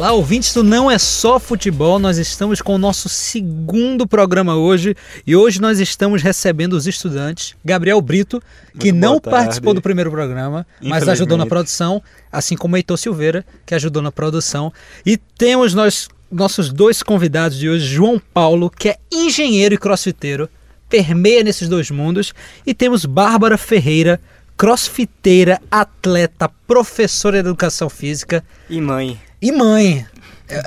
Olá, 0.00 0.12
ouvintes 0.12 0.54
do 0.54 0.62
Não 0.62 0.90
é 0.90 0.96
Só 0.96 1.38
Futebol. 1.38 1.98
Nós 1.98 2.16
estamos 2.16 2.62
com 2.62 2.74
o 2.74 2.78
nosso 2.78 3.06
segundo 3.06 4.06
programa 4.06 4.56
hoje 4.56 4.96
e 5.26 5.36
hoje 5.36 5.60
nós 5.60 5.78
estamos 5.78 6.22
recebendo 6.22 6.72
os 6.72 6.86
estudantes 6.86 7.54
Gabriel 7.62 8.00
Brito, 8.00 8.42
que 8.78 8.92
Muito 8.92 8.98
não 8.98 9.20
participou 9.20 9.74
do 9.74 9.82
primeiro 9.82 10.10
programa, 10.10 10.66
mas 10.80 11.06
ajudou 11.06 11.36
na 11.36 11.44
produção, 11.44 12.02
assim 12.32 12.56
como 12.56 12.78
Heitor 12.78 12.96
Silveira, 12.96 13.44
que 13.66 13.74
ajudou 13.74 14.00
na 14.00 14.10
produção. 14.10 14.72
E 15.04 15.18
temos 15.18 15.74
nós 15.74 16.08
nossos 16.32 16.72
dois 16.72 17.02
convidados 17.02 17.58
de 17.58 17.68
hoje, 17.68 17.84
João 17.84 18.18
Paulo, 18.32 18.70
que 18.70 18.88
é 18.88 18.96
engenheiro 19.12 19.74
e 19.74 19.78
crossfiteiro, 19.78 20.48
permeia 20.88 21.44
nesses 21.44 21.68
dois 21.68 21.90
mundos, 21.90 22.32
e 22.66 22.72
temos 22.72 23.04
Bárbara 23.04 23.58
Ferreira, 23.58 24.18
crossfiteira, 24.56 25.60
atleta, 25.70 26.50
professora 26.66 27.42
de 27.42 27.48
educação 27.48 27.90
física 27.90 28.42
E 28.70 28.80
mãe. 28.80 29.20
E 29.40 29.52
mãe. 29.52 30.06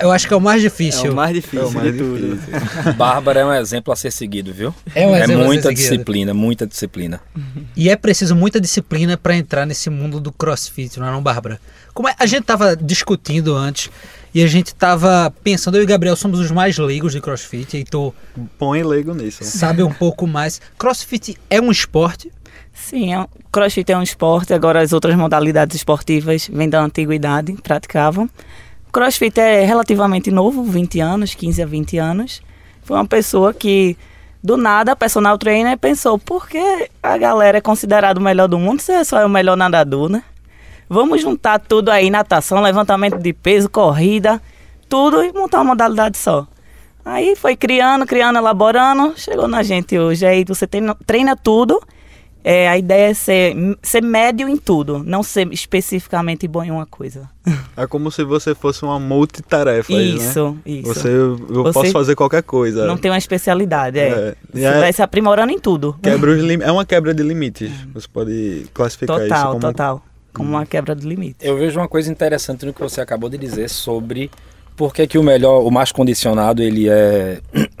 Eu- 0.00 0.10
acho 0.10 0.26
que 0.26 0.32
é 0.32 0.36
o 0.36 0.40
mais 0.40 0.62
difícil. 0.62 1.08
É 1.08 1.10
o 1.10 1.14
mais 1.14 1.34
difícil 1.34 1.60
É 1.60 1.66
o 1.66 1.70
mais 1.72 1.92
de 1.92 1.98
tudo. 1.98 2.38
Bárbara 2.96 3.40
é 3.40 3.44
um 3.44 3.52
exemplo 3.52 3.92
a 3.92 3.96
ser 3.96 4.10
seguido, 4.10 4.50
viu? 4.50 4.74
É 4.94 5.06
um 5.06 5.14
exemplo 5.14 5.34
a 5.34 5.36
ser 5.40 5.44
muita 5.44 5.74
disciplina, 5.74 6.32
muita 6.32 6.66
disciplina. 6.66 7.20
E 7.76 7.90
é 7.90 7.96
preciso 7.96 8.34
muita 8.34 8.58
disciplina 8.58 9.18
para 9.18 9.36
entrar 9.36 9.66
nesse 9.66 9.90
mundo 9.90 10.18
do 10.20 10.32
crossfit, 10.32 10.98
não 10.98 11.06
é 11.06 11.10
não, 11.10 11.22
Bárbara? 11.22 11.60
Como 11.92 12.08
é, 12.08 12.14
a 12.18 12.24
gente 12.24 12.44
tava 12.44 12.74
discutindo 12.74 13.54
antes 13.54 13.90
e 14.34 14.42
a 14.42 14.46
gente 14.46 14.74
tava 14.74 15.30
pensando, 15.44 15.76
eu 15.76 15.82
e 15.82 15.84
o 15.84 15.86
Gabriel 15.86 16.16
somos 16.16 16.40
os 16.40 16.50
mais 16.50 16.78
leigos 16.78 17.12
de 17.12 17.20
crossfit, 17.20 17.76
e 17.76 17.84
tu 17.84 18.12
Põe 18.58 18.82
leigo 18.82 19.12
nisso. 19.14 19.44
sabe 19.44 19.82
um 19.82 19.92
pouco 19.92 20.26
mais. 20.26 20.62
Crossfit 20.78 21.36
é 21.50 21.60
um 21.60 21.70
esporte? 21.70 22.32
Sim, 22.72 23.12
é 23.12 23.20
um- 23.20 23.26
crossfit 23.52 23.92
é 23.92 23.98
um 23.98 24.02
esporte, 24.02 24.54
agora 24.54 24.80
as 24.80 24.94
outras 24.94 25.14
modalidades 25.14 25.76
esportivas 25.76 26.48
vêm 26.50 26.70
da 26.70 26.80
antiguidade, 26.82 27.52
praticavam. 27.62 28.28
Crossfit 28.94 29.40
é 29.40 29.64
relativamente 29.64 30.30
novo, 30.30 30.62
20 30.62 31.00
anos, 31.00 31.34
15 31.34 31.60
a 31.60 31.66
20 31.66 31.98
anos. 31.98 32.40
Foi 32.84 32.96
uma 32.96 33.04
pessoa 33.04 33.52
que, 33.52 33.96
do 34.40 34.56
nada, 34.56 34.92
a 34.92 34.96
personal 34.96 35.36
trainer 35.36 35.76
pensou, 35.76 36.16
por 36.16 36.48
que 36.48 36.88
a 37.02 37.18
galera 37.18 37.58
é 37.58 37.60
considerada 37.60 38.20
o 38.20 38.22
melhor 38.22 38.46
do 38.46 38.56
mundo 38.56 38.80
se 38.80 38.92
é 38.92 39.02
só 39.02 39.18
é 39.18 39.26
o 39.26 39.28
melhor 39.28 39.56
nadador, 39.56 40.08
né? 40.08 40.22
Vamos 40.88 41.22
juntar 41.22 41.58
tudo 41.58 41.88
aí, 41.88 42.08
natação, 42.08 42.62
levantamento 42.62 43.18
de 43.18 43.32
peso, 43.32 43.68
corrida, 43.68 44.40
tudo 44.88 45.24
e 45.24 45.32
montar 45.32 45.58
uma 45.58 45.72
modalidade 45.72 46.16
só. 46.16 46.46
Aí 47.04 47.34
foi 47.34 47.56
criando, 47.56 48.06
criando, 48.06 48.38
elaborando, 48.38 49.14
chegou 49.16 49.48
na 49.48 49.64
gente 49.64 49.98
hoje. 49.98 50.24
Aí 50.24 50.44
você 50.44 50.68
treina, 50.68 50.96
treina 51.04 51.34
tudo. 51.34 51.82
É, 52.46 52.68
a 52.68 52.76
ideia 52.76 53.10
é 53.10 53.14
ser, 53.14 53.56
ser 53.82 54.02
médio 54.02 54.46
em 54.46 54.58
tudo, 54.58 55.02
não 55.02 55.22
ser 55.22 55.50
especificamente 55.50 56.46
bom 56.46 56.62
em 56.62 56.70
uma 56.70 56.84
coisa. 56.84 57.26
É 57.74 57.86
como 57.86 58.10
se 58.10 58.22
você 58.22 58.54
fosse 58.54 58.82
uma 58.84 59.00
multitarefa, 59.00 59.90
aí, 59.96 60.10
né? 60.12 60.16
isso, 60.16 60.56
isso. 60.66 60.86
Você, 60.94 61.08
eu 61.08 61.36
Você 61.38 61.72
posso 61.72 61.90
fazer 61.92 62.14
qualquer 62.14 62.42
coisa. 62.42 62.84
Não 62.86 62.98
tem 62.98 63.10
uma 63.10 63.16
especialidade, 63.16 63.98
é. 63.98 64.08
É. 64.08 64.34
Você 64.52 64.64
é- 64.64 64.78
vai 64.78 64.92
se 64.92 65.00
aprimorando 65.00 65.52
em 65.52 65.58
tudo. 65.58 65.96
Quebra 66.02 66.32
os 66.32 66.42
lim- 66.42 66.60
É 66.62 66.70
uma 66.70 66.84
quebra 66.84 67.14
de 67.14 67.22
limites. 67.22 67.70
Você 67.94 68.06
pode 68.12 68.66
classificar 68.74 69.16
isso 69.20 69.28
Total, 69.28 69.48
como... 69.48 69.60
total. 69.60 70.02
Como 70.34 70.50
uma 70.50 70.66
quebra 70.66 70.94
de 70.94 71.06
limite. 71.06 71.36
Eu 71.40 71.56
vejo 71.56 71.80
uma 71.80 71.88
coisa 71.88 72.10
interessante 72.12 72.66
no 72.66 72.74
que 72.74 72.80
você 72.80 73.00
acabou 73.00 73.30
de 73.30 73.38
dizer 73.38 73.70
sobre 73.70 74.30
por 74.76 74.92
que, 74.92 75.06
que 75.06 75.16
o 75.16 75.22
melhor, 75.22 75.62
o 75.64 75.70
mais 75.70 75.92
condicionado, 75.92 76.60
ele 76.62 76.88
é 76.90 77.40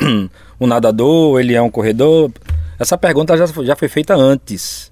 um 0.60 0.66
nadador, 0.66 1.38
ele 1.40 1.52
é 1.54 1.60
um 1.60 1.68
corredor. 1.70 2.30
Essa 2.78 2.96
pergunta 2.98 3.36
já, 3.36 3.46
foi- 3.46 3.66
já 3.66 3.76
foi 3.76 3.88
feita 3.88 4.14
antes, 4.14 4.90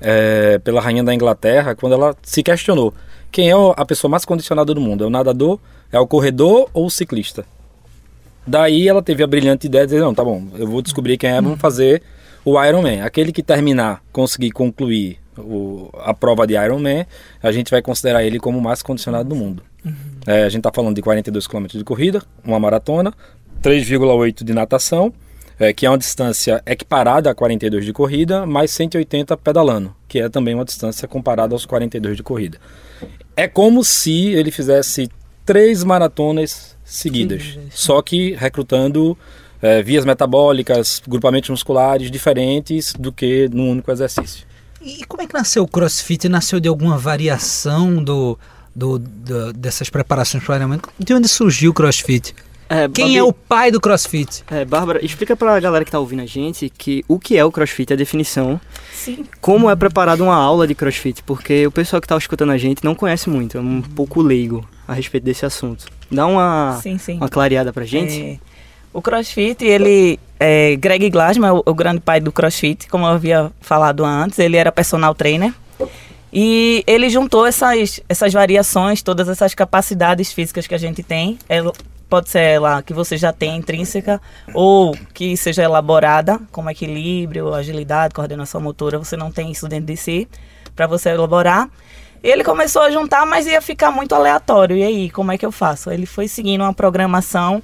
é, 0.00 0.58
pela 0.58 0.80
rainha 0.80 1.02
da 1.02 1.14
Inglaterra, 1.14 1.74
quando 1.74 1.92
ela 1.94 2.16
se 2.22 2.42
questionou. 2.42 2.92
Quem 3.30 3.50
é 3.50 3.54
a 3.76 3.84
pessoa 3.86 4.10
mais 4.10 4.24
condicionada 4.24 4.74
do 4.74 4.80
mundo? 4.80 5.04
É 5.04 5.06
o 5.06 5.10
nadador, 5.10 5.58
é 5.90 5.98
o 5.98 6.06
corredor 6.06 6.68
ou 6.74 6.86
o 6.86 6.90
ciclista? 6.90 7.44
Daí 8.46 8.88
ela 8.88 9.02
teve 9.02 9.22
a 9.22 9.26
brilhante 9.26 9.66
ideia 9.66 9.86
de 9.86 9.92
dizer, 9.92 10.02
não, 10.04 10.12
tá 10.12 10.24
bom, 10.24 10.44
eu 10.58 10.66
vou 10.66 10.82
descobrir 10.82 11.16
quem 11.16 11.30
é, 11.30 11.40
vamos 11.40 11.60
fazer 11.60 12.02
o 12.44 12.62
Ironman. 12.62 13.00
Aquele 13.02 13.32
que 13.32 13.42
terminar, 13.42 14.02
conseguir 14.12 14.50
concluir 14.50 15.18
o- 15.38 15.88
a 16.00 16.12
prova 16.12 16.46
de 16.46 16.54
Ironman, 16.54 17.06
a 17.42 17.52
gente 17.52 17.70
vai 17.70 17.80
considerar 17.80 18.24
ele 18.24 18.38
como 18.40 18.58
o 18.58 18.60
mais 18.62 18.82
condicionado 18.82 19.28
do 19.28 19.36
mundo. 19.36 19.62
É, 20.26 20.42
a 20.42 20.48
gente 20.48 20.58
está 20.58 20.72
falando 20.74 20.94
de 20.96 21.02
42 21.02 21.46
km 21.46 21.66
de 21.68 21.84
corrida, 21.84 22.22
uma 22.44 22.58
maratona, 22.60 23.12
3,8 23.62 24.44
de 24.44 24.52
natação, 24.52 25.12
é, 25.58 25.72
que 25.72 25.86
é 25.86 25.90
uma 25.90 25.98
distância 25.98 26.62
equiparada 26.66 27.30
a 27.30 27.34
42 27.34 27.84
de 27.84 27.92
corrida, 27.92 28.44
mais 28.46 28.70
180 28.72 29.36
pedalando, 29.36 29.94
que 30.08 30.18
é 30.20 30.28
também 30.28 30.54
uma 30.54 30.64
distância 30.64 31.06
comparada 31.08 31.54
aos 31.54 31.64
42 31.66 32.16
de 32.16 32.22
corrida. 32.22 32.58
É 33.36 33.46
como 33.48 33.82
se 33.84 34.28
ele 34.28 34.50
fizesse 34.50 35.08
três 35.44 35.82
maratonas 35.84 36.76
seguidas, 36.84 37.58
só 37.70 38.00
que 38.02 38.32
recrutando 38.34 39.16
é, 39.60 39.82
vias 39.82 40.04
metabólicas, 40.04 41.00
grupamentos 41.06 41.50
musculares 41.50 42.10
diferentes 42.10 42.92
do 42.98 43.12
que 43.12 43.48
num 43.52 43.70
único 43.70 43.90
exercício. 43.90 44.44
E 44.80 45.04
como 45.04 45.22
é 45.22 45.26
que 45.26 45.34
nasceu 45.34 45.62
o 45.62 45.68
crossfit? 45.68 46.28
Nasceu 46.28 46.58
de 46.58 46.68
alguma 46.68 46.98
variação 46.98 48.02
do, 48.02 48.36
do, 48.74 48.98
do- 48.98 49.52
dessas 49.52 49.88
preparações 49.88 50.42
para 50.42 50.54
o? 50.54 50.92
De 50.98 51.14
onde 51.14 51.28
surgiu 51.28 51.70
o 51.70 51.74
crossfit? 51.74 52.34
É, 52.74 52.88
Quem 52.88 53.04
Babi- 53.06 53.16
é 53.18 53.22
o 53.22 53.32
pai 53.32 53.70
do 53.70 53.80
crossfit? 53.80 54.42
É, 54.50 54.64
Bárbara, 54.64 55.04
explica 55.04 55.36
pra 55.36 55.58
galera 55.60 55.84
que 55.84 55.90
tá 55.90 55.98
ouvindo 55.98 56.22
a 56.22 56.26
gente 56.26 56.68
que 56.70 57.04
o 57.06 57.18
que 57.18 57.36
é 57.36 57.44
o 57.44 57.52
crossfit, 57.52 57.92
a 57.92 57.96
definição, 57.96 58.60
Sim. 58.92 59.24
como 59.40 59.68
é 59.68 59.76
preparada 59.76 60.22
uma 60.22 60.34
aula 60.34 60.66
de 60.66 60.74
crossfit, 60.74 61.22
porque 61.24 61.66
o 61.66 61.70
pessoal 61.70 62.00
que 62.00 62.08
tá 62.08 62.16
escutando 62.16 62.50
a 62.50 62.56
gente 62.58 62.82
não 62.84 62.94
conhece 62.94 63.28
muito, 63.28 63.58
é 63.58 63.60
um 63.60 63.82
pouco 63.82 64.22
leigo 64.22 64.66
a 64.88 64.94
respeito 64.94 65.24
desse 65.24 65.44
assunto. 65.44 65.86
Dá 66.10 66.26
uma, 66.26 66.78
Sim, 66.82 66.96
sim. 66.98 67.16
uma 67.16 67.28
clareada 67.28 67.72
pra 67.72 67.84
gente. 67.84 68.20
É, 68.20 68.38
o 68.92 69.00
CrossFit, 69.02 69.64
ele. 69.64 70.18
É, 70.38 70.74
Greg 70.76 71.08
Glassman, 71.10 71.48
é 71.48 71.52
o, 71.52 71.62
o 71.64 71.74
grande 71.74 72.00
pai 72.00 72.20
do 72.20 72.32
CrossFit, 72.32 72.88
como 72.88 73.04
eu 73.06 73.10
havia 73.10 73.50
falado 73.60 74.04
antes, 74.04 74.38
ele 74.38 74.56
era 74.56 74.72
personal 74.72 75.14
trainer. 75.14 75.52
E 76.32 76.82
ele 76.86 77.10
juntou 77.10 77.46
essas, 77.46 78.00
essas 78.08 78.32
variações, 78.32 79.02
todas 79.02 79.28
essas 79.28 79.54
capacidades 79.54 80.32
físicas 80.32 80.66
que 80.66 80.74
a 80.74 80.78
gente 80.78 81.02
tem. 81.02 81.38
Pode 82.12 82.28
ser 82.28 82.60
lá 82.60 82.82
que 82.82 82.92
você 82.92 83.16
já 83.16 83.32
tem 83.32 83.56
intrínseca, 83.56 84.20
ou 84.52 84.94
que 85.14 85.34
seja 85.34 85.62
elaborada, 85.62 86.38
como 86.50 86.68
equilíbrio, 86.68 87.54
agilidade, 87.54 88.12
coordenação 88.12 88.60
motora, 88.60 88.98
você 88.98 89.16
não 89.16 89.32
tem 89.32 89.50
isso 89.50 89.66
dentro 89.66 89.86
de 89.86 89.96
si, 89.96 90.28
para 90.76 90.86
você 90.86 91.08
elaborar. 91.08 91.70
Ele 92.22 92.44
começou 92.44 92.82
a 92.82 92.90
juntar, 92.90 93.24
mas 93.24 93.46
ia 93.46 93.62
ficar 93.62 93.90
muito 93.90 94.14
aleatório. 94.14 94.76
E 94.76 94.82
aí, 94.82 95.10
como 95.10 95.32
é 95.32 95.38
que 95.38 95.46
eu 95.46 95.50
faço? 95.50 95.90
Ele 95.90 96.04
foi 96.04 96.28
seguindo 96.28 96.60
uma 96.60 96.74
programação 96.74 97.62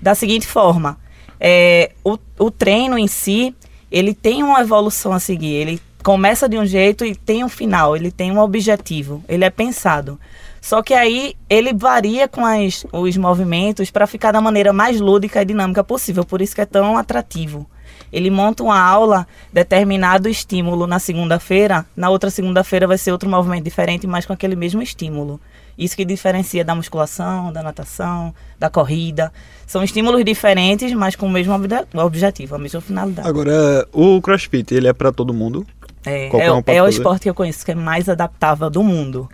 da 0.00 0.14
seguinte 0.14 0.46
forma: 0.46 0.98
é, 1.38 1.92
o, 2.02 2.16
o 2.38 2.50
treino 2.50 2.96
em 2.96 3.06
si, 3.06 3.54
ele 3.92 4.14
tem 4.14 4.42
uma 4.42 4.62
evolução 4.62 5.12
a 5.12 5.20
seguir. 5.20 5.52
Ele 5.52 5.82
começa 6.02 6.48
de 6.48 6.56
um 6.56 6.64
jeito 6.64 7.04
e 7.04 7.14
tem 7.14 7.44
um 7.44 7.50
final. 7.50 7.94
Ele 7.94 8.10
tem 8.10 8.32
um 8.32 8.38
objetivo. 8.38 9.22
Ele 9.28 9.44
é 9.44 9.50
pensado. 9.50 10.18
Só 10.60 10.82
que 10.82 10.92
aí 10.94 11.34
ele 11.48 11.72
varia 11.72 12.28
com 12.28 12.44
as, 12.44 12.84
os 12.92 13.16
movimentos 13.16 13.90
para 13.90 14.06
ficar 14.06 14.32
da 14.32 14.40
maneira 14.40 14.72
mais 14.72 15.00
lúdica 15.00 15.40
e 15.40 15.44
dinâmica 15.44 15.82
possível. 15.82 16.24
Por 16.24 16.40
isso 16.42 16.54
que 16.54 16.60
é 16.60 16.66
tão 16.66 16.96
atrativo. 16.98 17.66
Ele 18.12 18.28
monta 18.30 18.62
uma 18.62 18.78
aula, 18.80 19.26
determinado 19.52 20.28
estímulo 20.28 20.86
na 20.86 20.98
segunda-feira, 20.98 21.86
na 21.96 22.10
outra 22.10 22.28
segunda-feira 22.28 22.86
vai 22.86 22.98
ser 22.98 23.12
outro 23.12 23.28
movimento 23.30 23.62
diferente, 23.64 24.06
mas 24.06 24.26
com 24.26 24.32
aquele 24.32 24.56
mesmo 24.56 24.82
estímulo. 24.82 25.40
Isso 25.78 25.96
que 25.96 26.04
diferencia 26.04 26.64
da 26.64 26.74
musculação, 26.74 27.52
da 27.52 27.62
natação, 27.62 28.34
da 28.58 28.68
corrida. 28.68 29.32
São 29.66 29.82
estímulos 29.82 30.24
diferentes, 30.24 30.92
mas 30.92 31.16
com 31.16 31.26
o 31.26 31.30
mesmo 31.30 31.54
obje- 31.54 31.86
objetivo, 31.94 32.56
a 32.56 32.58
mesma 32.58 32.80
finalidade. 32.80 33.26
Agora, 33.28 33.86
o 33.92 34.20
crossfit, 34.20 34.74
ele 34.74 34.88
é 34.88 34.92
pra 34.92 35.12
todo 35.12 35.32
mundo? 35.32 35.64
É, 36.04 36.28
Qualquer 36.28 36.46
é, 36.46 36.52
um 36.52 36.62
é 36.66 36.82
o 36.82 36.88
esporte 36.88 37.22
que 37.22 37.30
eu 37.30 37.34
conheço 37.34 37.64
que 37.64 37.70
é 37.70 37.74
mais 37.74 38.08
adaptável 38.08 38.68
do 38.68 38.82
mundo. 38.82 39.28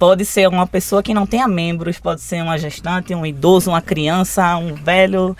Pode 0.00 0.24
ser 0.24 0.48
uma 0.48 0.66
pessoa 0.66 1.02
que 1.02 1.12
não 1.12 1.26
tenha 1.26 1.46
membros, 1.46 1.98
pode 1.98 2.22
ser 2.22 2.42
uma 2.42 2.56
gestante, 2.56 3.14
um 3.14 3.26
idoso, 3.26 3.68
uma 3.68 3.82
criança, 3.82 4.56
um 4.56 4.72
velho. 4.72 5.36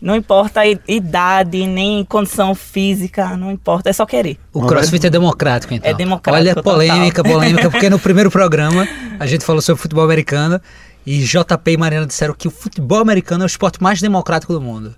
Não 0.00 0.14
importa 0.14 0.60
a 0.60 0.66
idade, 0.68 1.66
nem 1.66 2.04
condição 2.04 2.54
física, 2.54 3.36
não 3.36 3.50
importa, 3.50 3.90
é 3.90 3.92
só 3.92 4.06
querer. 4.06 4.38
O 4.52 4.64
crossfit 4.64 5.04
é 5.04 5.10
democrático, 5.10 5.74
então. 5.74 5.90
É 5.90 5.92
democrático, 5.92 6.44
Olha, 6.44 6.54
total. 6.54 6.74
polêmica, 6.74 7.24
polêmica, 7.24 7.68
porque 7.68 7.90
no 7.90 7.98
primeiro 7.98 8.30
programa 8.30 8.86
a 9.18 9.26
gente 9.26 9.44
falou 9.44 9.60
sobre 9.60 9.82
futebol 9.82 10.04
americano 10.04 10.60
e 11.04 11.18
JP 11.18 11.72
e 11.72 11.76
Mariana 11.76 12.06
disseram 12.06 12.34
que 12.34 12.46
o 12.46 12.52
futebol 12.52 13.00
americano 13.00 13.42
é 13.42 13.46
o 13.46 13.48
esporte 13.48 13.82
mais 13.82 14.00
democrático 14.00 14.52
do 14.52 14.60
mundo. 14.60 14.94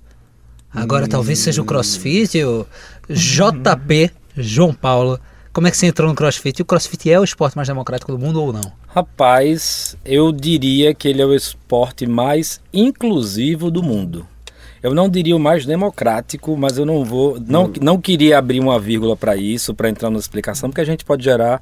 Agora 0.75 1.09
talvez 1.09 1.39
seja 1.39 1.63
o 1.63 1.65
crossfit, 1.65 2.45
o 2.45 2.67
JP, 3.09 4.11
João 4.37 4.75
Paulo. 4.75 5.19
Como 5.57 5.67
é 5.67 5.71
que 5.71 5.79
você 5.79 5.87
entrou 5.87 6.07
no 6.07 6.15
crossfit? 6.15 6.59
E 6.59 6.63
o 6.63 6.67
crossfit 6.67 7.11
é 7.11 7.19
o 7.19 7.25
esporte 7.25 7.57
mais 7.57 7.67
democrático 7.67 8.13
do 8.13 8.19
mundo 8.19 8.43
ou 8.43 8.53
não? 8.53 8.61
Rapaz, 8.89 9.97
eu 10.05 10.31
diria 10.31 10.95
que 10.95 11.09
ele 11.09 11.23
é 11.23 11.25
o 11.25 11.35
esporte 11.35 12.07
mais 12.07 12.61
inclusivo 12.75 13.71
do 13.71 13.83
mundo. 13.83 14.29
Eu 14.87 14.95
não 14.95 15.09
diria 15.09 15.35
o 15.35 15.39
mais 15.41 15.67
democrático, 15.67 16.57
mas 16.57 16.79
eu 16.79 16.87
não 16.87 17.05
vou, 17.05 17.39
não, 17.45 17.69
não 17.81 18.01
queria 18.01 18.39
abrir 18.39 18.61
uma 18.61 18.79
vírgula 18.79 19.17
para 19.17 19.35
isso, 19.35 19.75
para 19.75 19.89
entrar 19.89 20.11
na 20.11 20.19
explicação, 20.19 20.71
porque 20.71 20.81
a 20.81 20.85
gente 20.85 21.05
pode 21.05 21.25
gerar 21.25 21.61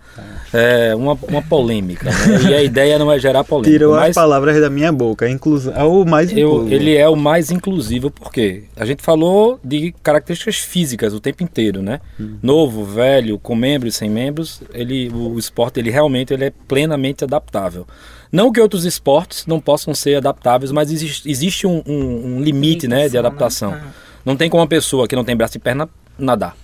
é, 0.53 0.95
uma, 0.95 1.19
uma 1.27 1.41
polêmica, 1.41 2.11
né? 2.11 2.51
E 2.51 2.55
a 2.55 2.63
ideia 2.63 2.99
não 2.99 3.11
é 3.11 3.19
gerar 3.19 3.43
polêmica. 3.45 3.73
Tirou 3.73 3.95
as 3.95 4.15
palavras 4.15 4.61
da 4.61 4.69
minha 4.69 4.93
boca. 4.93 5.27
Inclusão. 5.27 5.73
É 5.75 5.83
o 5.83 6.05
mais 6.05 6.31
eu, 6.33 6.51
inclusivo. 6.51 6.75
ele 6.75 6.95
é 6.95 7.09
o 7.09 7.17
mais 7.17 7.51
inclusivo, 7.51 8.11
porque 8.11 8.65
a 8.77 8.85
gente 8.85 9.03
falou 9.03 9.59
de 9.65 9.95
características 10.03 10.57
físicas 10.57 11.15
o 11.15 11.21
tempo 11.21 11.43
inteiro, 11.43 11.81
né? 11.81 12.01
Novo, 12.43 12.85
velho, 12.85 13.39
com 13.39 13.55
membros, 13.55 13.97
sem 13.97 14.11
membros, 14.11 14.61
ele, 14.75 15.11
o 15.15 15.39
esporte 15.39 15.81
ele 15.81 15.91
realmente 15.91 16.35
ele 16.35 16.45
é 16.45 16.53
plenamente 16.69 17.25
adaptável. 17.25 17.87
Não 18.35 18.51
que 18.51 18.61
outros 18.61 18.85
esportes 18.85 19.47
não 19.47 19.61
possam 19.61 19.95
ser 19.95 20.17
adaptáveis, 20.17 20.73
mas 20.73 20.91
existe, 20.91 21.31
existe 21.31 21.67
um, 21.67 21.83
um- 21.87 22.37
um 22.37 22.41
limite 22.43 22.89
né, 22.89 23.09
de 23.09 23.17
Limitação, 23.17 23.21
adaptação. 23.21 23.71
né? 23.71 23.83
Não 24.25 24.37
tem 24.37 24.51
como 24.51 24.61
uma 24.63 24.69
pessoa 24.69 25.07
que 25.07 25.15
não 25.15 25.23
tem 25.25 25.37
braço 25.37 25.57
e 25.57 25.61
perna 25.61 25.89
nadar. 26.19 26.57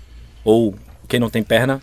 Ou 0.45 0.75
quem 1.07 1.21
não 1.21 1.31
tem 1.31 1.43
perna 1.45 1.81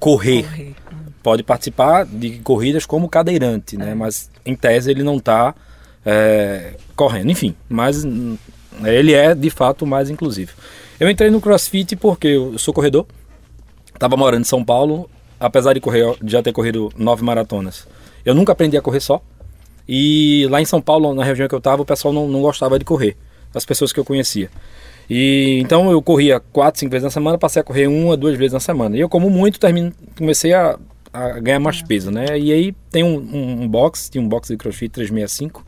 correr. 0.00 0.42
Correr. 0.44 0.74
Pode 1.22 1.42
participar 1.42 2.06
de 2.06 2.38
corridas 2.38 2.86
como 2.86 3.08
cadeirante, 3.08 3.76
É. 3.76 3.78
né? 3.78 3.94
Mas 3.94 4.30
em 4.44 4.54
tese 4.56 4.90
ele 4.90 5.02
não 5.02 5.16
está 5.16 5.54
correndo. 6.94 7.30
Enfim, 7.30 7.54
mas 7.68 8.04
hum, 8.04 8.36
ele 8.84 9.12
é 9.12 9.34
de 9.34 9.50
fato 9.50 9.84
mais 9.86 10.08
inclusivo. 10.08 10.52
Eu 10.98 11.10
entrei 11.10 11.30
no 11.30 11.40
CrossFit 11.40 11.94
porque 11.96 12.28
eu 12.28 12.58
sou 12.58 12.72
corredor. 12.72 13.06
Estava 13.92 14.16
morando 14.16 14.42
em 14.42 14.44
São 14.44 14.64
Paulo, 14.64 15.10
apesar 15.38 15.72
de 15.74 15.80
correr, 15.80 16.16
de 16.22 16.32
já 16.32 16.42
ter 16.42 16.52
corrido 16.52 16.90
nove 16.96 17.22
maratonas. 17.24 17.86
Eu 18.26 18.34
nunca 18.34 18.52
aprendi 18.52 18.76
a 18.76 18.82
correr 18.82 19.00
só. 19.00 19.22
E 19.88 20.46
lá 20.50 20.60
em 20.60 20.64
São 20.64 20.82
Paulo, 20.82 21.14
na 21.14 21.22
região 21.24 21.48
que 21.48 21.54
eu 21.54 21.58
estava, 21.58 21.80
o 21.80 21.86
pessoal 21.86 22.12
não, 22.12 22.26
não 22.28 22.42
gostava 22.42 22.78
de 22.78 22.84
correr. 22.84 23.16
As 23.54 23.64
pessoas 23.64 23.92
que 23.92 24.00
eu 24.00 24.04
conhecia. 24.04 24.50
E 25.08 25.58
então 25.62 25.90
eu 25.90 26.02
corria 26.02 26.40
quatro, 26.40 26.80
cinco 26.80 26.90
vezes 26.90 27.04
na 27.04 27.10
semana, 27.10 27.38
passei 27.38 27.60
a 27.60 27.64
correr 27.64 27.86
uma, 27.86 28.16
duas 28.16 28.36
vezes 28.36 28.52
na 28.52 28.60
semana. 28.60 28.96
E 28.96 29.00
eu 29.00 29.08
como 29.08 29.30
muito, 29.30 29.60
termino, 29.60 29.92
comecei 30.18 30.52
a, 30.52 30.76
a 31.12 31.38
ganhar 31.38 31.60
mais 31.60 31.80
peso, 31.80 32.10
né? 32.10 32.36
E 32.36 32.52
aí 32.52 32.72
tem 32.90 33.04
um, 33.04 33.16
um, 33.16 33.62
um 33.62 33.68
box, 33.68 34.10
tinha 34.10 34.22
um 34.22 34.28
box 34.28 34.48
de 34.48 34.56
CrossFit 34.56 34.90
365, 34.92 35.64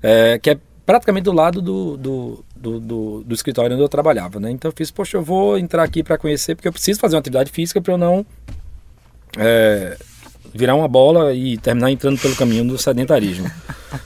é, 0.00 0.38
que 0.38 0.50
é 0.50 0.58
praticamente 0.86 1.24
do 1.24 1.32
lado 1.32 1.60
do, 1.60 1.96
do, 1.96 2.44
do, 2.56 2.80
do- 2.80 3.24
do 3.24 3.34
escritório 3.34 3.74
onde 3.74 3.82
eu 3.84 3.88
trabalhava, 3.88 4.38
né? 4.38 4.50
Então 4.52 4.70
eu 4.70 4.74
fiz, 4.76 4.90
poxa, 4.92 5.16
eu 5.16 5.22
vou 5.22 5.58
entrar 5.58 5.82
aqui 5.82 6.02
para 6.04 6.16
conhecer, 6.16 6.54
porque 6.54 6.68
eu 6.68 6.72
preciso 6.72 7.00
fazer 7.00 7.16
uma 7.16 7.20
atividade 7.20 7.50
física 7.50 7.80
para 7.80 7.92
eu 7.94 7.98
não 7.98 8.24
é, 9.36 9.96
virar 10.54 10.74
uma 10.74 10.88
bola 10.88 11.32
e 11.32 11.56
terminar 11.58 11.90
entrando 11.90 12.18
pelo 12.18 12.36
caminho 12.36 12.64
do 12.64 12.76
sedentarismo. 12.78 13.50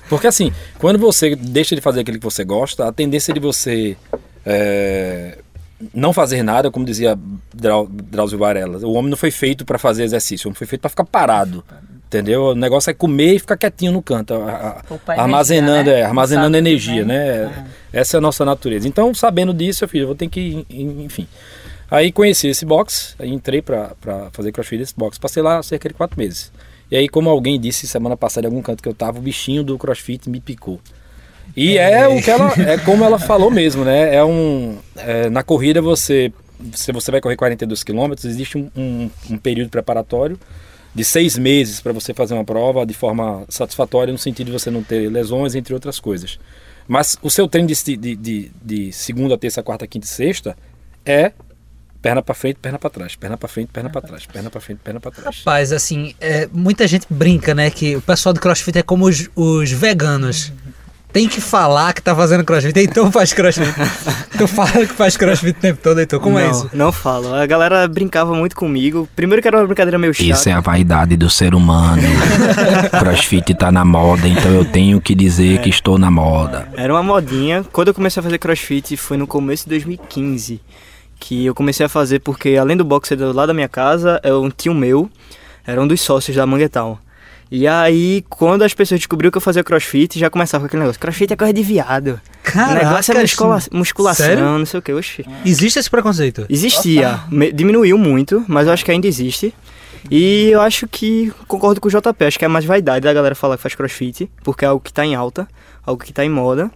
Porque 0.09 0.27
assim, 0.27 0.53
quando 0.79 0.99
você 0.99 1.35
deixa 1.37 1.75
de 1.75 1.81
fazer 1.81 2.01
aquilo 2.01 2.19
que 2.19 2.25
você 2.25 2.45
gosta, 2.45 2.87
a 2.89 2.93
tendência 2.93 3.33
de 3.35 3.41
você 3.41 3.97
é, 4.45 5.39
não 5.95 6.13
fazer 6.13 6.43
nada, 6.43 6.71
como 6.71 6.85
dizia 6.85 7.19
Drau- 7.53 7.87
Drauzio 7.91 8.39
Varela, 8.39 8.79
o 8.87 8.93
homem 8.93 9.11
não 9.11 9.17
foi 9.17 9.31
feito 9.31 9.65
para 9.65 9.79
fazer 9.79 10.05
exercício, 10.05 10.47
o 10.47 10.51
homem 10.51 10.57
foi 10.57 10.67
feito 10.67 10.81
para 10.81 10.91
ficar 10.91 11.05
parado. 11.05 11.65
Entendeu? 12.07 12.45
O 12.51 12.55
negócio 12.55 12.89
é 12.89 12.95
comer 12.95 13.35
e 13.35 13.39
ficar 13.41 13.57
quietinho 13.57 13.91
no 13.91 14.01
canto, 14.01 14.33
a- 14.35 14.81
a- 15.09 15.21
armazenando, 15.21 15.91
energia, 15.91 15.95
né? 15.95 16.01
é, 16.01 16.05
armazenando 16.05 16.47
Sabe, 16.57 16.59
energia, 16.59 17.05
né? 17.05 17.45
né? 17.47 17.67
Essa 17.93 18.17
é 18.17 18.19
a 18.19 18.21
nossa 18.21 18.45
natureza. 18.45 18.87
Então, 18.87 19.13
sabendo 19.13 19.53
disso, 19.53 19.83
eu 19.83 19.89
fiz, 19.89 20.01
eu 20.03 20.07
vou 20.07 20.15
ter 20.15 20.29
que, 20.29 20.65
enfim. 20.71 21.27
Aí 21.91 22.11
conheci 22.11 22.49
esse 22.49 22.65
box, 22.65 23.15
aí 23.19 23.31
entrei 23.31 23.63
pra, 23.63 23.93
pra 24.01 24.29
fazer 24.33 24.53
crossfit 24.53 24.79
nesse 24.79 24.95
box. 24.97 25.19
Passei 25.19 25.43
lá 25.43 25.63
cerca 25.63 25.89
de 25.89 25.95
quatro 25.95 26.19
meses. 26.19 26.53
E 26.91 26.97
aí, 26.97 27.09
como 27.09 27.29
alguém 27.29 27.61
disse 27.61 27.87
semana 27.87 28.17
passada 28.17 28.47
em 28.47 28.51
algum 28.51 28.63
canto 28.63 28.83
que 28.83 28.89
eu 28.89 28.95
tava, 28.95 29.19
o 29.19 29.23
bichinho 29.23 29.63
do 29.63 29.79
crossfit 29.79 30.29
me 30.29 30.41
picou. 30.41 30.81
E 31.57 31.79
é, 31.79 32.09
o 32.09 32.23
que 32.23 32.31
ela, 32.31 32.53
é 32.59 32.79
como 32.79 33.05
ela 33.05 33.19
falou 33.19 33.51
mesmo, 33.51 33.85
né? 33.85 34.15
É 34.15 34.25
um, 34.25 34.79
é, 34.97 35.29
na 35.31 35.43
corrida 35.43 35.81
você, 35.81 36.33
se 36.73 36.93
você 36.93 37.11
vai 37.11 37.21
correr 37.21 37.37
42 37.37 37.83
quilômetros, 37.83 38.25
existe 38.25 38.59
um, 38.59 38.71
um, 38.77 39.11
um 39.31 39.39
período 39.39 39.71
preparatório 39.71 40.39
de 40.95 41.05
seis 41.05 41.37
meses 41.37 41.81
para 41.81 41.93
você 41.93 42.15
fazer 42.15 42.35
uma 42.35 42.45
prova 42.45 42.87
de 42.87 42.95
forma 42.95 43.45
satisfatória 43.49 44.13
no 44.13 44.19
sentido 44.19 44.47
de 44.47 44.53
você 44.53 44.71
não 44.71 44.83
ter 44.83 45.11
lesões, 45.11 45.55
entre 45.55 45.75
outras 45.75 46.01
coisas. 46.01 46.39
Mas 46.89 47.19
o 47.23 47.29
seu 47.29 47.49
treino 47.49 47.69
de, 47.69 47.97
de, 47.97 48.17
de, 48.17 48.51
de 48.63 48.93
segunda, 48.93 49.37
terça, 49.37 49.63
quarta, 49.63 49.87
quinta 49.87 50.07
e 50.07 50.09
sexta 50.09 50.57
é 51.05 51.33
perna 52.07 52.23
para 52.23 52.35
frente, 52.37 52.59
perna 52.63 52.79
para 52.79 52.91
trás, 52.91 53.17
perna 53.17 53.37
para 53.37 53.49
frente, 53.49 53.69
perna 53.73 53.91
para 53.91 54.01
trás, 54.01 54.27
perna 54.27 54.49
para 54.49 54.61
frente, 54.61 54.79
perna 54.85 55.01
para 55.01 55.11
trás. 55.11 55.39
Rapaz, 55.39 55.73
assim, 55.73 56.15
é, 56.21 56.49
muita 56.53 56.87
gente 56.87 57.05
brinca, 57.11 57.53
né? 57.53 57.69
Que 57.69 57.97
o 57.97 58.01
pessoal 58.01 58.33
do 58.33 58.39
crossfit 58.39 58.79
é 58.79 58.83
como 58.83 59.07
os, 59.07 59.29
os 59.35 59.73
veganos. 59.73 60.53
Tem 61.13 61.27
que 61.29 61.41
falar 61.41 61.95
que 61.95 62.03
tá 62.03 62.15
fazendo 62.15 62.45
crossfit, 62.45 62.79
então 62.79 63.11
faz 63.11 63.33
crossfit. 63.33 63.73
tu 64.39 64.47
fala 64.47 64.87
que 64.87 64.93
faz 64.93 65.17
crossfit 65.17 65.51
o 65.59 65.61
tempo 65.61 65.81
todo, 65.83 66.01
então 66.01 66.21
como 66.21 66.39
não, 66.39 66.47
é 66.47 66.51
isso? 66.51 66.71
Não 66.73 66.93
falo. 66.93 67.35
A 67.35 67.45
galera 67.45 67.89
brincava 67.89 68.33
muito 68.35 68.55
comigo. 68.55 69.09
Primeiro 69.17 69.43
que 69.43 69.49
era 69.49 69.57
uma 69.57 69.67
brincadeira 69.67 69.99
meio 69.99 70.15
chata. 70.15 70.31
Isso 70.31 70.49
é 70.49 70.53
a 70.53 70.61
vaidade 70.61 71.17
do 71.17 71.29
ser 71.29 71.57
humano. 71.57 72.03
Crossfit 73.01 73.53
tá 73.55 73.73
na 73.73 73.85
moda, 73.85 74.29
então 74.29 74.53
eu 74.53 74.65
tenho 74.65 75.01
que 75.01 75.15
dizer 75.15 75.61
que 75.61 75.71
estou 75.71 75.99
na 75.99 76.11
moda. 76.11 76.69
Era 76.77 76.93
uma 76.93 77.03
modinha. 77.03 77.65
Quando 77.73 77.89
eu 77.89 77.95
comecei 77.95 78.21
a 78.21 78.23
fazer 78.23 78.39
crossfit 78.39 78.97
foi 78.97 79.17
no 79.17 79.27
começo 79.27 79.65
de 79.65 79.71
2015. 79.71 80.61
Que 81.19 81.47
eu 81.47 81.55
comecei 81.55 81.87
a 81.87 81.89
fazer 81.89 82.21
porque, 82.21 82.57
além 82.57 82.77
do 82.77 82.85
boxe 82.85 83.17
do 83.17 83.33
lado 83.33 83.49
da 83.49 83.55
minha 83.55 83.69
casa, 83.69 84.21
é 84.23 84.33
um 84.33 84.51
tio 84.51 84.75
meu, 84.75 85.11
era 85.67 85.81
um 85.81 85.87
dos 85.87 86.01
sócios 86.01 86.37
da 86.37 86.47
Manguetal. 86.47 87.01
E 87.51 87.67
aí, 87.67 88.25
quando 88.29 88.63
as 88.63 88.75
pessoas 88.75 88.99
descobriram 89.01 89.31
que 89.31 89.39
eu 89.39 89.41
fazia 89.43 89.63
crossfit, 89.63 90.19
já 90.19 90.29
começava 90.29 90.63
com 90.63 90.67
aquele 90.67 90.83
negócio: 90.83 91.01
crossfit 91.01 91.33
é 91.33 91.37
coisa 91.37 91.53
de 91.53 91.63
viado. 91.63 92.21
o 92.55 92.75
negócio 92.75 93.17
é 93.17 93.21
muscula 93.23 93.59
musculação, 93.73 94.27
sério? 94.27 94.45
não 94.45 94.67
sei 94.67 94.79
o 94.81 94.83
que. 94.83 94.93
Oxi. 94.93 95.25
Existe 95.45 95.79
esse 95.79 95.89
preconceito? 95.89 96.45
Existia, 96.49 97.21
me- 97.31 97.53
diminuiu 97.53 97.97
muito, 97.97 98.45
mas 98.49 98.67
eu 98.67 98.73
acho 98.73 98.85
que 98.85 98.91
ainda 98.91 99.07
existe. 99.07 99.55
E 100.11 100.51
eu 100.51 100.61
acho 100.61 100.87
que 100.89 101.33
concordo 101.49 101.81
com 101.81 101.89
o 101.89 101.91
JP, 101.91 102.25
acho 102.25 102.39
que 102.39 102.45
é 102.45 102.49
mais 102.49 102.65
vaidade 102.65 103.05
da 103.05 103.13
galera 103.13 103.35
falar 103.35 103.57
que 103.57 103.63
faz 103.63 103.75
crossfit, 103.75 104.31
porque 104.43 104.65
é 104.65 104.69
algo 104.69 104.81
que 104.83 104.93
tá 104.93 105.05
em 105.05 105.15
alta, 105.15 105.49
algo 105.85 106.03
que 106.05 106.13
tá 106.13 106.25
em 106.25 106.29
moda. 106.31 106.71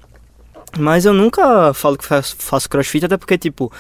Mas 0.78 1.04
eu 1.04 1.12
nunca 1.12 1.74
falo 1.74 1.96
que 1.98 2.04
faço, 2.04 2.36
faço 2.38 2.68
crossfit, 2.70 3.04
até 3.04 3.16
porque, 3.16 3.36
tipo, 3.36 3.72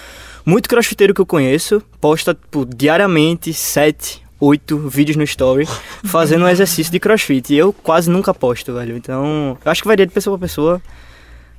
muito 0.44 0.68
crossfiteiro 0.68 1.14
que 1.14 1.20
eu 1.20 1.26
conheço 1.26 1.82
posta, 2.00 2.34
tipo, 2.34 2.64
diariamente, 2.64 3.52
sete, 3.52 4.22
oito 4.38 4.78
vídeos 4.88 5.16
no 5.16 5.22
story 5.24 5.66
fazendo 6.04 6.44
um 6.44 6.48
exercício 6.48 6.92
de 6.92 6.98
crossfit. 7.00 7.52
E 7.52 7.58
eu 7.58 7.72
quase 7.72 8.10
nunca 8.10 8.32
posto, 8.32 8.74
velho. 8.74 8.96
Então, 8.96 9.58
eu 9.64 9.70
acho 9.70 9.82
que 9.82 9.88
varia 9.88 10.06
de 10.06 10.12
pessoa 10.12 10.38
pra 10.38 10.46
pessoa. 10.46 10.82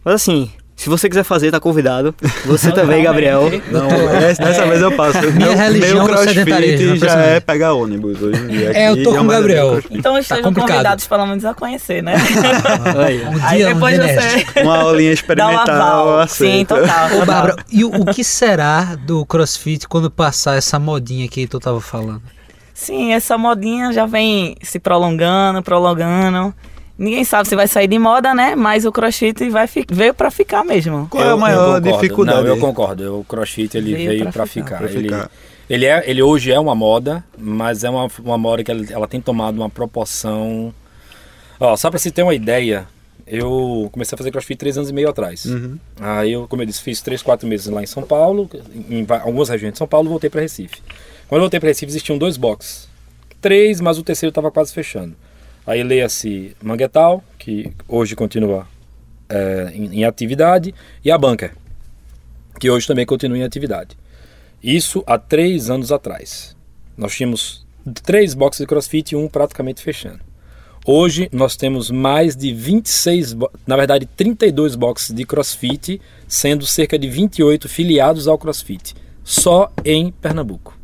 Mas 0.04 0.16
assim, 0.16 0.52
se 0.76 0.90
você 0.90 1.08
quiser 1.08 1.24
fazer, 1.24 1.52
tá 1.52 1.60
convidado. 1.60 2.14
Você 2.46 2.72
também, 2.72 3.04
Gabriel. 3.04 3.50
Não, 3.72 3.88
essa- 4.16 4.44
dessa 4.44 4.66
vez 4.66 4.82
eu 4.82 4.92
passo. 4.94 5.20
Minha 5.32 5.50
meu, 5.50 5.58
religião 5.58 6.06
meu 6.06 6.16
é 6.16 6.28
sedentarismo, 6.28 6.88
crossfit 6.88 7.00
já 7.06 7.20
é 7.22 7.40
pegar 7.40 7.74
ônibus 7.74 8.20
hoje 8.22 8.42
em 8.42 8.48
dia. 8.48 8.72
É, 8.76 8.90
eu 8.90 9.04
tô 9.04 9.12
já 9.14 9.20
com 9.20 9.26
o 9.28 9.32
é 9.32 9.36
Gabriel. 9.36 9.80
Então 9.92 10.18
estejam 10.18 10.44
complicado. 10.44 10.72
convidados 10.72 11.08
pelo 11.08 11.26
menos 11.28 11.46
a 11.46 11.54
conhecer, 11.54 12.02
né? 12.02 12.16
Aí, 13.06 13.24
ó. 13.24 13.30
Um 13.30 13.46
Aí 13.48 13.58
dia, 13.58 13.70
um 13.70 13.74
depois 13.74 14.00
dia 14.00 14.22
você. 14.22 14.46
Uma 14.64 14.78
aulinha 14.78 15.10
dá 15.10 15.12
um 15.12 15.14
experimental, 15.14 16.20
aceito. 16.20 16.52
Sim, 16.52 16.66
total. 16.66 17.10
Ô. 17.22 17.26
Bárbara, 17.26 17.56
e 17.72 17.84
o, 17.84 17.90
o 17.90 18.06
que 18.06 18.24
será 18.24 18.96
do 18.96 19.26
crossfit 19.26 19.88
quando 19.88 20.10
passar 20.10 20.56
essa 20.58 20.80
modinha 20.80 21.28
que 21.28 21.46
tu 21.46 21.60
tava 21.60 21.80
falando? 21.80 22.22
Sim, 22.74 23.14
essa 23.14 23.38
modinha 23.38 23.92
já 23.94 24.08
vem 24.08 24.56
se 24.64 24.80
prolongando, 24.80 25.62
prolongando. 25.62 26.54
Ninguém 27.02 27.24
sabe 27.24 27.50
se 27.50 27.56
vai 27.56 27.68
sair 27.68 27.88
de 27.88 27.98
moda, 27.98 28.34
né? 28.36 28.56
Mas 28.56 28.86
o 28.86 28.92
crossfit 28.92 29.50
vai 29.50 29.66
fi- 29.66 29.86
veio 29.92 30.14
pra 30.14 30.30
ficar 30.30 30.64
mesmo. 30.64 31.08
Qual 31.10 31.24
é 31.24 31.26
a 31.26 31.30
Eu- 31.30 31.32
eu 31.32 31.38
maior 31.40 31.82
dificuldade? 31.82 32.42
Não, 32.42 32.48
eu 32.48 32.58
concordo. 32.60 33.20
O 33.20 33.24
crossfit 33.24 33.76
ele 33.76 33.94
Veio 33.96 34.10
veio, 34.10 34.24
pra 34.24 34.32
para 34.32 34.46
ficar. 34.46 34.66
ficar. 34.66 34.78
Pra 34.78 34.92
Ele, 34.92 35.04
ficar. 35.10 35.32
ele, 35.68 35.86
é, 35.88 36.04
ele 36.10 36.22
hoje 36.22 36.52
é 36.52 36.60
uma 36.60 36.76
moda, 36.76 37.24
mas 37.38 37.84
é 37.84 37.90
uma, 37.90 38.08
uma 38.24 38.38
moda 38.38 38.64
que 38.64 38.70
ela, 38.70 38.86
ela 38.92 39.08
tem 39.08 39.20
tomado 39.20 39.56
uma 39.58 39.70
proporção. 39.70 40.72
Ó, 41.60 41.76
só 41.76 41.90
para 41.90 41.98
se 41.98 42.12
ter 42.12 42.22
uma 42.22 42.36
ideia, 42.36 42.88
eu 43.26 43.90
comecei 43.92 44.16
a 44.16 44.18
fazer 44.18 44.30
crossfit 44.30 44.58
três 44.60 44.78
anos 44.78 44.92
e 44.92 44.94
meio 44.94 45.10
atrás. 45.10 45.46
Uhum. 45.46 45.78
Aí 46.00 46.34
eu, 46.34 46.48
como 46.48 46.62
eu 46.62 46.66
disse, 46.68 46.82
fiz 46.84 47.02
três, 47.02 47.24
quatro 47.24 47.48
meses 47.48 47.66
lá 47.66 47.82
em 47.82 47.88
São 47.88 48.04
Paulo, 48.04 48.48
em 48.90 49.06
algumas 49.24 49.50
regiões 49.50 49.72
de 49.74 49.78
São 49.80 49.88
Paulo, 49.88 50.08
voltei 50.08 50.30
para 50.30 50.42
Recife. 50.42 50.82
Quando 51.28 51.40
eu 51.40 51.44
voltei 51.46 51.60
para 51.60 51.70
Recife, 51.70 51.90
existiam 51.92 52.18
dois 52.18 52.38
boxes. 52.38 52.88
Três, 53.40 53.82
mas 53.82 53.98
o 53.98 54.04
terceiro 54.04 54.30
estava 54.30 54.52
quase 54.52 54.72
fechando. 54.72 55.16
Aí 55.72 55.84
leia-se 55.84 56.54
Manguetal, 56.62 57.24
que 57.40 57.72
hoje 57.88 58.14
continua 58.14 58.68
é, 59.30 59.72
em, 59.74 60.00
em 60.00 60.04
atividade, 60.04 60.76
e 61.02 61.10
a 61.10 61.18
Bunker, 61.18 61.54
que 62.60 62.70
hoje 62.70 62.86
também 62.86 63.06
continua 63.06 63.38
em 63.38 63.44
atividade. 63.44 63.96
Isso 64.62 65.02
há 65.08 65.18
três 65.18 65.70
anos 65.70 65.90
atrás. 65.90 66.58
Nós 66.98 67.16
tínhamos 67.16 67.66
três 68.04 68.34
boxes 68.34 68.60
de 68.60 68.68
crossfit 68.68 69.14
e 69.14 69.16
um 69.16 69.30
praticamente 69.30 69.82
fechando. 69.82 70.20
Hoje 70.86 71.30
nós 71.32 71.56
temos 71.56 71.90
mais 71.90 72.36
de 72.36 72.52
26, 72.54 73.32
bo- 73.32 73.50
na 73.66 73.78
verdade 73.78 74.06
32 74.06 74.76
boxes 74.76 75.16
de 75.16 75.24
crossfit, 75.24 76.02
sendo 76.28 76.66
cerca 76.66 77.00
de 77.00 77.08
28 77.08 77.70
filiados 77.70 78.28
ao 78.28 78.38
crossfit, 78.38 78.94
só 79.24 79.72
em 79.86 80.12
Pernambuco. 80.12 80.78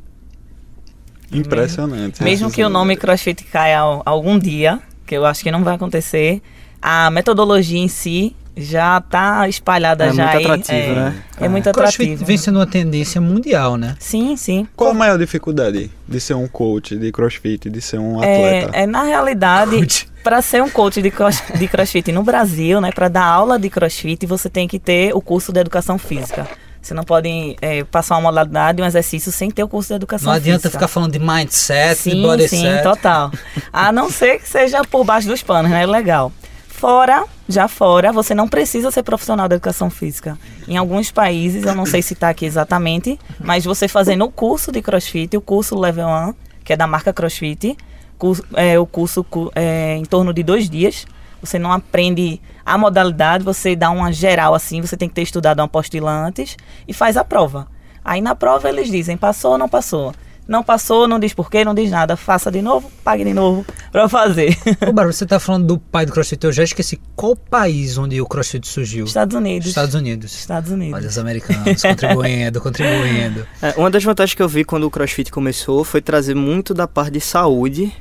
Impressionante. 1.31 2.23
Mesmo 2.23 2.51
que 2.51 2.63
o 2.63 2.69
nome 2.69 2.95
CrossFit 2.95 3.43
caia 3.45 3.79
al- 3.79 4.01
algum 4.05 4.37
dia, 4.39 4.79
que 5.05 5.15
eu 5.15 5.25
acho 5.25 5.43
que 5.43 5.51
não 5.51 5.63
vai 5.63 5.75
acontecer, 5.75 6.41
a 6.81 7.09
metodologia 7.11 7.79
em 7.79 7.87
si 7.87 8.35
já 8.59 8.99
tá 9.01 9.47
espalhada 9.47 10.05
É 10.05 10.13
já 10.13 10.23
muito 10.23 10.37
aí. 10.37 10.43
atrativo, 10.45 10.73
é, 10.91 10.95
né? 10.95 11.23
É 11.39 11.47
muito 11.47 11.71
CrossFit 11.71 12.03
atrativo. 12.05 12.25
vem 12.25 12.37
sendo 12.37 12.57
uma 12.57 12.65
tendência 12.65 13.21
mundial, 13.21 13.77
né? 13.77 13.95
Sim, 13.99 14.35
sim. 14.35 14.67
Qual 14.75 14.89
a 14.89 14.93
maior 14.95 15.17
dificuldade 15.19 15.91
de 16.07 16.19
ser 16.19 16.33
um 16.33 16.47
coach 16.47 16.95
de 16.97 17.11
crossfit, 17.11 17.69
de 17.69 17.81
ser 17.81 17.99
um 17.99 18.23
É, 18.23 18.59
atleta? 18.63 18.77
é, 18.77 18.87
na 18.87 19.03
realidade, 19.03 20.07
para 20.23 20.41
ser 20.41 20.63
um 20.63 20.69
coach 20.71 21.01
de, 21.03 21.11
cross, 21.11 21.43
de 21.55 21.67
crossfit 21.67 22.11
no 22.11 22.23
Brasil, 22.23 22.81
né, 22.81 22.91
para 22.91 23.07
dar 23.09 23.25
aula 23.25 23.59
de 23.59 23.69
crossfit, 23.69 24.25
você 24.25 24.49
tem 24.49 24.67
que 24.67 24.79
ter 24.79 25.13
o 25.15 25.21
curso 25.21 25.53
de 25.53 25.59
educação 25.59 25.99
física. 25.99 26.47
Você 26.87 26.93
não 26.93 27.03
pode 27.03 27.57
é, 27.61 27.83
passar 27.83 28.15
uma 28.15 28.21
modalidade, 28.31 28.81
um 28.81 28.85
exercício 28.85 29.29
sem 29.31 29.51
ter 29.51 29.61
o 29.63 29.67
curso 29.67 29.89
de 29.89 29.95
educação 29.95 30.27
Não 30.27 30.33
adianta 30.33 30.61
física. 30.61 30.77
ficar 30.79 30.87
falando 30.87 31.11
de 31.11 31.19
mindset, 31.19 31.95
de 31.95 32.11
Sim, 32.11 32.21
body 32.21 32.47
sim, 32.47 32.61
set. 32.61 32.81
total. 32.83 33.29
A 33.73 33.91
não 33.91 34.09
ser 34.09 34.39
que 34.39 34.47
seja 34.47 34.81
por 34.83 35.03
baixo 35.03 35.27
dos 35.27 35.43
panos, 35.43 35.69
né? 35.69 35.85
Legal. 35.85 36.31
Fora, 36.67 37.25
já 37.49 37.67
fora, 37.67 38.13
você 38.13 38.33
não 38.35 38.47
precisa 38.47 38.89
ser 38.91 39.03
profissional 39.03 39.47
da 39.49 39.55
educação 39.55 39.89
física. 39.89 40.37
Em 40.67 40.77
alguns 40.77 41.11
países, 41.11 41.63
eu 41.65 41.73
não 41.75 41.85
sei 41.85 42.01
citar 42.01 42.29
aqui 42.29 42.45
exatamente, 42.45 43.19
mas 43.39 43.65
você 43.65 43.87
fazendo 43.87 44.23
o 44.25 44.31
curso 44.31 44.71
de 44.71 44.81
CrossFit, 44.81 45.35
o 45.35 45.41
curso 45.41 45.77
Level 45.77 46.07
1, 46.07 46.33
que 46.63 46.71
é 46.73 46.77
da 46.77 46.85
marca 46.87 47.11
CrossFit, 47.11 47.75
curso- 48.17 48.43
é, 48.53 48.77
o 48.79 48.85
curso 48.85 49.23
cu- 49.23 49.51
é, 49.55 49.95
em 49.97 50.05
torno 50.05 50.31
de 50.33 50.43
dois 50.43 50.69
dias. 50.69 51.05
Você 51.41 51.57
não 51.59 51.71
aprende 51.71 52.39
a 52.67 52.77
modalidade, 52.77 53.45
você 53.45 53.77
dá 53.77 53.89
uma 53.89 54.11
geral 54.11 54.53
assim, 54.53 54.81
você 54.81 54.97
tem 54.97 55.07
que 55.07 55.15
ter 55.15 55.21
estudado 55.21 55.59
uma 55.59 55.65
apostila 55.65 56.11
antes 56.11 56.57
e 56.85 56.91
faz 56.91 57.15
a 57.15 57.23
prova. 57.23 57.65
Aí 58.03 58.19
na 58.19 58.35
prova 58.35 58.67
eles 58.67 58.91
dizem, 58.91 59.15
passou 59.15 59.53
ou 59.53 59.57
não 59.57 59.69
passou. 59.69 60.13
Não 60.45 60.61
passou, 60.61 61.07
não 61.07 61.17
diz 61.17 61.33
porquê, 61.33 61.63
não 61.63 61.73
diz 61.73 61.89
nada. 61.89 62.17
Faça 62.17 62.51
de 62.51 62.61
novo, 62.61 62.91
pague 63.05 63.23
de 63.23 63.33
novo 63.33 63.65
pra 63.89 64.09
fazer. 64.09 64.57
Ô, 64.81 64.85
Bárbara, 64.87 65.13
você 65.13 65.25
tá 65.25 65.39
falando 65.39 65.65
do 65.65 65.77
pai 65.77 66.05
do 66.05 66.11
CrossFit, 66.11 66.45
eu 66.45 66.51
já 66.51 66.63
esqueci 66.63 66.99
qual 67.15 67.37
país 67.37 67.97
onde 67.97 68.19
o 68.21 68.25
CrossFit 68.25 68.67
surgiu. 68.67 69.05
Estados 69.05 69.35
Unidos. 69.35 69.69
Estados 69.69 69.95
Unidos. 69.95 70.33
Estados 70.33 70.71
Unidos. 70.71 70.93
Olha 70.93 71.07
os 71.07 71.17
americanos 71.17 71.81
contribuindo, 71.81 72.59
contribuindo. 72.61 73.47
É, 73.61 73.73
uma 73.77 73.89
das 73.89 74.03
vantagens 74.03 74.35
que 74.35 74.41
eu 74.41 74.49
vi 74.49 74.65
quando 74.65 74.83
o 74.83 74.91
CrossFit 74.91 75.31
começou 75.31 75.85
foi 75.85 76.01
trazer 76.01 76.35
muito 76.35 76.73
da 76.73 76.87
parte 76.87 77.13
de 77.13 77.21
saúde 77.21 77.93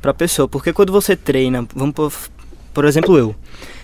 pra 0.00 0.14
pessoa. 0.14 0.48
Porque 0.48 0.72
quando 0.72 0.92
você 0.92 1.16
treina, 1.16 1.66
vamos 1.74 1.94
por, 2.74 2.84
exemplo 2.84 3.16
eu. 3.16 3.34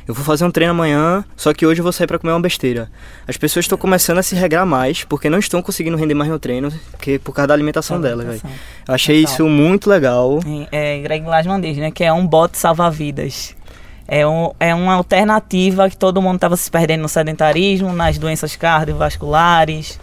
Eu 0.06 0.14
vou 0.14 0.24
fazer 0.24 0.44
um 0.44 0.50
treino 0.50 0.72
amanhã, 0.72 1.24
só 1.36 1.54
que 1.54 1.64
hoje 1.64 1.80
eu 1.80 1.84
vou 1.84 1.92
sair 1.92 2.06
pra 2.06 2.18
comer 2.18 2.32
uma 2.32 2.40
besteira. 2.40 2.90
As 3.28 3.36
pessoas 3.36 3.64
estão 3.64 3.78
começando 3.78 4.18
a 4.18 4.22
se 4.22 4.34
regrar 4.34 4.66
mais, 4.66 5.04
porque 5.04 5.30
não 5.30 5.38
estão 5.38 5.62
conseguindo 5.62 5.96
render 5.96 6.14
mais 6.14 6.28
no 6.28 6.38
treino, 6.38 6.72
que 7.00 7.18
por 7.18 7.32
causa 7.32 7.48
da 7.48 7.54
alimentação 7.54 8.00
dela, 8.00 8.24
velho. 8.24 8.40
Alimentação. 8.42 8.50
Eu 8.88 8.94
achei 8.94 9.20
Total. 9.22 9.34
isso 9.34 9.48
muito 9.48 9.88
legal. 9.88 10.40
É, 10.72 10.98
é 10.98 11.02
Greg 11.02 11.24
Glassman 11.24 11.60
diz, 11.60 11.76
né? 11.76 11.90
Que 11.90 12.04
é 12.04 12.12
um 12.12 12.26
bote 12.26 12.58
salva-vidas. 12.58 13.54
É, 14.08 14.26
um, 14.26 14.50
é 14.58 14.74
uma 14.74 14.94
alternativa 14.94 15.88
que 15.88 15.96
todo 15.96 16.20
mundo 16.20 16.34
estava 16.34 16.56
se 16.56 16.68
perdendo 16.68 17.02
no 17.02 17.08
sedentarismo, 17.08 17.92
nas 17.92 18.18
doenças 18.18 18.56
cardiovasculares. 18.56 20.00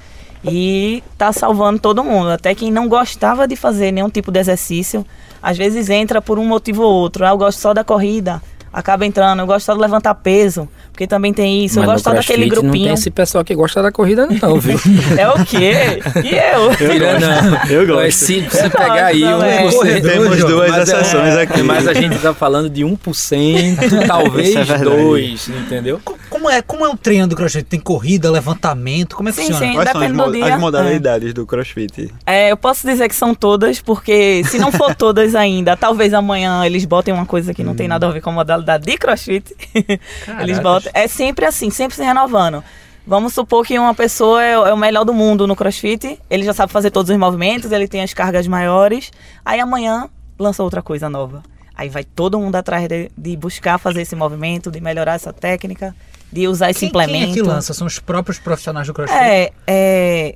E 0.50 1.03
tá 1.17 1.34
salvando 1.34 1.79
todo 1.79 2.03
mundo. 2.03 2.29
Até 2.29 2.56
quem 2.56 2.72
não 2.72 2.88
gostava 2.88 3.48
de 3.48 3.58
fazer 3.58 3.91
nenhum 3.91 4.10
tipo 4.10 4.32
de 4.32 4.39
exercício, 4.39 5.06
às 5.41 5.58
vezes 5.58 5.89
entra 5.89 6.22
por 6.22 6.39
um 6.39 6.46
motivo 6.46 6.84
ou 6.84 6.94
outro. 6.94 7.25
Ah, 7.25 7.29
eu 7.29 7.38
gosto 7.38 7.60
só 7.60 7.74
da 7.74 7.84
corrida, 7.84 8.41
acaba 8.72 9.06
entrando. 9.06 9.40
Eu 9.40 9.46
gosto 9.48 9.66
só 9.66 9.74
de 9.74 9.80
levantar 9.82 10.14
peso, 10.16 10.68
porque 10.92 11.08
também 11.08 11.34
tem 11.34 11.66
isso. 11.66 11.80
Mas 11.80 11.88
eu 11.88 11.94
gosto 11.94 12.04
só 12.06 12.14
daquele 12.14 12.46
CrossFit 12.46 12.56
Não 12.56 12.62
grupinho. 12.64 12.86
tem 12.86 12.94
esse 12.94 13.10
pessoal 13.12 13.44
que 13.44 13.56
gosta 13.56 13.82
da 13.82 13.92
corrida, 13.92 14.28
não, 14.28 14.60
viu? 14.60 14.80
É 15.18 15.28
o 15.30 15.46
quê? 15.46 16.00
E 16.24 16.36
eu? 16.36 16.76
Tira, 16.76 17.20
não. 17.20 17.66
Eu 17.70 17.86
gosto. 17.88 18.02
Mas 18.02 18.16
se 18.16 18.42
você 18.42 18.70
pegar 18.70 19.06
aí 19.08 19.22
Não, 19.22 19.42
é. 19.44 19.66
1%. 19.68 20.02
Temos 20.02 20.38
duas 20.40 20.70
mas 20.70 20.90
é- 20.90 20.94
exceções 21.00 21.36
aqui. 21.36 21.64
Mas 21.64 21.88
a 21.88 21.94
gente 21.94 22.18
tá 22.20 22.34
falando 22.34 22.70
de 22.70 22.84
1%, 22.84 24.08
talvez 24.08 24.50
Isso 24.50 24.58
é 24.60 24.64
verdade. 24.64 24.90
2%, 24.92 25.50
entendeu? 25.66 26.00
Co- 26.04 26.18
Como 26.30 26.50
é, 26.50 26.62
como 26.62 26.86
é 26.86 26.90
o 26.90 26.98
treino 26.98 27.28
do 27.28 27.36
CrossFit? 27.36 27.64
Tem 27.66 27.80
corrida, 27.80 28.30
levantamento? 28.32 29.16
Como 29.16 29.30
é 29.30 29.32
que 29.32 29.38
Sim, 29.42 29.48
funciona? 29.54 29.68
sim. 29.68 29.74
Quais 29.78 29.92
são 29.92 30.02
as, 30.02 30.12
mo- 30.12 30.32
dia. 30.32 30.54
as 30.56 30.60
modalidades 30.60 31.34
do 31.34 31.46
crossfit? 31.46 32.14
É, 32.26 32.52
eu 32.52 32.58
posso 32.58 32.86
dizer 32.88 33.08
que 33.08 33.16
são 33.16 33.34
todas, 33.34 33.80
porque 33.82 34.44
se 34.46 34.58
não 34.60 34.72
for 34.72 34.94
todas 34.96 35.36
ainda, 35.36 35.76
talvez 35.78 36.14
amanhã 36.14 36.66
eles 36.66 36.86
botem 36.86 37.14
uma 37.14 37.26
coisa 37.26 37.54
que 37.54 37.64
não 37.64 37.76
tem 37.76 37.88
nada 37.88 38.08
a 38.08 38.12
ver 38.12 38.22
com 38.22 38.30
a 38.30 38.34
modalidade 38.34 38.57
de 38.62 38.98
crossfit. 38.98 39.56
eles 40.42 40.60
botam. 40.60 40.92
É 40.94 41.08
sempre 41.08 41.46
assim, 41.46 41.70
sempre 41.70 41.96
se 41.96 42.04
renovando. 42.04 42.64
Vamos 43.06 43.34
supor 43.34 43.66
que 43.66 43.80
uma 43.80 43.96
pessoa 43.96 44.44
é, 44.44 44.52
é 44.52 44.74
o 44.74 44.78
melhor 44.78 45.06
do 45.06 45.14
mundo 45.14 45.48
no 45.48 45.56
crossfit, 45.56 46.20
ele 46.30 46.44
já 46.44 46.54
sabe 46.54 46.74
fazer 46.74 46.92
todos 46.92 47.10
os 47.10 47.18
movimentos, 47.18 47.72
ele 47.72 47.88
tem 47.88 48.02
as 48.02 48.14
cargas 48.14 48.46
maiores, 48.48 49.12
aí 49.46 49.62
amanhã 49.62 50.10
lança 50.38 50.62
outra 50.62 50.82
coisa 50.82 51.10
nova. 51.10 51.42
Aí 51.74 51.88
vai 51.88 52.04
todo 52.04 52.38
mundo 52.40 52.56
atrás 52.56 52.86
de, 52.88 53.10
de 53.18 53.38
buscar 53.38 53.78
fazer 53.78 54.02
esse 54.02 54.16
movimento, 54.16 54.70
de 54.70 54.82
melhorar 54.82 55.14
essa 55.14 55.32
técnica, 55.32 55.96
de 56.32 56.48
usar 56.48 56.72
esse 56.72 56.82
Quem, 56.82 56.90
quem 56.90 57.02
implemento. 57.02 57.32
é 57.32 57.34
que 57.36 57.42
lança? 57.42 57.74
São 57.74 57.88
os 57.88 57.98
próprios 57.98 58.40
profissionais 58.40 58.88
do 58.88 58.94
CrossFit? 58.94 59.18
É, 59.18 59.52
é. 59.66 60.36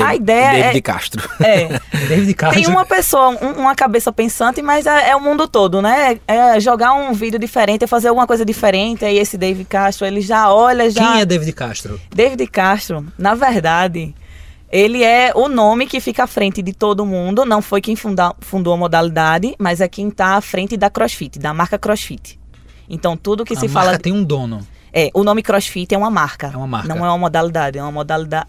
A 0.00 0.14
ideia 0.14 0.52
David 0.52 0.78
é- 0.78 0.80
Castro. 0.82 1.30
É. 1.40 1.80
David 2.08 2.34
Carter. 2.34 2.60
Tem 2.62 2.70
uma 2.70 2.84
pessoa, 2.84 3.30
um- 3.30 3.60
uma 3.60 3.74
cabeça 3.74 4.12
pensante, 4.12 4.60
mas 4.60 4.86
é, 4.86 5.10
é 5.10 5.16
o 5.16 5.20
mundo 5.20 5.48
todo, 5.48 5.80
né? 5.80 6.20
É 6.28 6.60
jogar 6.60 6.92
um 6.94 7.12
vídeo 7.14 7.38
diferente, 7.38 7.84
é 7.84 7.86
fazer 7.86 8.08
alguma 8.08 8.26
coisa 8.26 8.44
diferente. 8.44 9.04
Aí 9.04 9.16
esse 9.18 9.38
David 9.38 9.64
Castro, 9.66 10.06
ele 10.06 10.20
já 10.20 10.52
olha, 10.52 10.90
já. 10.90 11.00
Quem 11.12 11.20
é 11.22 11.24
David 11.24 11.52
Castro? 11.52 11.98
David 12.14 12.46
Castro, 12.48 13.06
na 13.16 13.34
verdade, 13.34 14.14
ele 14.70 15.02
é 15.02 15.32
o 15.34 15.48
nome 15.48 15.86
que 15.86 16.00
fica 16.00 16.24
à 16.24 16.26
frente 16.26 16.60
de 16.60 16.74
todo 16.74 17.06
mundo. 17.06 17.46
Não 17.46 17.62
foi 17.62 17.80
quem 17.80 17.96
funda- 17.96 18.34
fundou 18.40 18.74
a 18.74 18.76
modalidade, 18.76 19.54
mas 19.58 19.80
é 19.80 19.88
quem 19.88 20.08
está 20.08 20.36
à 20.36 20.40
frente 20.42 20.76
da 20.76 20.90
CrossFit, 20.90 21.38
da 21.38 21.54
marca 21.54 21.78
CrossFit. 21.78 22.38
Então 22.90 23.16
tudo 23.16 23.42
que 23.44 23.54
a 23.54 23.56
se 23.56 23.68
marca 23.68 23.86
fala. 23.90 23.98
tem 23.98 24.12
um 24.12 24.22
dono. 24.22 24.60
É, 24.92 25.10
o 25.14 25.22
nome 25.24 25.42
CrossFit 25.42 25.94
é 25.94 25.98
uma 25.98 26.10
marca. 26.10 26.50
É 26.52 26.56
uma 26.56 26.66
marca. 26.66 26.88
Não 26.88 26.96
é 27.04 27.08
uma 27.08 27.18
modalidade, 27.18 27.78
é 27.78 27.82
uma 27.82 27.92
modalidade. 27.92 28.46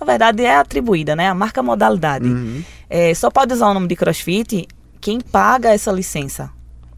Na 0.00 0.06
verdade, 0.06 0.42
é 0.44 0.56
atribuída, 0.56 1.14
né? 1.14 1.28
A 1.28 1.34
marca 1.34 1.62
modalidade. 1.62 2.26
Uhum. 2.26 2.64
É, 2.88 3.14
só 3.14 3.30
pode 3.30 3.52
usar 3.52 3.68
o 3.68 3.74
nome 3.74 3.86
de 3.86 3.94
CrossFit 3.96 4.66
quem 5.00 5.20
paga 5.20 5.68
essa 5.74 5.92
licença. 5.92 6.50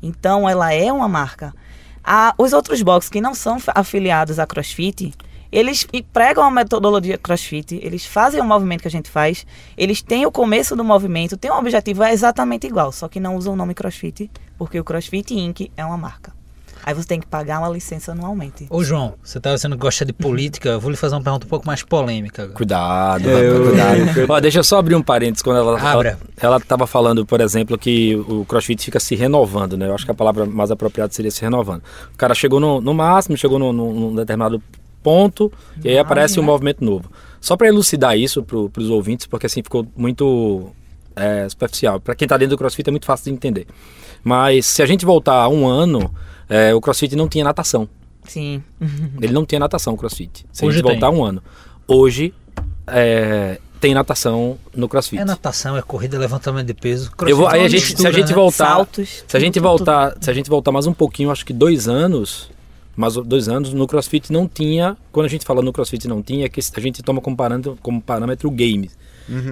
Então, 0.03 0.49
ela 0.49 0.73
é 0.73 0.93
uma 0.93 1.09
marca. 1.09 1.53
A- 2.03 2.35
os 2.39 2.53
outros 2.53 2.83
boxes 2.83 3.09
que 3.11 3.21
não 3.21 3.35
são 3.35 3.59
afiliados 3.75 4.39
à 4.39 4.47
CrossFit, 4.47 5.13
eles 5.53 5.87
pregam 6.13 6.43
a 6.45 6.51
metodologia 6.51 7.19
CrossFit, 7.19 7.79
eles 7.83 8.05
fazem 8.07 8.41
o 8.41 8.45
movimento 8.45 8.83
que 8.83 8.89
a 8.89 8.91
gente 8.91 9.11
faz, 9.11 9.47
eles 9.77 10.01
têm 10.03 10.25
o 10.27 10.33
começo 10.33 10.75
do 10.75 10.83
movimento, 10.83 11.37
têm 11.37 11.51
um 11.51 11.59
objetivo 11.59 12.03
é 12.03 12.13
exatamente 12.13 12.67
igual, 12.67 12.91
só 12.91 13.07
que 13.09 13.21
não 13.21 13.37
usam 13.37 13.53
o 13.53 13.57
nome 13.57 13.75
CrossFit, 13.75 14.31
porque 14.59 14.81
o 14.81 14.85
CrossFit 14.85 15.35
Inc. 15.35 15.71
é 15.77 15.85
uma 15.85 15.99
marca. 15.99 16.33
Aí 16.85 16.95
você 16.95 17.07
tem 17.07 17.21
que 17.21 17.27
pagar 17.27 17.61
uma 17.61 17.69
licença 17.69 18.13
anualmente. 18.13 18.67
Ô 18.69 18.83
João, 18.83 19.15
você 19.23 19.39
tá 19.39 19.55
dizendo 19.55 19.77
que 19.77 19.83
gosta 19.83 20.05
de 20.05 20.13
política, 20.13 20.71
eu 20.71 20.81
vou 20.81 20.91
lhe 20.91 20.97
fazer 20.97 21.15
uma 21.15 21.23
pergunta 21.23 21.47
um 21.47 21.49
pouco 21.49 21.67
mais 21.67 21.83
polêmica. 21.83 22.43
agora. 22.43 22.57
Cuidado, 22.57 23.29
Eu- 23.29 23.67
cuidado. 23.69 24.27
Ó, 24.33 24.41
deixa 24.41 24.59
eu 24.59 24.65
só 24.65 24.79
abrir 24.79 24.95
um 24.95 25.03
parênteses 25.03 25.43
quando 25.43 25.59
ela 25.59 25.81
Abra. 25.81 26.19
ela 26.41 26.57
estava 26.57 26.87
falando, 26.87 27.25
por 27.25 27.41
exemplo, 27.41 27.79
que 27.79 28.17
o 28.29 28.45
CrossFit 28.45 28.85
fica 28.85 28.99
se 29.01 29.15
renovando, 29.15 29.77
né? 29.77 29.87
Eu 29.89 29.95
acho 29.95 30.05
que 30.05 30.11
a 30.11 30.15
palavra 30.15 30.45
mais 30.47 30.71
apropriada 30.71 31.13
seria 31.13 31.31
se 31.31 31.41
renovando. 31.43 31.83
O 32.13 32.17
cara 32.17 32.35
chegou 32.35 32.59
no, 32.59 32.81
no 32.81 32.93
máximo, 32.95 33.37
chegou 33.37 33.59
num 33.59 34.15
determinado 34.15 34.63
ponto 35.03 35.53
e 35.85 35.89
aí 35.89 35.99
aparece 35.99 36.39
um 36.39 36.43
movimento 36.43 36.85
novo. 36.85 37.11
Só 37.41 37.57
para 37.57 37.67
elucidar 37.69 38.17
isso 38.17 38.43
para 38.43 38.57
os 38.57 38.89
ouvintes, 38.89 39.27
porque 39.27 39.47
assim 39.47 39.63
ficou 39.63 39.87
muito 39.97 40.71
é, 41.17 41.49
superficial. 41.49 42.01
Para 42.01 42.15
quem 42.15 42.25
está 42.27 42.37
dentro 42.37 42.57
do 42.57 42.59
CrossFit 42.59 42.89
é 42.89 42.91
muito 42.93 43.07
fácil 43.07 43.25
de 43.25 43.31
entender. 43.33 43.67
Mas 44.23 44.67
se 44.67 44.83
a 44.83 44.87
gente 44.87 45.05
voltar 45.05 45.35
a 45.35 45.49
um 45.49 45.67
ano, 45.67 46.13
é, 46.53 46.75
o 46.75 46.81
CrossFit 46.83 47.17
não 47.17 47.29
tinha 47.29 47.43
natação. 47.43 47.89
Sim. 48.25 48.63
Ele 49.23 49.33
não 49.33 49.47
tinha 49.47 49.59
natação, 49.59 49.97
CrossFit. 49.97 50.45
Se 50.53 50.67
Hoje 50.67 50.77
a 50.77 50.79
gente 50.79 50.85
tem. 50.85 51.01
voltar 51.01 51.11
um 51.11 51.25
ano. 51.25 51.43
Hoje 51.89 52.35
é, 52.87 53.59
tem 53.81 53.95
natação 53.95 54.59
no 54.77 54.87
CrossFit. 54.87 55.21
É 55.21 55.25
natação, 55.25 55.79
é 55.79 55.83
corrida, 55.83 56.19
levantamento 56.19 56.67
de 56.67 56.75
peso. 56.75 57.11
Eu 57.27 57.37
vou, 57.37 57.47
CrossFit 57.47 57.57
é 57.57 57.61
aí 57.61 57.65
a 57.65 57.69
gente, 57.69 57.81
se 57.81 57.87
a 57.87 57.95
mistura, 57.95 58.13
gente 58.13 58.29
né? 58.29 58.35
voltar, 58.35 58.67
Saltos. 58.67 59.25
se 59.27 59.37
a 59.37 59.41
gente 59.41 59.55
tudo, 59.55 59.63
voltar, 59.63 60.17
se 60.21 60.31
a 60.31 60.35
gente 60.35 60.51
voltar 60.51 60.73
mais 60.73 60.87
um 60.87 60.93
pouquinho, 60.93 61.31
acho 61.31 61.47
que 61.47 61.55
dois 61.55 61.89
anos, 61.89 62.51
mais 62.95 63.15
dois 63.15 63.49
anos 63.49 63.73
no 63.73 63.87
CrossFit 63.87 64.31
não 64.31 64.47
tinha. 64.47 64.95
Quando 65.11 65.25
a 65.25 65.31
gente 65.31 65.47
fala 65.47 65.63
no 65.63 65.73
CrossFit 65.73 66.07
não 66.07 66.23
tinha, 66.23 66.45
é 66.45 66.49
que 66.51 66.61
a 66.61 66.81
gente 66.81 67.03
toma 67.03 67.23
como 67.23 67.35
parâmetro, 67.35 67.79
como 67.81 68.01
parâmetro 68.03 68.47
o 68.47 68.51
game, 68.53 68.91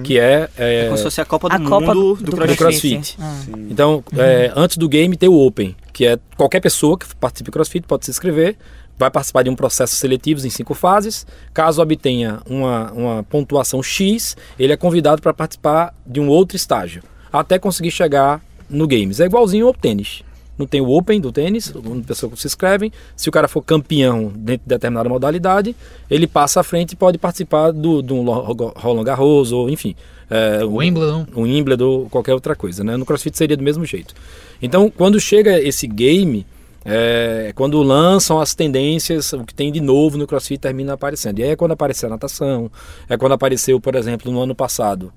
que 0.03 0.19
é, 0.19 0.49
é, 0.57 0.81
É 0.81 0.85
como 0.85 0.97
se 0.97 1.03
fosse 1.03 1.21
a 1.21 1.25
Copa 1.25 1.49
do 1.49 1.55
A 1.55 1.59
Copa 1.59 1.93
Mundo 1.93 2.15
do, 2.15 2.23
do, 2.23 2.31
do 2.31 2.55
CrossFit. 2.55 2.57
CrossFit. 2.57 3.17
Ah. 3.19 3.57
Então, 3.69 4.03
é, 4.17 4.51
antes 4.55 4.77
do 4.77 4.87
game 4.87 5.15
tem 5.15 5.29
o 5.29 5.45
Open, 5.45 5.75
que 5.93 6.05
é 6.05 6.19
qualquer 6.37 6.59
pessoa 6.59 6.97
que 6.97 7.05
participe 7.15 7.49
do 7.49 7.53
CrossFit 7.53 7.85
pode 7.87 8.05
se 8.05 8.11
inscrever, 8.11 8.57
vai 8.97 9.09
participar 9.09 9.43
de 9.43 9.49
um 9.49 9.55
processo 9.55 9.95
seletivo 9.95 10.45
em 10.45 10.49
cinco 10.49 10.73
fases. 10.73 11.25
Caso 11.53 11.81
obtenha 11.81 12.39
uma, 12.45 12.91
uma 12.91 13.23
pontuação 13.23 13.81
X, 13.81 14.37
ele 14.59 14.73
é 14.73 14.77
convidado 14.77 15.21
para 15.21 15.33
participar 15.33 15.93
de 16.05 16.19
um 16.19 16.27
outro 16.27 16.55
estágio, 16.55 17.01
até 17.31 17.57
conseguir 17.57 17.91
chegar 17.91 18.41
no 18.69 18.87
games. 18.87 19.19
É 19.19 19.25
igualzinho 19.25 19.67
ao 19.67 19.73
tênis. 19.73 20.23
Não 20.57 20.67
tem 20.67 20.79
o 20.81 20.89
Open 20.89 21.19
do 21.19 21.31
tênis, 21.31 21.73
onde 21.75 22.05
pessoas 22.05 22.39
se 22.39 22.45
inscrevem. 22.47 22.91
Se 23.15 23.29
o 23.29 23.31
cara 23.31 23.47
for 23.47 23.61
campeão 23.61 24.31
dentro 24.35 24.63
de 24.65 24.69
determinada 24.69 25.09
modalidade, 25.09 25.75
ele 26.09 26.27
passa 26.27 26.59
à 26.59 26.63
frente 26.63 26.91
e 26.91 26.95
pode 26.95 27.17
participar 27.17 27.71
do, 27.71 28.01
do 28.01 28.21
Roland 28.21 29.03
Garros, 29.03 29.51
ou 29.51 29.69
enfim. 29.69 29.95
É, 30.29 30.63
o- 30.63 30.75
Wimbledon. 30.77 31.25
o 31.35 31.41
Wimbledon 31.41 31.85
ou 31.89 32.09
qualquer 32.09 32.33
outra 32.33 32.55
coisa, 32.55 32.83
né? 32.83 32.95
No 32.95 33.05
CrossFit 33.05 33.37
seria 33.37 33.57
do 33.57 33.63
mesmo 33.63 33.83
jeito. 33.85 34.13
Então, 34.61 34.89
quando 34.89 35.19
chega 35.19 35.59
esse 35.59 35.87
game, 35.87 36.45
É, 36.83 37.51
quando 37.53 37.79
lançam 37.83 38.41
as 38.41 38.55
tendências, 38.55 39.33
o 39.33 39.43
que 39.45 39.53
tem 39.53 39.71
de 39.71 39.79
novo 39.79 40.17
no 40.17 40.25
CrossFit 40.25 40.57
termina 40.59 40.93
aparecendo. 40.93 41.37
E 41.37 41.43
aí 41.43 41.49
é 41.51 41.55
quando 41.55 41.73
apareceu 41.73 42.07
a 42.07 42.09
natação, 42.09 42.71
é 43.07 43.15
quando 43.15 43.33
apareceu, 43.33 43.79
por 43.79 43.93
exemplo, 43.93 44.31
no 44.31 44.41
ano 44.41 44.55
passado. 44.55 45.13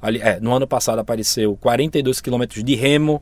Ali, 0.00 0.20
é, 0.22 0.40
no 0.40 0.54
ano 0.54 0.66
passado 0.66 1.00
apareceu 1.00 1.54
42 1.60 2.18
quilômetros 2.18 2.64
de 2.64 2.74
remo. 2.74 3.20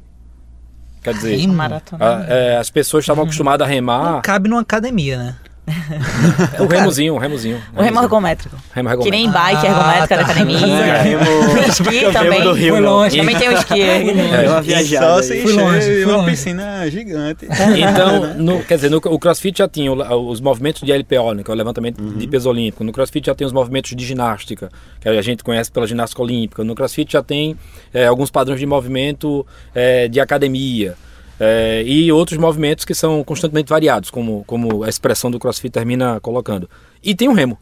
Quer 1.02 1.14
dizer, 1.14 1.36
Remo? 1.36 1.54
Maratona. 1.54 2.04
a- 2.04 2.24
é, 2.28 2.56
as 2.58 2.68
pessoas 2.70 3.04
estavam 3.04 3.24
acostumadas 3.24 3.64
a 3.64 3.68
Não 3.68 3.74
remar. 3.74 4.20
cabe 4.22 4.48
numa 4.48 4.60
academia, 4.60 5.16
né? 5.18 5.36
O 6.60 6.66
remozinho, 6.66 7.14
o 7.14 7.18
remozinho. 7.18 7.60
O 7.76 7.82
remo 7.82 8.00
ergométrico. 8.02 8.56
Remo 8.74 8.88
Que 8.98 9.10
nem 9.10 9.26
ergométrico. 9.26 9.54
bike 9.56 9.66
Ah, 9.66 9.70
ergométrica 9.70 10.16
da 10.16 10.24
tá. 10.24 10.30
academia. 10.32 10.96
Remo- 11.02 11.58
Esqui 11.68 12.00
também. 12.12 12.42
do 12.42 12.52
Rio, 12.52 12.74
Foi 12.74 12.80
longe. 12.80 13.16
Também 13.16 13.36
tem 13.36 13.48
o 13.48 13.52
esqui. 13.52 13.82
É 13.82 14.48
uma 14.50 14.62
viajada. 14.62 15.06
só 15.06 15.22
se 15.22 15.40
Fui 15.42 15.52
encher 15.52 15.64
longe, 15.64 15.80
fui 15.86 16.04
uma 16.04 16.16
longe. 16.16 16.30
piscina 16.30 16.90
gigante. 16.90 17.46
Então, 17.46 18.34
no- 18.34 18.62
quer 18.64 18.76
dizer, 18.76 18.90
no, 18.90 18.98
o 18.98 19.18
CrossFit 19.18 19.58
já 19.58 19.68
tinha 19.68 19.92
os 19.92 20.40
movimentos 20.40 20.82
de 20.82 20.92
LPO, 20.92 21.34
né, 21.34 21.42
que 21.42 21.50
é 21.50 21.54
o 21.54 21.56
levantamento 21.56 22.02
de 22.02 22.26
peso 22.26 22.48
olímpico. 22.50 22.84
No 22.84 22.92
CrossFit 22.92 23.26
já 23.26 23.34
tem 23.34 23.46
os 23.46 23.52
movimentos 23.52 23.94
de 23.94 24.04
ginástica, 24.04 24.68
que 25.00 25.08
a 25.08 25.22
gente 25.22 25.42
conhece 25.44 25.70
pela 25.70 25.86
ginástica 25.86 26.22
olímpica. 26.22 26.64
No 26.64 26.74
CrossFit 26.74 27.12
já 27.12 27.22
tem 27.22 27.56
é, 27.92 28.06
alguns 28.06 28.30
padrões 28.30 28.60
de 28.60 28.66
movimento 28.66 29.46
é, 29.74 30.08
de 30.08 30.20
academia. 30.20 30.94
É, 31.40 31.82
e 31.84 32.12
outros 32.12 32.38
movimentos 32.38 32.84
que 32.84 32.94
são 32.94 33.24
constantemente 33.24 33.68
variados, 33.70 34.10
como, 34.10 34.44
como 34.46 34.84
a 34.84 34.88
expressão 34.88 35.30
do 35.30 35.38
CrossFit 35.38 35.72
termina 35.72 36.20
colocando. 36.20 36.68
E 37.02 37.14
tem 37.14 37.28
o 37.28 37.32
remo. 37.32 37.58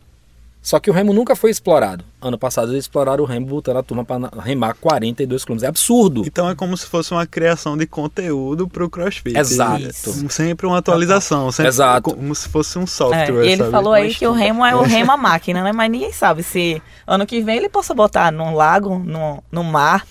Só 0.61 0.81
que 0.81 0.91
o 0.91 0.93
remo 0.93 1.15
nunca 1.15 1.37
foi 1.37 1.51
explorado. 1.51 2.05
Ano 2.21 2.37
passado 2.37 2.73
eles 2.73 2.85
exploraram 2.85 3.23
o 3.23 3.27
remo, 3.27 3.47
botando 3.47 3.77
a 3.77 3.83
turma 3.83 4.05
para 4.05 4.29
remar 4.43 4.75
42 4.75 5.45
km. 5.45 5.63
É 5.63 5.67
absurdo. 5.69 6.25
Então 6.27 6.51
é 6.51 6.55
como 6.55 6.77
se 6.77 6.85
fosse 6.85 7.13
uma 7.13 7.25
criação 7.25 7.77
de 7.77 7.87
conteúdo 7.87 8.67
pro 8.69 8.91
CrossFit. 8.91 9.39
Exato. 9.39 9.81
Sempre 10.29 10.67
uma 10.67 10.79
atualização. 10.79 11.51
Sempre 11.53 11.69
Exato. 11.69 12.11
Como 12.13 12.35
se 12.35 12.49
fosse 12.49 12.77
um 12.77 12.83
É, 12.83 12.87
software. 12.87 13.45
e 13.47 13.49
ele 13.53 13.57
sabe? 13.59 13.71
falou 13.71 13.93
aí 13.93 14.09
Mas- 14.09 14.17
que 14.19 14.27
o 14.27 14.33
remo 14.33 14.67
é 14.67 14.75
o 14.75 14.83
remo 14.83 15.13
a 15.13 15.17
máquina, 15.17 15.63
né? 15.63 15.73
Mas 15.73 15.91
ninguém 15.91 16.13
sabe 16.13 16.43
se 16.43 16.83
ano 17.07 17.25
que 17.25 17.41
vem 17.41 17.57
ele 17.57 17.69
possa 17.69 17.95
botar 17.95 18.33
num 18.33 18.53
lago, 18.53 18.99
no, 18.99 19.43
no 19.53 19.63
mar. 19.63 20.05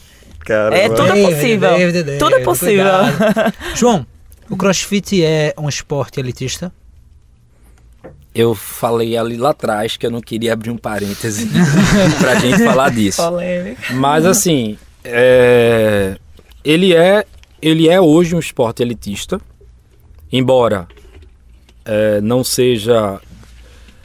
Cara, 0.47 0.77
É 0.77 0.87
tudo 0.87 1.11
David, 1.11 1.35
possível. 1.35 1.69
David, 1.71 2.03
David, 2.03 2.19
Tudo 2.19 2.35
é 2.35 2.39
possível. 2.39 2.85
cuidado. 2.85 3.53
João, 3.75 4.07
o 4.49 4.55
crossfit 4.55 5.21
é 5.21 5.53
um 5.57 5.67
esporte 5.67 6.21
elitista? 6.21 6.71
Eu 8.33 8.55
falei 8.55 9.17
ali 9.17 9.35
lá 9.35 9.49
atrás 9.49 9.97
que 9.97 10.05
eu 10.05 10.11
não 10.11 10.21
queria 10.21 10.53
abrir 10.53 10.69
um 10.69 10.77
parêntese 10.77 11.49
pra 12.17 12.35
gente 12.35 12.63
falar 12.63 12.91
disso. 12.91 13.21
Polêmica. 13.21 13.93
Mas 13.95 14.25
assim, 14.25 14.77
é, 15.03 16.17
ele 16.63 16.95
é 16.95 17.25
ele 17.61 17.89
é 17.89 17.99
hoje 17.99 18.33
um 18.33 18.39
esporte 18.39 18.81
elitista, 18.81 19.41
embora 20.31 20.87
é, 21.83 22.21
não 22.21 22.41
seja 22.41 23.19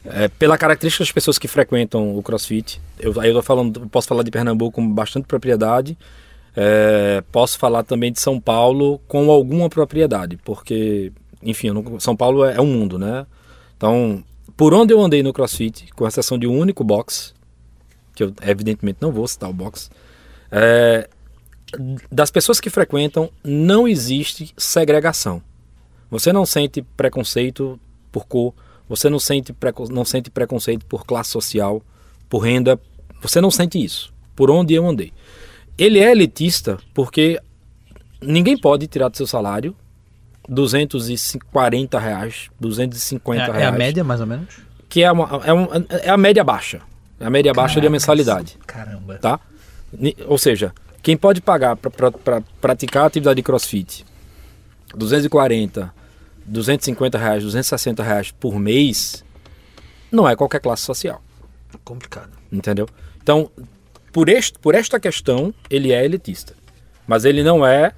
é, 0.04 0.26
pela 0.26 0.58
característica 0.58 1.04
das 1.04 1.12
pessoas 1.12 1.38
que 1.38 1.46
frequentam 1.46 2.16
o 2.16 2.20
CrossFit. 2.20 2.80
Eu, 2.98 3.20
aí 3.20 3.28
eu 3.28 3.34
tô 3.34 3.42
falando, 3.42 3.88
posso 3.90 4.08
falar 4.08 4.24
de 4.24 4.30
Pernambuco 4.32 4.72
com 4.72 4.88
bastante 4.92 5.26
propriedade. 5.28 5.96
É, 6.56 7.22
posso 7.32 7.58
falar 7.58 7.82
também 7.82 8.12
de 8.12 8.20
São 8.20 8.40
Paulo 8.40 8.98
com 9.08 9.30
alguma 9.30 9.68
propriedade, 9.68 10.36
porque, 10.44 11.12
enfim, 11.42 11.70
não- 11.70 11.98
São 12.00 12.14
Paulo 12.16 12.44
é, 12.44 12.56
é 12.56 12.60
um 12.60 12.66
mundo, 12.66 12.98
né? 12.98 13.26
Então, 13.76 14.22
por 14.56 14.74
onde 14.74 14.92
eu 14.92 15.00
andei 15.00 15.22
no 15.22 15.32
CrossFit, 15.32 15.92
com 15.94 16.06
exceção 16.06 16.38
de 16.38 16.46
um 16.46 16.58
único 16.58 16.84
box, 16.84 17.34
que 18.14 18.22
eu 18.22 18.32
evidentemente 18.42 18.98
não 19.00 19.10
vou 19.10 19.26
citar 19.26 19.48
o 19.48 19.52
box, 19.52 19.90
é, 20.50 21.08
das 22.10 22.30
pessoas 22.30 22.60
que 22.60 22.68
frequentam 22.68 23.30
não 23.42 23.88
existe 23.88 24.52
segregação. 24.56 25.42
Você 26.10 26.32
não 26.32 26.44
sente 26.44 26.82
preconceito 26.82 27.80
por 28.10 28.26
cor, 28.26 28.52
você 28.86 29.08
não 29.08 29.18
sente, 29.18 29.54
não 29.88 30.04
sente 30.04 30.30
preconceito 30.30 30.84
por 30.84 31.06
classe 31.06 31.30
social, 31.30 31.82
por 32.28 32.40
renda, 32.40 32.78
você 33.22 33.40
não 33.40 33.50
sente 33.50 33.82
isso. 33.82 34.12
Por 34.36 34.50
onde 34.50 34.74
eu 34.74 34.86
andei. 34.86 35.12
Ele 35.78 35.98
é 35.98 36.10
elitista 36.12 36.78
porque 36.94 37.40
ninguém 38.20 38.56
pode 38.56 38.86
tirar 38.86 39.08
do 39.08 39.16
seu 39.16 39.26
salário 39.26 39.74
240 40.48 41.98
reais, 41.98 42.50
250 42.60 43.42
É, 43.42 43.48
é 43.48 43.52
reais 43.52 43.74
a 43.74 43.78
média, 43.78 44.04
mais 44.04 44.20
ou 44.20 44.26
menos? 44.26 44.60
que 44.88 45.02
é, 45.02 45.10
uma, 45.10 45.40
é, 45.44 45.52
um- 45.52 45.68
é 46.02 46.10
a 46.10 46.16
média 46.16 46.44
baixa. 46.44 46.80
É 47.18 47.24
a 47.24 47.30
média 47.30 47.52
baixa 47.54 47.80
de 47.80 47.88
mensalidade, 47.88 48.58
Caramba. 48.66 49.16
tá? 49.18 49.40
Ou 50.26 50.36
seja, 50.36 50.72
quem 51.02 51.16
pode 51.16 51.40
pagar 51.40 51.76
para 51.76 52.42
praticar 52.60 53.04
a 53.04 53.06
atividade 53.06 53.36
de 53.36 53.42
crossfit 53.42 54.04
240, 54.94 55.92
250 56.44 57.16
reais, 57.18 57.42
260 57.44 58.02
reais 58.02 58.30
por 58.32 58.58
mês, 58.58 59.24
não 60.10 60.28
é 60.28 60.34
qualquer 60.36 60.60
classe 60.60 60.82
social, 60.82 61.22
Complicado. 61.84 62.30
entendeu? 62.50 62.88
Então, 63.22 63.50
por, 64.12 64.28
este, 64.28 64.58
por 64.58 64.74
esta 64.74 65.00
questão, 65.00 65.54
ele 65.70 65.92
é 65.92 66.04
elitista. 66.04 66.54
Mas 67.06 67.24
ele 67.24 67.42
não 67.42 67.66
é, 67.66 67.92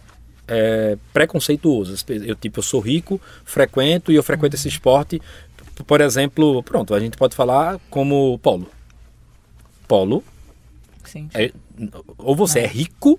é, 0.49 0.97
preconceituoso. 1.13 1.95
Eu, 2.09 2.35
tipo, 2.35 2.61
eu 2.61 2.63
sou 2.63 2.81
rico, 2.81 3.21
frequento 3.45 4.11
e 4.13 4.15
eu 4.15 4.23
frequento 4.23 4.57
esse 4.57 4.69
esporte. 4.69 5.21
Por 5.87 6.01
exemplo, 6.01 6.63
pronto, 6.63 6.95
a 6.95 7.01
gente 7.01 7.17
pode 7.17 7.35
falar 7.35 7.79
como 7.91 8.39
Polo. 8.39 8.69
Polo, 9.89 10.25
Sim. 11.05 11.29
é- 11.35 11.53
ou 12.17 12.35
você 12.35 12.61
é 12.61 12.67
rico 12.67 13.19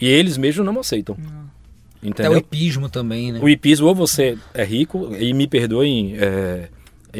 e 0.00 0.06
eles 0.06 0.36
mesmos 0.36 0.64
não 0.64 0.78
aceitam. 0.80 1.16
Até 1.16 2.06
o 2.06 2.08
Entendeu? 2.08 2.38
hipismo 2.38 2.88
também, 2.88 3.32
né? 3.32 3.40
O 3.42 3.48
hipismo, 3.48 3.86
ou 3.86 3.94
você 3.94 4.38
é 4.52 4.62
rico, 4.64 5.14
e 5.16 5.32
me 5.32 5.46
perdoem, 5.46 6.16
é, 6.18 6.68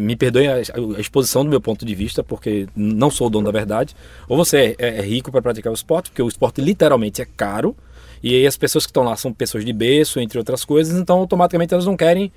me 0.00 0.16
perdoem 0.16 0.48
a, 0.48 0.54
a 0.54 1.00
exposição 1.00 1.44
do 1.44 1.50
meu 1.50 1.61
ponto 1.61 1.85
de 1.85 1.94
vista, 1.94 2.22
porque 2.22 2.66
não 2.74 3.11
sou 3.11 3.26
o 3.26 3.30
dono 3.30 3.46
da 3.46 3.52
verdade, 3.52 3.94
ou 4.28 4.37
você 4.37 4.74
é, 4.78 4.98
é 4.98 5.02
rico 5.02 5.30
para 5.30 5.42
praticar 5.42 5.70
o 5.70 5.74
esporte, 5.74 6.11
porque 6.11 6.22
o 6.22 6.28
esporte 6.28 6.61
literalmente 6.61 7.20
é 7.22 7.24
caro, 7.24 7.76
e 8.22 8.35
aí 8.35 8.46
as 8.46 8.57
pessoas 8.57 8.85
que 8.87 8.90
estão 8.90 9.02
lá 9.04 9.16
são 9.16 9.33
pessoas 9.33 9.64
de 9.64 9.72
berço, 9.72 10.18
entre 10.20 10.38
outras 10.38 10.64
coisas, 10.64 10.98
então 10.98 11.18
automaticamente 11.18 11.74
elas 11.74 11.87
não 11.87 11.96
querem 11.96 12.33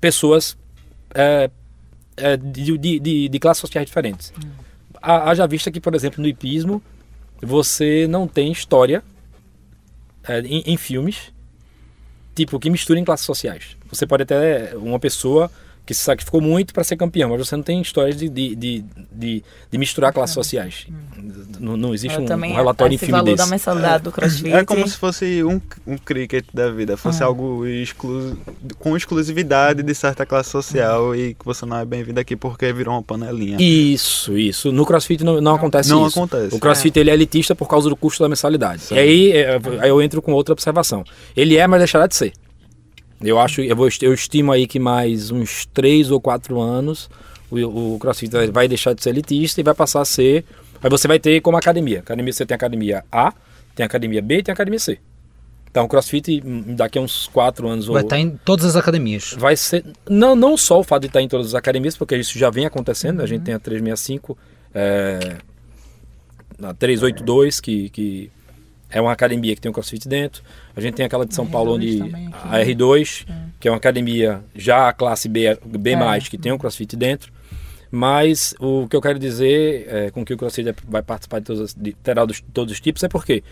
pessoas 0.00 0.56
é, 1.14 1.50
é, 2.16 2.36
de, 2.36 2.78
de, 2.78 3.00
de, 3.00 3.28
de 3.28 3.38
classes 3.38 3.60
sociais 3.60 3.86
diferentes. 3.86 4.32
Ha- 5.02 5.30
Haja 5.30 5.46
vista 5.46 5.70
que, 5.70 5.80
por 5.80 5.94
exemplo, 5.94 6.22
no 6.22 6.28
hipismo, 6.28 6.82
você 7.42 8.06
não 8.08 8.26
tem 8.26 8.50
história 8.52 9.02
é, 10.26 10.40
em, 10.40 10.62
em 10.66 10.76
filmes 10.76 11.32
tipo, 12.34 12.58
que 12.60 12.68
misturem 12.68 13.02
classes 13.04 13.24
sociais. 13.24 13.76
Você 13.90 14.06
pode 14.06 14.24
ter 14.26 14.76
uma 14.76 14.98
pessoa 14.98 15.50
que 15.86 15.94
se 15.94 16.00
sacrificou 16.02 16.40
muito 16.40 16.74
para 16.74 16.82
ser 16.82 16.96
campeão, 16.96 17.30
mas 17.30 17.46
você 17.46 17.54
não 17.54 17.62
tem 17.62 17.80
histórias 17.80 18.16
de, 18.16 18.28
de, 18.28 18.56
de, 18.56 18.84
de, 19.12 19.44
de 19.70 19.78
misturar 19.78 20.12
classes 20.12 20.34
sociais. 20.34 20.88
Não, 21.60 21.76
não 21.76 21.94
existe 21.94 22.16
Eu 22.16 22.24
um, 22.24 22.26
também 22.26 22.52
um 22.52 22.56
relatório 22.56 22.92
em 22.92 22.96
esse 22.96 23.06
filme 23.06 23.20
valor 23.20 23.36
desse. 23.36 23.48
da 23.48 23.54
mensalidade 23.54 24.02
do 24.02 24.10
CrossFit. 24.10 24.52
É 24.52 24.64
como 24.64 24.86
se 24.88 24.96
fosse 24.96 25.44
um, 25.44 25.60
um 25.86 25.96
cricket 25.96 26.44
da 26.52 26.70
vida, 26.70 26.96
fosse 26.96 27.22
algo 27.22 27.64
exclu 27.64 28.36
com 28.80 28.96
exclusividade 28.96 29.82
de 29.84 29.94
certa 29.94 30.26
classe 30.26 30.50
social 30.50 31.14
e 31.14 31.34
que 31.34 31.44
você 31.44 31.64
não 31.64 31.78
é 31.78 31.84
bem-vindo 31.84 32.18
aqui 32.18 32.34
porque 32.34 32.72
virou 32.72 32.94
uma 32.94 33.02
panelinha. 33.02 33.56
Isso, 33.60 34.36
isso. 34.36 34.72
No 34.72 34.84
CrossFit 34.84 35.22
não, 35.22 35.40
não 35.40 35.54
acontece 35.54 35.88
Não 35.88 36.08
isso. 36.08 36.18
acontece. 36.18 36.56
O 36.56 36.58
CrossFit 36.58 36.98
ele 36.98 37.10
é 37.10 37.14
elitista 37.14 37.54
por 37.54 37.68
causa 37.68 37.88
do 37.88 37.94
custo 37.94 38.24
da 38.24 38.28
mensalidade. 38.28 38.82
E 38.90 38.98
aí, 38.98 39.30
é, 39.32 39.60
aí 39.80 39.88
eu 39.88 40.02
entro 40.02 40.20
com 40.20 40.32
outra 40.32 40.52
observação. 40.52 41.04
Ele 41.36 41.56
é, 41.56 41.64
mas 41.68 41.78
deixará 41.78 42.08
de 42.08 42.16
ser. 42.16 42.32
Eu 43.26 43.38
acho, 43.38 43.60
eu, 43.60 43.74
vou, 43.74 43.88
eu 44.02 44.14
estimo 44.14 44.52
aí 44.52 44.66
que 44.66 44.78
mais 44.78 45.30
uns 45.30 45.66
3 45.66 46.10
ou 46.10 46.20
4 46.20 46.60
anos 46.60 47.10
o, 47.50 47.94
o 47.94 47.98
CrossFit 47.98 48.30
vai 48.52 48.68
deixar 48.68 48.92
de 48.94 49.02
ser 49.02 49.10
elitista 49.10 49.60
e 49.60 49.64
vai 49.64 49.74
passar 49.74 50.00
a 50.00 50.04
ser. 50.04 50.44
Aí 50.82 50.90
você 50.90 51.08
vai 51.08 51.18
ter 51.18 51.40
como 51.40 51.56
academia. 51.56 52.00
Academia 52.00 52.32
você 52.32 52.44
tem 52.44 52.54
a 52.54 52.56
academia 52.56 53.04
A, 53.10 53.32
tem 53.74 53.84
academia 53.84 54.22
B 54.22 54.38
e 54.38 54.42
tem 54.42 54.52
academia 54.52 54.78
C. 54.78 54.98
Então 55.70 55.84
o 55.84 55.88
CrossFit 55.88 56.42
hum, 56.44 56.74
daqui 56.74 56.98
a 56.98 57.02
uns 57.02 57.26
4 57.28 57.68
anos 57.68 57.86
Vai 57.86 57.96
ou 57.96 58.00
estar 58.00 58.18
em 58.18 58.30
todas 58.30 58.64
as 58.64 58.76
academias. 58.76 59.34
vai 59.38 59.54
ser 59.56 59.84
não 60.08 60.34
não 60.34 60.56
só 60.56 60.80
o 60.80 60.82
fato 60.82 61.02
de 61.02 61.08
estar 61.08 61.20
em 61.20 61.28
todas 61.28 61.48
as 61.48 61.54
academias 61.54 61.94
porque 61.94 62.16
isso 62.16 62.38
já 62.38 62.48
vem 62.48 62.64
acontecendo 62.64 63.20
a 63.20 63.26
gente 63.26 63.42
tem 63.42 63.52
a 63.52 63.58
365 63.58 64.38
é, 64.74 65.36
a 66.62 66.72
382 66.72 67.60
que, 67.60 67.90
que 67.90 68.30
é 68.90 69.00
uma 69.00 69.12
academia 69.12 69.54
que 69.54 69.60
tem 69.60 69.70
o 69.70 69.74
CrossFit 69.74 70.08
dentro. 70.08 70.42
A 70.74 70.80
gente 70.80 70.94
tem 70.94 71.06
aquela 71.06 71.26
de 71.26 71.34
São 71.34 71.46
R2 71.46 71.50
Paulo 71.50 71.74
onde 71.74 71.98
também, 71.98 72.30
a 72.32 72.58
R2 72.58 73.26
que 73.58 73.68
é 73.68 73.70
uma 73.70 73.78
academia 73.78 74.44
já 74.54 74.88
a 74.88 74.92
classe 74.92 75.28
B 75.28 75.58
B+, 75.64 75.94
que 76.30 76.38
tem 76.38 76.52
o 76.52 76.58
CrossFit 76.58 76.96
dentro. 76.96 77.32
Mas 77.90 78.54
o 78.58 78.86
que 78.88 78.96
eu 78.96 79.00
quero 79.00 79.18
dizer 79.18 79.86
é, 79.88 80.10
com 80.10 80.24
que 80.24 80.34
o 80.34 80.36
CrossFit 80.36 80.74
vai 80.86 81.02
participar 81.02 81.38
de 81.38 81.46
todos, 81.46 81.74
de, 81.74 81.92
terá 81.94 82.24
dos, 82.24 82.42
todos 82.52 82.72
os 82.72 82.80
tipos 82.80 83.02
é 83.02 83.08
porque 83.08 83.42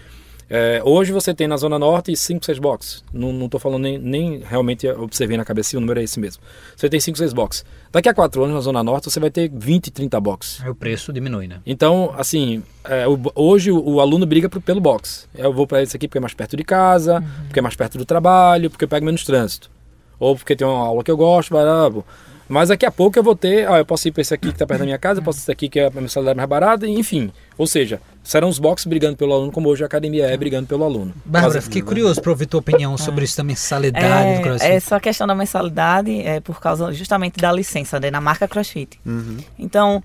é, 0.50 0.80
hoje 0.84 1.12
você 1.12 1.32
tem 1.34 1.46
na 1.48 1.56
Zona 1.56 1.78
Norte 1.78 2.14
5, 2.16 2.44
6 2.44 2.58
boxes. 2.58 3.04
Não, 3.12 3.32
não 3.32 3.48
tô 3.48 3.58
falando 3.58 3.82
nem, 3.82 3.98
nem 3.98 4.38
realmente 4.44 4.86
observei 4.88 5.36
na 5.36 5.44
cabeça, 5.44 5.76
o 5.76 5.80
número 5.80 6.00
é 6.00 6.02
esse 6.02 6.20
mesmo. 6.20 6.42
Você 6.76 6.88
tem 6.88 7.00
5, 7.00 7.16
6 7.18 7.32
boxes. 7.32 7.64
Daqui 7.90 8.08
a 8.08 8.14
4 8.14 8.42
anos 8.42 8.54
na 8.54 8.60
Zona 8.60 8.82
Norte 8.82 9.10
você 9.10 9.18
vai 9.20 9.30
ter 9.30 9.50
20, 9.52 9.90
30 9.90 10.20
boxes. 10.20 10.62
Aí 10.62 10.70
o 10.70 10.74
preço 10.74 11.12
diminui, 11.12 11.46
né? 11.46 11.60
Então, 11.66 12.14
assim, 12.16 12.62
é, 12.84 13.06
o- 13.08 13.18
hoje 13.34 13.70
o, 13.72 13.82
o 13.82 14.00
aluno 14.00 14.26
briga 14.26 14.48
pro- 14.48 14.60
pelo 14.60 14.80
box. 14.80 15.28
Eu 15.34 15.52
vou 15.52 15.66
para 15.66 15.82
esse 15.82 15.96
aqui 15.96 16.06
porque 16.08 16.18
é 16.18 16.20
mais 16.20 16.34
perto 16.34 16.56
de 16.56 16.64
casa, 16.64 17.24
porque 17.46 17.58
é 17.58 17.62
mais 17.62 17.74
perto 17.76 17.96
do 17.98 18.04
trabalho, 18.04 18.70
porque 18.70 18.84
eu 18.84 18.88
pego 18.88 19.06
menos 19.06 19.24
trânsito. 19.24 19.70
ou 20.18 20.36
porque 20.36 20.54
tem 20.54 20.66
uma 20.66 20.78
aula 20.86 21.02
que 21.02 21.10
eu 21.10 21.16
gosto, 21.16 21.50
blá, 21.50 21.88
blá, 21.90 22.02
mas 22.48 22.68
daqui 22.68 22.84
a 22.84 22.90
pouco 22.90 23.18
eu 23.18 23.22
vou 23.22 23.34
ter, 23.34 23.68
ah, 23.68 23.78
eu 23.78 23.86
posso 23.86 24.06
ir 24.08 24.12
para 24.12 24.20
esse 24.20 24.34
aqui 24.34 24.48
que 24.48 24.54
está 24.54 24.66
perto 24.66 24.80
da 24.80 24.84
minha 24.86 24.98
casa, 24.98 25.20
eu 25.20 25.24
posso 25.24 25.38
ir 25.38 25.42
esse 25.42 25.52
aqui 25.52 25.68
que 25.68 25.80
é 25.80 25.86
a 25.86 25.90
mensalidade 25.90 26.36
mais 26.36 26.48
barata, 26.48 26.86
enfim. 26.86 27.32
Ou 27.56 27.66
seja, 27.66 28.00
serão 28.22 28.48
os 28.48 28.58
boxes 28.58 28.86
brigando 28.86 29.16
pelo 29.16 29.32
aluno, 29.32 29.50
como 29.52 29.68
hoje 29.68 29.82
a 29.82 29.86
academia 29.86 30.26
é 30.26 30.36
brigando 30.36 30.66
pelo 30.66 30.84
aluno. 30.84 31.14
Bárbara, 31.24 31.62
fiquei 31.62 31.82
curioso 31.82 32.20
para 32.20 32.30
ouvir 32.30 32.46
tua 32.46 32.60
opinião 32.60 32.96
sobre 32.98 33.24
isso 33.24 33.36
da 33.36 33.44
mensalidade 33.44 34.28
É, 34.28 34.36
do 34.36 34.42
CrossFit. 34.42 34.72
essa 34.72 35.00
questão 35.00 35.26
da 35.26 35.34
mensalidade 35.34 36.20
é 36.20 36.40
por 36.40 36.60
causa 36.60 36.92
justamente 36.92 37.38
da 37.38 37.52
licença 37.52 37.98
né, 38.00 38.10
na 38.10 38.20
marca 38.20 38.46
CrossFit. 38.48 38.98
Uhum. 39.06 39.38
Então, 39.58 40.02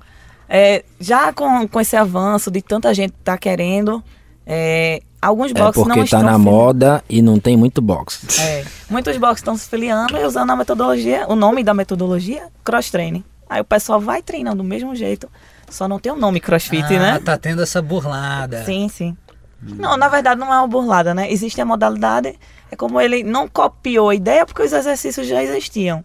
é, 0.47 0.83
já 0.99 1.33
com, 1.33 1.67
com 1.67 1.79
esse 1.81 1.95
avanço 1.95 2.49
de 2.51 2.61
tanta 2.61 2.93
gente 2.93 3.13
tá 3.23 3.37
querendo, 3.37 4.03
é, 4.45 5.01
alguns 5.21 5.51
É 5.51 5.53
boxes 5.53 5.83
não 5.85 5.95
porque 5.95 6.05
estão 6.05 6.21
tá 6.21 6.25
na 6.31 6.33
fili- 6.37 6.49
moda 6.49 7.03
e 7.09 7.21
não 7.21 7.39
tem 7.39 7.55
muito 7.57 7.81
box. 7.81 8.39
É, 8.39 8.65
muitos 8.89 9.15
boxes 9.17 9.39
estão 9.39 9.55
se 9.57 9.67
filiando 9.69 10.17
e 10.17 10.25
usando 10.25 10.49
a 10.51 10.55
metodologia, 10.55 11.25
o 11.27 11.35
nome 11.35 11.63
da 11.63 11.73
metodologia, 11.73 12.47
cross 12.63 12.89
training. 12.89 13.23
Aí 13.49 13.61
o 13.61 13.65
pessoal 13.65 13.99
vai 13.99 14.21
treinando 14.21 14.57
do 14.57 14.63
mesmo 14.63 14.95
jeito, 14.95 15.27
só 15.69 15.87
não 15.87 15.99
tem 15.99 16.11
o 16.11 16.15
nome 16.15 16.39
crossfit, 16.39 16.83
ah, 16.95 16.99
né? 16.99 17.19
tá 17.19 17.37
tendo 17.37 17.61
essa 17.63 17.81
burlada. 17.81 18.63
Sim, 18.63 18.87
sim. 18.89 19.17
Não, 19.61 19.97
na 19.97 20.07
verdade 20.07 20.39
não 20.39 20.53
é 20.53 20.57
uma 20.57 20.67
burlada, 20.67 21.13
né? 21.13 21.31
Existe 21.31 21.59
a 21.59 21.65
modalidade, 21.65 22.39
é 22.71 22.75
como 22.75 23.01
ele 23.01 23.23
não 23.23 23.47
copiou 23.47 24.09
a 24.09 24.15
ideia 24.15 24.45
porque 24.45 24.61
os 24.61 24.71
exercícios 24.71 25.27
já 25.27 25.43
existiam. 25.43 26.03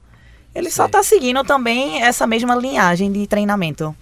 Ele 0.54 0.70
só 0.70 0.88
tá 0.88 1.02
seguindo 1.02 1.42
também 1.44 2.02
essa 2.02 2.26
mesma 2.26 2.54
linhagem 2.54 3.12
de 3.12 3.26
treinamento. 3.26 3.94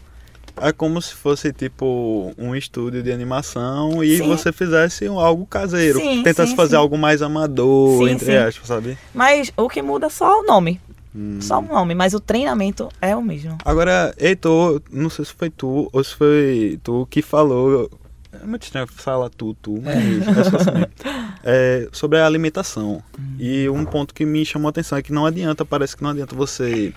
É 0.60 0.72
como 0.72 1.00
se 1.00 1.14
fosse 1.14 1.52
tipo 1.52 2.32
um 2.36 2.54
estúdio 2.54 3.02
de 3.02 3.10
animação 3.10 4.02
e 4.04 4.18
Sim. 4.18 4.28
você 4.28 4.52
fizesse 4.52 5.06
algo 5.06 5.46
caseiro. 5.46 5.98
Sim, 5.98 6.22
Tentasse 6.22 6.50
sim, 6.50 6.56
fazer 6.56 6.76
algo 6.76 6.96
mais 6.98 7.22
amador, 7.22 8.08
entre 8.08 8.36
aspas, 8.36 8.68
sabe? 8.68 8.98
Mas 9.14 9.52
o 9.56 9.68
que 9.68 9.82
muda 9.82 10.06
é 10.06 10.10
só 10.10 10.40
o 10.40 10.44
nome. 10.44 10.80
Hum. 11.14 11.38
Só 11.40 11.58
o 11.58 11.62
nome, 11.62 11.94
mas 11.94 12.14
o 12.14 12.20
treinamento 12.20 12.88
é 13.00 13.14
o 13.14 13.22
mesmo. 13.22 13.58
Agora, 13.64 14.14
Heitor, 14.18 14.80
não 14.90 15.10
sei 15.10 15.24
se 15.24 15.32
foi 15.32 15.50
tu 15.50 15.88
ou 15.92 16.02
se 16.02 16.14
foi 16.14 16.78
tu 16.82 17.06
que 17.10 17.20
falou. 17.20 17.90
É 18.32 18.46
muito 18.46 18.62
estranho 18.62 18.86
falar 18.86 19.28
tu, 19.28 19.54
tu, 19.60 19.78
mas 19.82 19.94
é 19.94 20.40
assim. 20.40 21.22
É, 21.44 21.88
sobre 21.90 22.18
a 22.18 22.26
alimentação. 22.26 23.02
E 23.36 23.68
um 23.68 23.84
ponto 23.84 24.14
que 24.14 24.24
me 24.24 24.46
chamou 24.46 24.68
a 24.68 24.70
atenção 24.70 24.96
é 24.96 25.02
que 25.02 25.12
não 25.12 25.26
adianta, 25.26 25.64
parece 25.64 25.96
que 25.96 26.02
não 26.02 26.10
adianta 26.10 26.36
você 26.36 26.94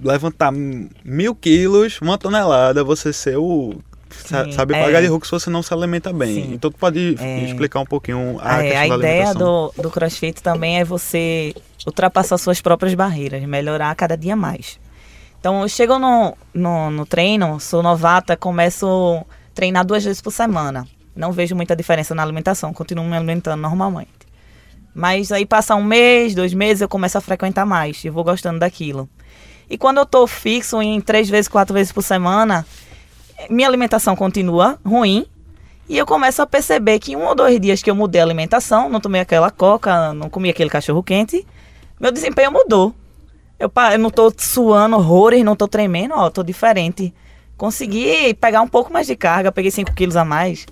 levantar 0.00 0.52
mil 0.52 1.34
quilos, 1.34 2.00
uma 2.00 2.16
tonelada, 2.18 2.84
você 2.84 3.12
ser 3.12 3.36
o. 3.36 3.74
Sim, 4.10 4.52
sabe 4.52 4.74
é. 4.74 4.84
pagar 4.84 5.00
de 5.00 5.06
Hulk 5.06 5.26
se 5.26 5.30
você 5.32 5.48
não 5.48 5.62
se 5.62 5.72
alimenta 5.72 6.12
bem. 6.12 6.34
Sim. 6.34 6.54
Então 6.54 6.70
tu 6.70 6.76
pode 6.76 7.16
É. 7.18 7.44
explicar 7.44 7.80
um 7.80 7.86
pouquinho 7.86 8.38
a 8.42 8.62
É, 8.62 8.70
questão 8.70 8.84
a 8.84 8.88
da 8.88 8.96
ideia 8.96 9.34
do, 9.34 9.72
do 9.76 9.90
crossfit 9.90 10.42
também 10.42 10.78
é 10.78 10.84
você 10.84 11.54
ultrapassar 11.86 12.36
suas 12.36 12.60
próprias 12.60 12.94
barreiras, 12.94 13.42
melhorar 13.44 13.94
cada 13.94 14.16
dia 14.16 14.36
mais. 14.36 14.78
Então, 15.40 15.62
eu 15.62 15.68
chego 15.68 15.98
no, 15.98 16.36
no, 16.54 16.90
no 16.90 17.04
treino, 17.06 17.58
sou 17.58 17.82
novata, 17.82 18.36
começo 18.36 18.86
a 19.18 19.54
treinar 19.54 19.84
duas 19.84 20.04
vezes 20.04 20.20
por 20.22 20.30
semana. 20.30 20.86
Não 21.16 21.32
vejo 21.32 21.56
muita 21.56 21.74
diferença 21.74 22.14
na 22.14 22.22
alimentação, 22.22 22.72
continuo 22.72 23.04
me 23.06 23.16
alimentando 23.16 23.60
normalmente. 23.60 24.10
Mas 24.94 25.32
aí 25.32 25.44
passa 25.44 25.74
um 25.74 25.82
mês, 25.82 26.34
dois 26.34 26.54
meses, 26.54 26.80
eu 26.82 26.88
começo 26.88 27.18
a 27.18 27.20
frequentar 27.20 27.66
mais, 27.66 28.04
eu 28.04 28.12
vou 28.12 28.22
gostando 28.22 28.60
daquilo. 28.60 29.08
E 29.72 29.78
quando 29.78 29.96
eu 29.96 30.04
tô 30.04 30.26
fixo 30.26 30.82
em 30.82 31.00
três 31.00 31.30
vezes, 31.30 31.48
quatro 31.48 31.72
vezes 31.72 31.90
por 31.90 32.02
semana, 32.02 32.66
minha 33.48 33.66
alimentação 33.66 34.14
continua 34.14 34.78
ruim, 34.84 35.24
e 35.88 35.96
eu 35.96 36.04
começo 36.04 36.42
a 36.42 36.46
perceber 36.46 36.98
que 36.98 37.16
um 37.16 37.24
ou 37.24 37.34
dois 37.34 37.58
dias 37.58 37.82
que 37.82 37.90
eu 37.90 37.94
mudei 37.94 38.20
a 38.20 38.24
alimentação, 38.24 38.90
não 38.90 39.00
tomei 39.00 39.22
aquela 39.22 39.50
coca, 39.50 40.12
não 40.12 40.28
comi 40.28 40.50
aquele 40.50 40.68
cachorro 40.68 41.02
quente, 41.02 41.46
meu 41.98 42.12
desempenho 42.12 42.52
mudou. 42.52 42.94
Eu, 43.58 43.72
eu 43.92 43.98
não 43.98 44.10
tô 44.10 44.30
suando 44.36 44.96
horrores, 44.96 45.42
não 45.42 45.56
tô 45.56 45.66
tremendo, 45.66 46.12
ó, 46.16 46.28
tô 46.28 46.42
diferente. 46.42 47.14
Consegui 47.56 48.34
pegar 48.34 48.60
um 48.60 48.68
pouco 48.68 48.92
mais 48.92 49.06
de 49.06 49.16
carga, 49.16 49.50
peguei 49.50 49.70
5 49.70 49.94
quilos 49.94 50.16
a 50.16 50.24
mais. 50.24 50.66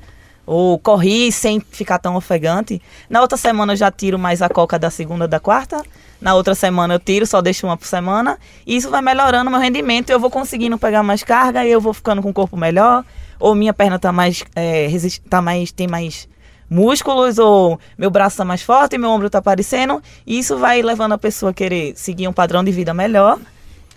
Ou 0.53 0.81
corri 0.81 1.31
sem 1.31 1.61
ficar 1.61 2.01
tão 2.01 2.17
ofegante. 2.17 2.83
Na 3.09 3.21
outra 3.21 3.39
semana 3.39 3.73
eu 3.73 3.77
já 3.77 3.89
tiro 3.89 4.19
mais 4.19 4.43
a 4.43 4.49
coca 4.49 4.81
da 4.81 4.91
segunda 4.91 5.29
da 5.29 5.39
quarta. 5.39 5.81
Na 6.21 6.35
outra 6.35 6.57
semana 6.57 6.95
eu 6.95 6.99
tiro, 6.99 7.25
só 7.25 7.41
deixo 7.41 7.69
uma 7.69 7.77
por 7.77 7.87
semana. 7.87 8.37
E 8.67 8.75
isso 8.75 8.91
vai 8.91 9.01
melhorando 9.01 9.49
meu 9.49 9.61
rendimento. 9.61 10.11
Eu 10.11 10.19
vou 10.19 10.29
conseguindo 10.29 10.77
pegar 10.77 11.05
mais 11.05 11.23
carga 11.23 11.65
e 11.65 11.71
eu 11.71 11.81
vou 11.81 11.95
ficando 11.95 12.21
com 12.21 12.31
o 12.31 12.33
corpo 12.33 12.57
melhor. 12.57 13.05
Ou 13.39 13.55
minha 13.55 13.73
perna 13.73 13.97
tá 13.97 14.11
mais. 14.11 14.43
É, 14.57 14.89
resist, 14.89 15.23
tá 15.31 15.41
mais 15.41 15.71
tem 15.71 15.87
mais 15.87 16.29
músculos, 16.69 17.39
ou 17.39 17.79
meu 17.97 18.11
braço 18.11 18.39
tá 18.39 18.45
mais 18.45 18.61
forte, 18.61 18.99
meu 18.99 19.09
ombro 19.09 19.31
tá 19.31 19.39
aparecendo. 19.39 20.03
E 20.27 20.37
isso 20.37 20.57
vai 20.57 20.83
levando 20.83 21.13
a 21.13 21.19
pessoa 21.19 21.51
a 21.51 21.55
querer 21.55 21.93
seguir 21.95 22.27
um 22.27 22.33
padrão 22.33 22.65
de 22.65 22.73
vida 22.73 22.93
melhor. 22.93 23.39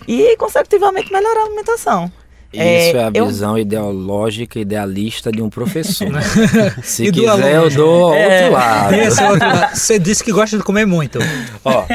E 0.07 0.37
consecutivamente 0.37 1.11
melhorar 1.11 1.41
a 1.41 1.45
alimentação. 1.45 2.11
Isso 2.53 2.97
é 2.97 3.03
a 3.05 3.11
eu- 3.13 3.25
visão 3.27 3.57
ideológica, 3.57 4.59
idealista 4.59 5.31
de 5.31 5.41
um 5.41 5.49
professor. 5.49 6.07
Se 6.83 7.05
E 7.05 7.11
quiser, 7.11 7.27
aluno? 7.29 7.47
eu 7.47 7.69
dou 7.71 8.13
É. 8.13 8.41
outro 8.43 8.51
lado. 8.53 8.93
Esse 8.95 9.23
é 9.23 9.29
outro 9.31 9.47
lado. 9.47 9.75
Você 9.75 9.99
disse 9.99 10.23
que 10.23 10.31
gosta 10.31 10.57
de 10.57 10.63
comer 10.63 10.85
muito. 10.85 11.19
Ó, 11.65 11.85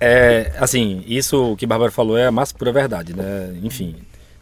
é, 0.00 0.52
assim, 0.58 1.04
isso 1.06 1.54
que 1.56 1.64
a 1.64 1.68
Bárbara 1.68 1.90
falou 1.92 2.16
é 2.16 2.26
a 2.26 2.32
mais 2.32 2.52
pura 2.52 2.72
verdade, 2.72 3.14
né? 3.14 3.54
Enfim, 3.62 3.96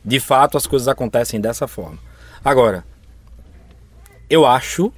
de 0.05 0.21
fato 0.21 0.57
as 0.57 0.67
coisas 0.67 0.87
acontecem 0.89 1.41
dessa 1.41 1.67
forma. 1.67 1.99
Agora, 2.45 2.85
eu 4.29 4.47
acho, 4.47 4.93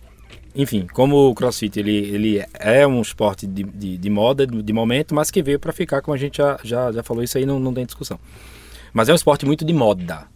enfim, 0.55 0.87
como 0.93 1.31
o 1.31 1.35
CrossFit 1.35 1.79
ele, 1.81 1.97
ele 1.97 2.45
é 2.61 2.87
um 2.87 3.01
esporte 3.01 3.47
de, 3.47 3.63
de, 3.65 3.97
de 3.97 4.11
moda, 4.11 4.47
de, 4.47 4.63
de 4.63 4.73
momento, 4.73 5.15
mas 5.15 5.31
que 5.31 5.43
veio 5.43 5.59
para 5.59 5.73
ficar, 5.73 6.03
como 6.03 6.15
a 6.15 6.19
gente 6.19 6.37
já, 6.37 6.59
já, 6.63 6.93
já 6.93 7.03
falou 7.03 7.23
isso 7.25 7.39
aí, 7.39 7.47
não, 7.47 7.59
não 7.59 7.73
tem 7.73 7.85
discussão. 7.87 8.19
Mas 8.93 9.09
é 9.09 9.13
um 9.13 9.17
esporte 9.17 9.47
muito 9.47 9.65
de 9.65 9.73
moda. 9.73 10.31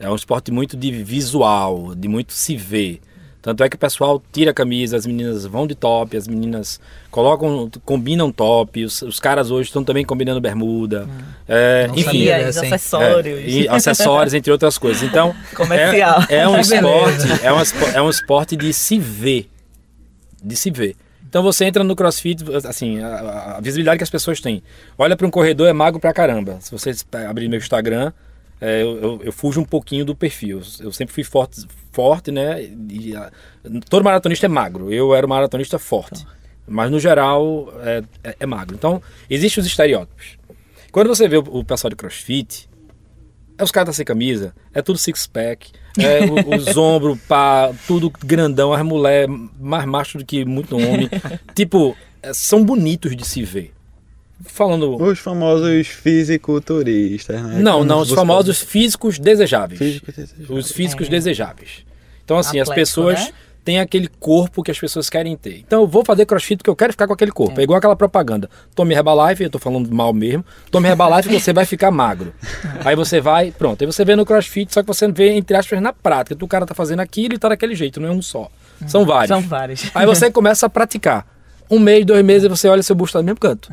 É 0.00 0.08
um 0.08 0.14
esporte 0.14 0.50
muito 0.50 0.76
de 0.76 0.90
visual, 1.02 1.94
de 1.94 2.08
muito 2.08 2.32
se 2.32 2.56
ver. 2.56 3.00
Tanto 3.40 3.62
é 3.62 3.68
que 3.68 3.76
o 3.76 3.78
pessoal 3.78 4.22
tira 4.32 4.50
a 4.50 4.54
camisa, 4.54 4.96
as 4.96 5.06
meninas 5.06 5.46
vão 5.46 5.66
de 5.66 5.74
top, 5.74 6.16
as 6.16 6.26
meninas 6.26 6.80
colocam, 7.10 7.70
combinam 7.84 8.32
top, 8.32 8.84
os, 8.84 9.00
os 9.02 9.20
caras 9.20 9.50
hoje 9.50 9.68
estão 9.68 9.84
também 9.84 10.04
combinando 10.04 10.40
bermuda. 10.40 11.08
É, 11.46 11.86
Não 11.86 11.94
enfim, 11.94 12.04
sabia 12.04 12.38
dessa, 12.38 12.66
hein? 12.66 12.72
acessórios. 12.74 13.38
é, 13.38 13.48
e 13.48 13.68
acessórios, 13.68 14.34
entre 14.34 14.50
outras 14.50 14.76
coisas. 14.76 15.02
Então, 15.02 15.34
Comercial. 15.54 16.24
É, 16.28 16.38
é 16.38 16.48
um 16.48 16.58
esporte, 16.60 17.26
é 17.42 17.52
um, 17.52 17.58
é 17.94 18.02
um 18.02 18.10
esporte 18.10 18.56
de 18.56 18.72
se 18.72 18.98
ver. 18.98 19.48
De 20.42 20.56
se 20.56 20.70
ver. 20.70 20.96
Então 21.28 21.42
você 21.42 21.64
entra 21.64 21.84
no 21.84 21.94
crossfit, 21.94 22.42
assim, 22.66 23.00
a, 23.00 23.56
a 23.56 23.60
visibilidade 23.60 23.98
que 23.98 24.04
as 24.04 24.10
pessoas 24.10 24.40
têm. 24.40 24.62
Olha 24.98 25.16
para 25.16 25.26
um 25.26 25.30
corredor, 25.30 25.68
é 25.68 25.72
magro 25.72 26.00
pra 26.00 26.12
caramba. 26.12 26.56
Se 26.60 26.70
vocês 26.72 27.06
abrirem 27.28 27.50
meu 27.50 27.58
Instagram, 27.58 28.12
é, 28.60 28.82
eu, 28.82 28.96
eu, 29.00 29.20
eu 29.24 29.32
fujo 29.32 29.60
um 29.60 29.64
pouquinho 29.64 30.04
do 30.04 30.14
perfil. 30.14 30.60
Eu 30.80 30.92
sempre 30.92 31.14
fui 31.14 31.24
forte, 31.24 31.66
forte 31.92 32.30
né? 32.30 32.62
E, 32.90 33.14
a- 33.16 33.30
todo 33.88 34.04
maratonista 34.04 34.46
é 34.46 34.48
magro. 34.48 34.92
Eu 34.92 35.14
era 35.14 35.26
um 35.26 35.28
maratonista 35.30 35.78
forte. 35.78 36.26
Mas 36.66 36.90
no 36.90 37.00
geral 37.00 37.72
é, 37.82 38.02
é- 38.24 38.36
é 38.40 38.46
magro. 38.46 38.74
Então, 38.76 39.02
existem 39.30 39.60
os 39.62 39.66
estereótipos. 39.66 40.36
Quando 40.92 41.08
você 41.08 41.28
vê 41.28 41.36
o, 41.36 41.40
o 41.40 41.64
pessoal 41.64 41.90
de 41.90 41.96
crossfit, 41.96 42.68
é 43.56 43.64
os 43.64 43.70
caras 43.70 43.88
tá 43.88 43.92
sem 43.92 44.04
camisa, 44.04 44.54
é 44.72 44.80
tudo 44.82 44.98
six-pack, 44.98 45.72
é 45.98 46.20
os 46.56 46.76
ombros, 46.76 47.18
pá, 47.26 47.72
tudo 47.86 48.10
grandão, 48.24 48.72
as 48.72 48.82
mulheres 48.84 49.34
mais 49.58 49.84
macho 49.86 50.18
do 50.18 50.24
que 50.24 50.44
muito 50.44 50.76
homem. 50.76 51.08
tipo, 51.54 51.96
é, 52.22 52.32
são 52.32 52.64
bonitos 52.64 53.16
de 53.16 53.26
se 53.26 53.42
ver. 53.42 53.72
Falando. 54.44 55.02
Os 55.02 55.18
famosos 55.18 55.88
fisiculturistas, 55.88 57.42
né? 57.42 57.58
Não, 57.60 57.78
Como 57.78 57.84
não, 57.84 58.00
os 58.00 58.12
famosos 58.12 58.60
físicos 58.60 59.18
desejáveis. 59.18 59.78
Físicos 59.78 60.14
desejáveis. 60.14 60.50
Os 60.50 60.72
físicos 60.72 61.08
desejáveis. 61.08 61.70
Então, 62.24 62.38
assim, 62.38 62.60
as 62.60 62.68
Atlético, 62.68 62.74
pessoas 62.74 63.20
né? 63.20 63.32
têm 63.64 63.80
aquele 63.80 64.06
corpo 64.06 64.62
que 64.62 64.70
as 64.70 64.78
pessoas 64.78 65.10
querem 65.10 65.36
ter. 65.36 65.58
Então, 65.66 65.80
eu 65.80 65.86
vou 65.86 66.04
fazer 66.04 66.24
crossfit 66.24 66.58
porque 66.58 66.70
eu 66.70 66.76
quero 66.76 66.92
ficar 66.92 67.06
com 67.06 67.14
aquele 67.14 67.32
corpo. 67.32 67.58
É, 67.58 67.64
igual 67.64 67.78
aquela 67.78 67.96
propaganda. 67.96 68.48
Tome 68.74 68.94
Herbalife, 68.94 69.42
eu 69.42 69.50
tô 69.50 69.58
falando 69.58 69.92
mal 69.92 70.12
mesmo. 70.12 70.44
Tome 70.70 70.88
Herbalife 70.88 71.34
e 71.34 71.40
você 71.40 71.52
vai 71.52 71.64
ficar 71.64 71.90
magro. 71.90 72.32
Aí 72.84 72.94
você 72.94 73.20
vai, 73.20 73.50
pronto. 73.50 73.82
Aí 73.82 73.86
você 73.86 74.04
vê 74.04 74.14
no 74.14 74.24
crossfit, 74.24 74.72
só 74.72 74.82
que 74.82 74.86
você 74.86 75.10
vê, 75.10 75.30
entre 75.32 75.56
aspas, 75.56 75.80
na 75.82 75.92
prática. 75.92 76.36
Tu, 76.36 76.44
o 76.44 76.48
cara 76.48 76.64
tá 76.64 76.74
fazendo 76.74 77.00
aquilo 77.00 77.34
e 77.34 77.38
tá 77.38 77.48
daquele 77.48 77.74
jeito, 77.74 77.98
não 77.98 78.08
é 78.08 78.12
um 78.12 78.22
só. 78.22 78.48
São 78.86 79.04
vários. 79.04 79.28
São 79.28 79.40
vários. 79.40 79.90
Aí 79.94 80.06
você 80.06 80.30
começa 80.32 80.66
a 80.66 80.70
praticar. 80.70 81.26
Um 81.70 81.78
mês, 81.78 82.06
dois 82.06 82.24
meses, 82.24 82.44
e 82.44 82.48
você 82.48 82.68
olha 82.68 82.82
seu 82.82 82.96
busto 82.96 83.18
no 83.18 83.24
mesmo 83.24 83.40
canto. 83.40 83.70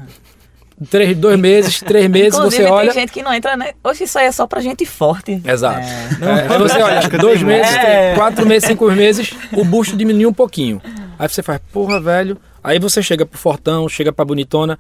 Três, 0.89 1.15
dois 1.17 1.39
meses, 1.39 1.79
três 1.79 2.09
meses, 2.09 2.37
Inclusive, 2.37 2.63
você 2.63 2.69
olha. 2.69 2.91
tem 2.91 3.01
gente 3.01 3.13
que 3.13 3.23
não 3.23 3.33
entra, 3.33 3.55
né? 3.55 3.71
Hoje 3.81 4.03
isso 4.03 4.19
aí 4.19 4.25
é 4.25 4.31
só 4.31 4.45
pra 4.45 4.59
gente 4.59 4.85
forte. 4.85 5.41
Exato. 5.45 5.79
É. 5.79 6.25
É, 6.49 6.53
aí 6.53 6.59
você 6.59 6.81
olha, 6.81 7.09
dois 7.17 7.41
meses, 7.41 7.73
É. 7.73 7.79
três, 7.79 8.17
quatro 8.17 8.45
meses, 8.45 8.67
cinco 8.67 8.91
meses, 8.91 9.33
o 9.53 9.63
busto 9.63 9.95
diminui 9.95 10.25
um 10.25 10.33
pouquinho. 10.33 10.81
Aí 11.17 11.29
você 11.29 11.41
faz, 11.41 11.61
porra, 11.71 12.01
velho. 12.01 12.37
Aí 12.61 12.77
você 12.77 13.01
chega 13.01 13.25
pro 13.25 13.37
fortão, 13.39 13.87
chega 13.87 14.11
pra 14.11 14.25
bonitona. 14.25 14.77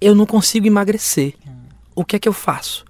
Eu 0.00 0.14
não 0.14 0.24
consigo 0.24 0.66
emagrecer. 0.66 1.34
O 1.94 2.04
que 2.04 2.16
é 2.16 2.18
que 2.18 2.28
eu 2.28 2.32
faço? 2.32 2.84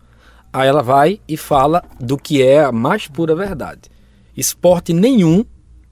Aí 0.53 0.69
ela 0.69 0.83
vai 0.83 1.21
e 1.27 1.37
fala 1.37 1.83
do 1.99 2.17
que 2.17 2.41
é 2.43 2.63
a 2.63 2.71
mais 2.71 3.09
pura 3.09 3.35
verdade. 3.35 3.83
Esporte 4.37 4.93
nenhum, 4.93 5.45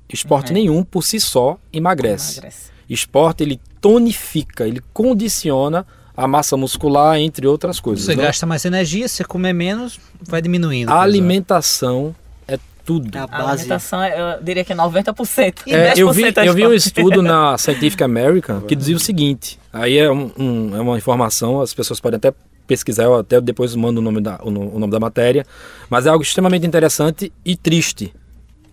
esporte 0.08 0.52
nenhum 0.52 0.84
por 0.84 1.02
si 1.02 1.18
só 1.18 1.58
emagrece. 1.72 2.34
Emagrece. 2.38 2.70
Esporte 2.88 3.42
ele 3.42 3.60
tonifica, 3.86 4.66
ele 4.66 4.82
condiciona 4.92 5.86
a 6.16 6.26
massa 6.26 6.56
muscular, 6.56 7.18
entre 7.18 7.46
outras 7.46 7.78
coisas. 7.78 8.04
Você 8.04 8.16
né? 8.16 8.24
gasta 8.24 8.46
mais 8.46 8.64
energia, 8.64 9.06
você 9.06 9.22
comer 9.24 9.52
menos, 9.52 10.00
vai 10.22 10.40
diminuindo. 10.42 10.90
A 10.90 11.00
alimentação 11.02 12.14
é 12.48 12.58
tudo. 12.84 13.16
É 13.16 13.20
a 13.20 13.24
A 13.24 13.26
base. 13.26 13.50
alimentação, 13.62 14.04
eu 14.04 14.42
diria 14.42 14.64
que 14.64 14.72
é 14.72 14.76
90%. 14.76 15.62
E 15.66 15.74
É, 15.74 15.92
10% 15.94 15.98
eu 15.98 16.10
vi, 16.12 16.24
é 16.24 16.48
eu 16.48 16.54
vi 16.54 16.66
um 16.66 16.72
estudo 16.72 17.22
na 17.22 17.56
Scientific 17.58 18.02
American 18.02 18.62
que 18.62 18.74
dizia 18.74 18.96
o 18.96 19.00
seguinte: 19.00 19.58
aí 19.72 19.98
é, 19.98 20.10
um- 20.10 20.30
um- 20.38 20.76
é 20.76 20.80
uma 20.80 20.96
informação, 20.96 21.60
as 21.60 21.72
pessoas 21.74 22.00
podem 22.00 22.16
até 22.16 22.32
pesquisar, 22.66 23.04
eu 23.04 23.14
até 23.16 23.40
depois 23.40 23.74
mando 23.76 24.00
o 24.00 24.02
nome 24.02 24.20
da, 24.20 24.40
o, 24.42 24.48
o 24.48 24.78
nome 24.78 24.90
da 24.90 24.98
matéria, 24.98 25.46
mas 25.88 26.06
é 26.06 26.08
algo 26.08 26.22
extremamente 26.24 26.66
interessante 26.66 27.32
e 27.44 27.56
triste. 27.56 28.12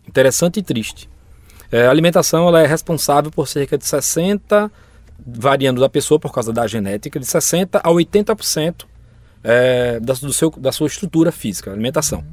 Interessante 0.08 0.60
e 0.60 0.64
triste. 0.64 1.08
É, 1.72 1.88
a 1.88 1.90
alimentação 1.92 2.48
ela 2.48 2.62
é 2.62 2.66
responsável 2.68 3.30
por 3.32 3.48
cerca 3.48 3.78
de 3.78 3.86
60, 3.86 4.72
variando 5.26 5.80
da 5.80 5.90
pessoa 5.90 6.20
por 6.20 6.34
causa 6.34 6.52
da 6.52 6.68
genética, 6.68 7.20
de 7.20 7.26
60 7.26 7.80
a 7.80 7.90
80% 7.90 8.86
é, 9.44 10.00
da, 10.00 10.14
do 10.14 10.34
seu, 10.34 10.50
da 10.52 10.72
sua 10.72 10.88
estrutura 10.88 11.32
física, 11.32 11.72
alimentação. 11.72 12.24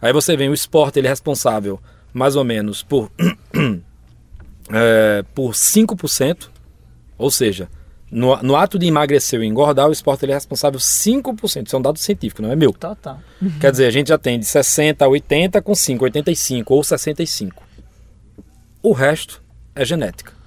Aí 0.00 0.12
você 0.12 0.36
vem, 0.36 0.48
o 0.48 0.54
esporte 0.54 0.98
ele 0.98 1.06
é 1.06 1.10
responsável 1.10 1.80
mais 2.12 2.36
ou 2.36 2.44
menos 2.44 2.82
por 2.82 3.10
é, 4.72 5.24
por 5.34 5.52
5%, 5.52 6.48
ou 7.16 7.30
seja, 7.30 7.68
no, 8.10 8.36
no 8.42 8.56
ato 8.56 8.78
de 8.78 8.86
emagrecer 8.86 9.38
ou 9.38 9.44
engordar, 9.44 9.88
o 9.88 9.92
esporte 9.92 10.24
ele 10.24 10.32
é 10.32 10.34
responsável 10.34 10.80
5%. 10.80 11.66
Isso 11.66 11.76
é 11.76 11.78
um 11.78 11.82
dado 11.82 11.98
científico, 11.98 12.40
não 12.40 12.50
é 12.50 12.56
meu. 12.56 12.72
Total. 12.72 13.20
Quer 13.60 13.70
dizer, 13.70 13.86
a 13.86 13.90
gente 13.90 14.08
já 14.08 14.18
tem 14.18 14.38
de 14.38 14.46
60 14.46 15.04
a 15.04 15.08
80 15.08 15.60
com 15.60 15.74
5, 15.74 16.04
85 16.04 16.74
ou 16.74 16.82
65. 16.82 17.62
O 18.82 18.92
resto 18.92 19.42
é 19.74 19.84
genética. 19.84 20.37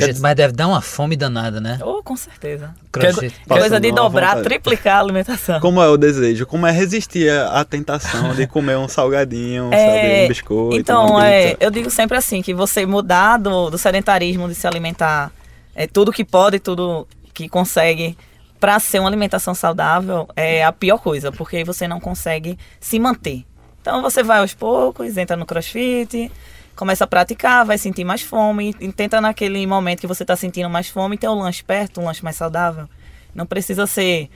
Gente, 0.00 0.20
mas 0.20 0.34
deve 0.34 0.52
dar 0.52 0.66
uma 0.66 0.80
fome 0.80 1.14
danada, 1.16 1.60
né? 1.60 1.78
Oh, 1.82 2.02
com 2.02 2.16
certeza. 2.16 2.74
Crossfit. 2.90 3.34
Passa 3.46 3.60
Coisa 3.60 3.80
de 3.80 3.92
dobrar, 3.92 4.36
vontade. 4.36 4.48
triplicar 4.48 4.96
a 4.96 5.00
alimentação. 5.00 5.60
Como 5.60 5.80
é 5.80 5.88
o 5.88 5.96
desejo? 5.96 6.44
Como 6.44 6.66
é 6.66 6.72
resistir 6.72 7.30
à 7.30 7.64
tentação 7.64 8.34
de 8.34 8.46
comer 8.48 8.76
um 8.76 8.88
salgadinho, 8.88 9.70
É, 9.72 9.86
sabe, 9.86 10.24
um 10.24 10.28
biscoito, 10.28 10.76
Então, 10.76 11.06
uma 11.06 11.28
é, 11.28 11.56
eu 11.60 11.70
digo 11.70 11.88
sempre 11.88 12.16
assim, 12.18 12.42
que 12.42 12.52
você 12.52 12.84
mudar 12.84 13.36
do, 13.38 13.70
do 13.70 13.78
sedentarismo, 13.78 14.48
de 14.48 14.54
se 14.56 14.66
alimentar 14.66 15.30
é, 15.74 15.86
tudo 15.86 16.12
que 16.12 16.24
pode, 16.24 16.58
tudo 16.58 17.06
que 17.32 17.48
consegue, 17.48 18.16
para 18.58 18.80
ser 18.80 18.98
uma 18.98 19.08
alimentação 19.08 19.54
saudável, 19.54 20.26
é 20.34 20.64
a 20.64 20.72
pior 20.72 20.98
coisa, 20.98 21.30
porque 21.30 21.58
aí 21.58 21.64
você 21.64 21.86
não 21.86 22.00
consegue 22.00 22.58
se 22.80 22.98
manter. 22.98 23.44
Então 23.82 24.02
você 24.02 24.22
vai 24.22 24.38
aos 24.38 24.52
poucos, 24.52 25.16
entra 25.16 25.36
no 25.36 25.46
crossfit, 25.46 26.32
começa 26.76 27.04
a 27.04 27.06
praticar, 27.06 27.64
vai 27.64 27.78
sentir 27.78 28.04
mais 28.04 28.22
fome, 28.22 28.74
e 28.80 28.92
tenta 28.92 29.20
naquele 29.20 29.66
momento 29.66 30.00
que 30.00 30.06
você 30.06 30.22
está 30.22 30.36
sentindo 30.36 30.68
mais 30.70 30.88
fome, 30.88 31.16
ter 31.18 31.28
um 31.28 31.40
lanche 31.40 31.64
perto, 31.64 32.00
um 32.00 32.04
lanche 32.04 32.22
mais 32.22 32.36
saudável. 32.36 32.88
Não 33.34 33.46
precisa 33.46 33.86
ser 33.86 34.28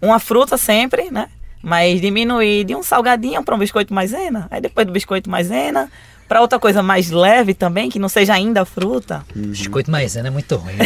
uma 0.00 0.18
fruta 0.18 0.56
sempre, 0.56 1.10
né? 1.10 1.28
Mas 1.62 2.00
diminuir 2.00 2.64
de 2.64 2.74
um 2.76 2.82
salgadinho 2.82 3.42
para 3.42 3.54
um 3.54 3.58
biscoito 3.58 3.92
maisena, 3.92 4.46
aí 4.50 4.60
depois 4.60 4.86
do 4.86 4.92
biscoito 4.92 5.28
maisena, 5.28 5.90
para 6.28 6.40
outra 6.40 6.58
coisa 6.58 6.82
mais 6.82 7.10
leve 7.10 7.54
também, 7.54 7.88
que 7.88 7.98
não 7.98 8.08
seja 8.08 8.34
ainda 8.34 8.64
fruta. 8.64 9.24
Biscoito 9.34 9.90
maisena 9.90 10.28
é 10.28 10.30
muito 10.30 10.54
ruim. 10.56 10.74
né? 10.74 10.84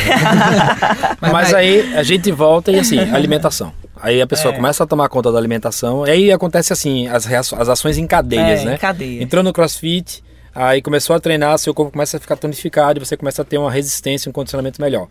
Mas, 1.21 1.53
aí 1.55 1.95
a 1.97 2.03
gente 2.03 2.31
volta 2.31 2.71
e 2.71 2.79
assim, 2.79 2.99
alimentação. 3.13 3.73
Aí 4.03 4.21
a 4.21 4.27
pessoa 4.27 4.53
É. 4.53 4.57
começa 4.57 4.85
a 4.85 4.87
tomar 4.87 5.09
conta 5.09 5.31
da 5.33 5.39
alimentação, 5.39 6.07
e 6.07 6.11
aí 6.11 6.33
acontece 6.33 6.73
assim, 6.73 7.07
as, 7.09 7.27
as 7.53 7.69
ações 7.69 7.99
em 7.99 8.07
cadeias, 8.07 8.61
É, 8.61 8.65
né? 8.65 8.75
em 8.75 8.79
cadeia. 8.79 9.23
Entrou 9.23 9.43
no 9.43 9.53
crossfit, 9.53 10.23
aí 10.55 10.83
começou 10.83 11.17
a 11.17 11.21
treinar, 11.21 11.59
seu 11.59 11.75
corpo 11.75 11.93
começa 11.93 12.17
a 12.17 12.21
ficar 12.21 12.37
tonificado 12.37 12.99
e 12.99 13.05
você 13.05 13.17
começa 13.17 13.43
a 13.43 13.45
ter 13.45 13.59
uma 13.59 13.71
resistência 13.71 14.29
e 14.29 14.31
um 14.31 14.33
condicionamento 14.33 14.81
melhor. 14.81 15.09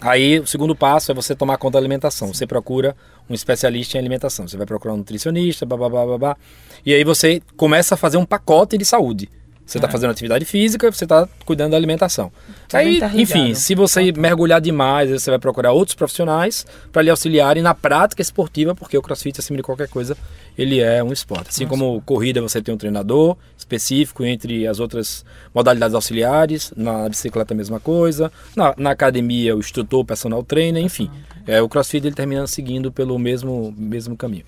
Aí 0.00 0.40
o 0.40 0.46
segundo 0.46 0.74
passo 0.74 1.12
é 1.12 1.14
você 1.14 1.34
tomar 1.34 1.58
conta 1.58 1.72
da 1.72 1.78
alimentação. 1.78 2.32
Você 2.32 2.46
procura 2.46 2.96
um 3.28 3.34
especialista 3.34 3.96
em 3.96 4.00
alimentação. 4.00 4.48
Você 4.48 4.56
vai 4.56 4.66
procurar 4.66 4.94
um 4.94 4.98
nutricionista, 4.98 5.66
babá, 5.66 5.88
babá. 5.88 6.36
E 6.84 6.94
aí 6.94 7.04
você 7.04 7.42
começa 7.56 7.94
a 7.94 7.98
fazer 7.98 8.16
um 8.16 8.24
pacote 8.24 8.78
de 8.78 8.84
saúde. 8.84 9.28
Você 9.70 9.78
está 9.78 9.88
fazendo 9.88 10.10
atividade 10.10 10.44
física, 10.44 10.90
você 10.90 11.04
está 11.04 11.28
cuidando 11.44 11.70
da 11.70 11.76
alimentação. 11.76 12.32
aí, 12.72 12.96
interligado. 12.96 13.20
enfim, 13.20 13.54
se 13.54 13.72
você 13.76 14.10
mergulhar 14.10 14.60
demais, 14.60 15.10
você 15.10 15.30
vai 15.30 15.38
procurar 15.38 15.70
outros 15.70 15.94
profissionais 15.94 16.66
para 16.90 17.02
lhe 17.02 17.10
auxiliarem 17.10 17.62
na 17.62 17.72
prática 17.72 18.20
esportiva, 18.20 18.74
porque 18.74 18.98
o 18.98 19.02
crossfit, 19.02 19.38
acima 19.38 19.58
de 19.58 19.62
qualquer 19.62 19.86
coisa, 19.86 20.16
ele 20.58 20.80
é 20.80 21.04
um 21.04 21.12
esporte. 21.12 21.50
Assim 21.50 21.68
como 21.68 22.02
corrida, 22.02 22.42
você 22.42 22.60
tem 22.60 22.74
um 22.74 22.78
treinador 22.78 23.36
específico 23.74 24.24
entre 24.24 24.66
as 24.66 24.80
outras 24.80 25.24
modalidades 25.54 25.94
auxiliares, 25.94 26.72
na 26.76 27.08
bicicleta 27.08 27.54
a 27.54 27.56
mesma 27.56 27.78
coisa, 27.78 28.32
na, 28.56 28.74
na 28.76 28.90
academia 28.90 29.54
o 29.54 29.60
instrutor, 29.60 30.00
o 30.00 30.04
personal 30.04 30.42
trainer, 30.42 30.82
enfim. 30.82 31.08
É, 31.46 31.62
o 31.62 31.68
crossfit 31.68 32.04
ele 32.06 32.14
termina 32.14 32.46
seguindo 32.46 32.90
pelo 32.90 33.18
mesmo, 33.18 33.72
mesmo 33.76 34.16
caminho. 34.16 34.44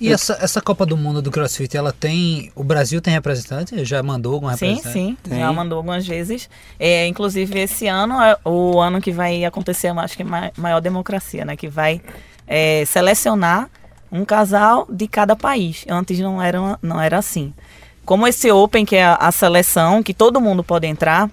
E 0.00 0.12
essa, 0.12 0.36
essa 0.40 0.60
Copa 0.60 0.84
do 0.84 0.96
Mundo 0.96 1.22
do 1.22 1.30
CrossFit, 1.30 1.76
ela 1.76 1.92
tem. 1.92 2.50
O 2.56 2.64
Brasil 2.64 3.00
tem 3.00 3.12
representante? 3.12 3.84
Já 3.84 4.02
mandou 4.02 4.34
algum 4.34 4.48
Sim, 4.48 4.66
representante? 4.74 4.92
sim, 4.92 5.16
Tem. 5.22 5.38
já 5.38 5.52
mandou 5.52 5.76
algumas 5.76 6.04
vezes. 6.04 6.50
É, 6.76 7.06
inclusive, 7.06 7.56
esse 7.60 7.86
ano 7.86 8.20
é 8.20 8.36
o 8.44 8.80
ano 8.80 9.00
que 9.00 9.12
vai 9.12 9.44
acontecer, 9.44 9.90
eu 9.90 10.00
acho 10.00 10.16
que 10.16 10.24
ma- 10.24 10.50
maior 10.56 10.80
democracia, 10.80 11.44
né? 11.44 11.54
Que 11.56 11.68
vai 11.68 12.00
é, 12.48 12.84
selecionar 12.84 13.70
um 14.10 14.24
casal 14.24 14.88
de 14.90 15.06
cada 15.06 15.36
país. 15.36 15.84
Antes 15.88 16.18
não 16.18 16.42
era, 16.42 16.76
não 16.82 17.00
era 17.00 17.18
assim. 17.18 17.54
Como 18.04 18.26
esse 18.26 18.50
Open, 18.50 18.84
que 18.84 18.96
é 18.96 19.04
a, 19.04 19.14
a 19.14 19.32
seleção, 19.32 20.02
que 20.02 20.12
todo 20.12 20.40
mundo 20.40 20.64
pode 20.64 20.86
entrar, 20.86 21.30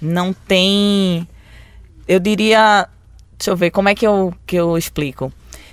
não 0.00 0.32
tem. 0.32 1.26
Eu 2.06 2.18
diria. 2.18 2.88
Deixa 3.38 3.50
eu 3.50 3.56
ver, 3.56 3.70
como 3.70 3.88
é 3.88 3.94
que 3.94 4.06
eu, 4.06 4.32
que 4.46 4.56
eu 4.56 4.76
explico? 4.76 5.32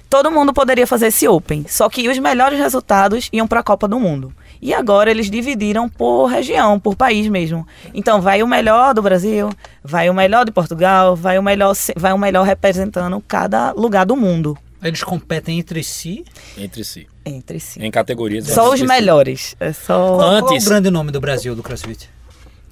Todo 0.10 0.32
mundo 0.32 0.54
poderia 0.54 0.88
fazer 0.88 1.08
esse 1.08 1.28
Open, 1.28 1.66
só 1.68 1.88
que 1.88 2.10
os 2.10 2.18
melhores 2.18 2.58
resultados 2.58 3.30
iam 3.32 3.48
para 3.48 3.60
a 3.60 3.64
Copa 3.64 3.88
do 3.88 4.00
Mundo. 4.00 4.34
E 4.60 4.74
agora 4.74 5.12
eles 5.12 5.30
dividiram 5.30 5.88
por 5.88 6.26
região, 6.26 6.80
por 6.80 6.96
país 6.96 7.28
mesmo. 7.28 7.68
Então 7.94 8.20
vai 8.20 8.42
o 8.42 8.48
melhor 8.48 8.96
do 8.96 9.04
Brasil, 9.04 9.50
vai 9.84 10.10
o 10.10 10.14
melhor 10.14 10.46
de 10.46 10.52
Portugal, 10.52 11.16
vai 11.16 11.38
o 11.38 11.44
melhor, 11.44 11.76
vai 11.96 12.12
o 12.12 12.18
melhor 12.18 12.44
representando 12.44 13.24
cada 13.28 13.72
lugar 13.72 14.06
do 14.06 14.16
mundo 14.16 14.58
Eles 14.82 15.04
competem 15.04 15.60
entre 15.60 15.84
si. 15.84 16.24
Entre 16.58 16.84
si. 16.84 17.08
entre 17.26 17.60
si. 17.60 17.82
Em 17.84 17.92
categorias. 17.92 18.48
Só 18.48 18.74
os 18.74 18.82
melhores. 18.82 19.56
É 19.60 19.74
só 19.74 19.94
Qual, 19.94 20.18
qual 20.20 20.34
é 20.38 20.42
o 20.42 20.46
Antes- 20.46 20.66
grande 20.68 20.90
nome 20.90 21.12
do 21.12 21.20
Brasil 21.20 21.56
do 21.56 21.62
CrossFit? 21.62 22.10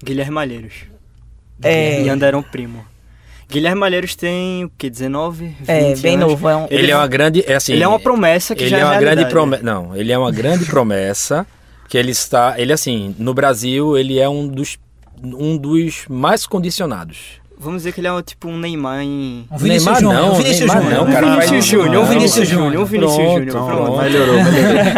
Guilherme 0.04 0.32
Malheiros. 0.32 0.74
É. 1.62 2.04
E 2.04 2.10
Anderon 2.10 2.41
Primo. 2.43 2.86
Guilherme 3.50 3.80
Malheiros 3.80 4.15
tem 4.15 4.65
o 4.65 4.70
que? 4.78 4.89
19? 4.89 5.48
20 5.60 5.70
é 5.70 5.96
bem 5.96 6.15
anos. 6.15 6.30
novo, 6.30 6.50
é 6.50 6.56
um 6.56 6.67
Ele 6.70 6.91
é 6.91 6.96
uma 6.96 7.08
grande. 7.08 7.43
É 7.48 7.56
assim, 7.56 7.74
Ele 7.74 7.84
é 7.84 7.88
uma 7.88 8.00
promessa 8.00 8.56
que 8.56 8.63
ele 8.63 8.70
já 8.70 8.80
é 8.80 8.86
uma 8.86 9.00
grande 9.00 9.26
promessa. 9.26 9.63
Não, 9.63 9.96
ele 9.96 10.12
é 10.12 10.17
uma 10.17 10.32
grande 10.32 10.65
promessa 10.65 11.48
que 11.89 11.98
ele 11.98 12.12
está. 12.12 12.56
Ele 12.60 12.74
assim, 12.74 13.15
no 13.17 13.34
Brasil 13.34 13.98
ele 13.98 14.20
é 14.20 14.28
um 14.30 14.48
dos 14.48 14.78
um 15.24 15.58
dos 15.58 16.06
mais 16.10 16.46
condicionados. 16.46 17.41
Vamos 17.60 17.80
dizer 17.82 17.91
que 17.91 18.00
ele 18.00 18.08
é 18.08 18.13
um, 18.13 18.22
tipo 18.22 18.48
um 18.48 18.58
Neymar 18.58 19.02
em... 19.02 19.48
Um 19.52 19.58
Vinícius 19.58 19.86
Neymar 19.86 20.02
Júnior. 20.02 20.22
não, 20.22 20.32
um 20.32 20.36
Vinícius 20.38 20.60
Neymar 20.60 20.82
Júnior. 20.84 21.06
não, 21.06 21.12
cara, 21.13 21.26
um 21.28 21.32
Vinícius 21.39 21.65
Júnior. 21.65 22.04
Um 22.04 22.06
Vinícius 22.06 22.48
Júnior, 22.48 22.82
um. 22.82 22.86
Vinícius 22.86 23.15
Pronto, 23.15 23.34
Júnior. 23.39 23.52
pronto. 23.52 23.76
Pronto. 23.86 24.02
Melhorou, 24.04 24.36
melhorou. 24.43 24.52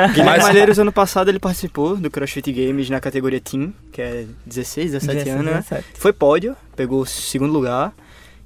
Guilherme 0.10 0.24
Mas- 0.26 0.43
Malheiros, 0.43 0.80
ano 0.80 0.91
passado, 0.91 1.30
ele 1.30 1.39
participou 1.39 1.95
do 1.95 2.12
CrossFit 2.12 2.52
Games 2.52 2.89
na 2.89 3.00
categoria 3.00 3.39
Team, 3.39 3.74
que 3.93 4.02
é 4.02 4.26
16, 4.45 4.91
17 4.91 5.13
16, 5.24 5.36
anos, 5.39 5.45
né? 5.45 5.52
17. 5.69 5.86
Foi 5.93 6.12
pódio, 6.13 6.56
pegou 6.76 7.02
o 7.02 7.06
segundo 7.06 7.54
lugar. 7.54 7.93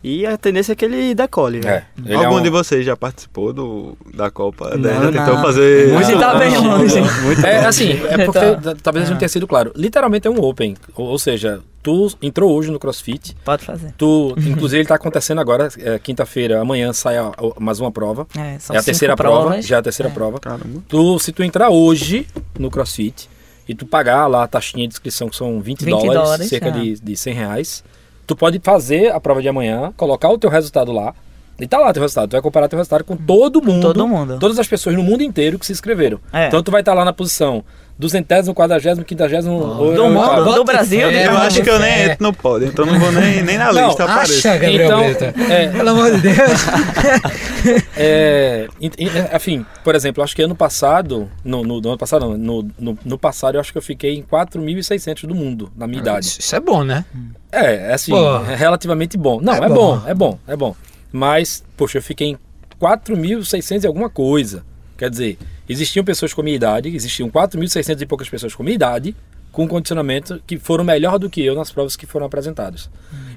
E 0.03 0.25
a 0.25 0.37
tendência 0.37 0.73
é 0.73 0.75
que 0.75 0.83
ele 0.83 1.15
decole, 1.15 1.59
É. 1.59 1.61
velho. 1.61 1.85
Ele 2.05 2.15
Algum 2.15 2.37
é 2.37 2.39
um- 2.41 2.43
de 2.43 2.49
vocês 2.49 2.85
já 2.85 2.95
participou 2.97 3.53
do, 3.53 3.97
da 4.13 4.29
Copa? 4.29 4.75
Não, 4.75 4.89
já 4.89 5.11
tentou 5.11 5.35
não. 5.35 5.41
fazer. 5.41 5.93
Muito 5.93 6.09
Ele 6.11 6.19
tá 6.19 6.35
bem 6.35 6.57
longe. 6.57 6.99
Muito 7.23 7.45
É 7.45 7.65
assim, 7.65 7.91
é 7.93 8.25
porque 8.25 8.39
Então, 8.39 8.75
talvez 8.83 9.09
não 9.09 9.17
tenha 9.17 9.29
sido 9.29 9.47
claro. 9.47 9.71
Literalmente 9.75 10.27
é 10.27 10.29
um 10.29 10.41
open, 10.43 10.75
ou, 10.95 11.07
ou 11.07 11.17
seja, 11.17 11.61
tu 11.81 12.11
entrou 12.21 12.51
hoje 12.53 12.69
no 12.69 12.79
CrossFit, 12.79 13.33
Pode 13.45 13.63
fazer. 13.63 13.93
tu, 13.97 14.35
inclusive 14.45 14.81
ele 14.81 14.87
tá 14.87 14.95
acontecendo 14.95 15.39
agora, 15.39 15.69
é, 15.79 15.97
quinta-feira, 15.99 16.59
amanhã 16.59 16.91
sai 16.91 17.17
a- 17.17 17.27
a- 17.29 17.59
mais 17.61 17.79
uma 17.79 17.91
prova. 17.91 18.27
É, 18.37 18.59
são 18.59 18.75
é 18.75 18.79
a 18.79 18.83
terceira 18.83 19.15
prova, 19.15 19.41
provas. 19.47 19.65
já 19.65 19.77
é 19.77 19.79
a 19.79 19.83
terceira 19.83 20.09
É. 20.09 20.13
prova. 20.13 20.37
Caramba. 20.37 20.83
Tu, 20.87 21.19
se 21.19 21.31
tu 21.31 21.43
entrar 21.43 21.69
hoje 21.69 22.27
no 22.59 22.69
CrossFit 22.69 23.29
e 23.69 23.73
tu 23.73 23.85
pagar 23.85 24.27
lá 24.27 24.43
a 24.43 24.47
taxinha 24.47 24.85
de 24.85 24.93
inscrição, 24.93 25.29
que 25.29 25.35
são 25.37 25.61
20, 25.61 25.85
20 25.85 25.91
dólares, 26.01 26.13
dólares, 26.21 26.49
cerca 26.49 26.67
é. 26.67 26.71
de, 26.71 26.99
de 26.99 27.15
100 27.15 27.33
reais, 27.33 27.83
tu 28.27 28.35
pode 28.35 28.59
fazer 28.63 29.11
a 29.11 29.19
prova 29.19 29.41
de 29.41 29.47
amanhã, 29.49 29.93
colocar 29.97 30.29
o 30.29 30.37
teu 30.37 30.49
resultado 30.49 30.91
lá, 30.91 31.13
e 31.59 31.67
tá 31.67 31.77
lá 31.77 31.93
teu 31.93 32.01
resultado. 32.01 32.29
Tu 32.29 32.33
vai 32.33 32.41
comparar 32.41 32.67
teu 32.67 32.77
resultado 32.77 33.03
com 33.03 33.15
todo 33.15 33.61
mundo. 33.61 33.81
Todo 33.81 34.07
mundo. 34.07 34.37
Todas 34.39 34.57
as 34.57 34.67
pessoas 34.67 34.95
no 34.95 35.03
mundo 35.03 35.21
inteiro 35.21 35.59
que 35.59 35.65
se 35.65 35.71
inscreveram. 35.71 36.19
É. 36.33 36.47
Então 36.47 36.63
tu 36.63 36.71
vai 36.71 36.81
estar 36.81 36.93
lá 36.93 37.05
na 37.05 37.13
posição 37.13 37.63
duzentésimo, 37.97 38.55
quadragésimo, 38.55 39.05
quintagésimo... 39.05 39.53
ou- 39.53 39.93
Do 39.93 40.03
ou- 40.03 40.09
mundo, 40.09 40.55
do 40.55 40.63
Brasil, 40.63 41.07
É, 41.11 41.27
Eu 41.27 41.37
acho 41.37 41.61
que 41.61 41.69
eu 41.69 41.77
nem 41.77 41.91
é. 41.91 42.05
entro 42.05 42.23
no 42.23 42.33
pódio, 42.33 42.67
então 42.69 42.87
não 42.87 42.99
vou 42.99 43.11
nem, 43.11 43.43
nem 43.43 43.55
na 43.57 43.71
Não, 43.71 43.87
lista. 43.87 44.05
Acha, 44.05 44.53
Gabriel 44.57 44.85
Então, 44.87 45.03
Brita. 45.03 45.33
é. 45.53 45.67
Pelo 45.69 45.89
amor 45.91 46.11
de 46.11 46.21
Deus. 46.21 46.35
é, 47.95 48.67
en- 48.81 48.91
en- 48.97 49.35
enfim, 49.35 49.65
por 49.83 49.95
exemplo, 49.95 50.23
acho 50.23 50.35
que 50.35 50.41
ano 50.41 50.55
passado, 50.55 51.29
no, 51.43 51.63
no, 51.63 51.79
no 51.81 51.89
ano 51.89 51.97
passado, 51.97 52.29
não, 52.29 52.37
no, 52.63 52.71
no, 52.79 52.99
no 53.05 53.17
passado 53.17 53.55
eu 53.55 53.61
acho 53.61 53.71
que 53.71 53.77
eu 53.77 53.81
fiquei 53.81 54.15
em 54.15 54.23
4.600 54.23 55.25
do 55.27 55.35
mundo, 55.35 55.71
na 55.75 55.85
minha 55.87 56.01
idade. 56.01 56.25
Isso, 56.25 56.39
isso 56.39 56.55
é 56.55 56.59
bom, 56.59 56.83
né? 56.83 57.05
É, 57.51 57.89
é 57.89 57.93
assim, 57.93 58.11
Pô. 58.11 58.37
é 58.45 58.55
relativamente 58.55 59.17
bom. 59.17 59.39
Não, 59.41 59.53
É 59.53 59.57
é, 59.65 59.69
bom. 59.69 59.75
bom. 59.99 60.01
é 60.07 60.13
bom, 60.15 60.39
é 60.47 60.55
bom. 60.55 60.75
Mas, 61.11 61.63
poxa, 61.77 61.99
eu 61.99 62.01
fiquei 62.01 62.29
em 62.29 62.37
4.600 62.81 63.83
e 63.83 63.87
alguma 63.87 64.09
coisa. 64.09 64.63
Quer 64.97 65.09
dizer, 65.09 65.37
existiam 65.67 66.03
pessoas 66.03 66.33
com 66.33 66.41
a 66.41 66.43
minha 66.43 66.55
idade, 66.55 66.89
existiam 66.95 67.29
4.600 67.29 68.01
e 68.01 68.05
poucas 68.05 68.29
pessoas 68.29 68.53
com 68.55 68.63
a 68.63 68.65
minha 68.65 68.75
idade, 68.75 69.15
com 69.51 69.67
condicionamento 69.67 70.41
que 70.47 70.57
foram 70.57 70.83
melhor 70.83 71.19
do 71.19 71.29
que 71.29 71.43
eu 71.43 71.55
nas 71.55 71.71
provas 71.71 71.95
que 71.95 72.05
foram 72.05 72.25
apresentadas. 72.25 72.89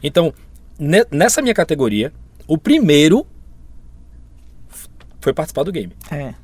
Então, 0.02 0.32
ne- 0.78 1.04
nessa 1.10 1.42
minha 1.42 1.54
categoria, 1.54 2.12
o 2.46 2.56
primeiro 2.56 3.26
foi 5.26 5.32
participar 5.32 5.64
do 5.64 5.72
game. 5.72 5.92
É. 6.08 6.34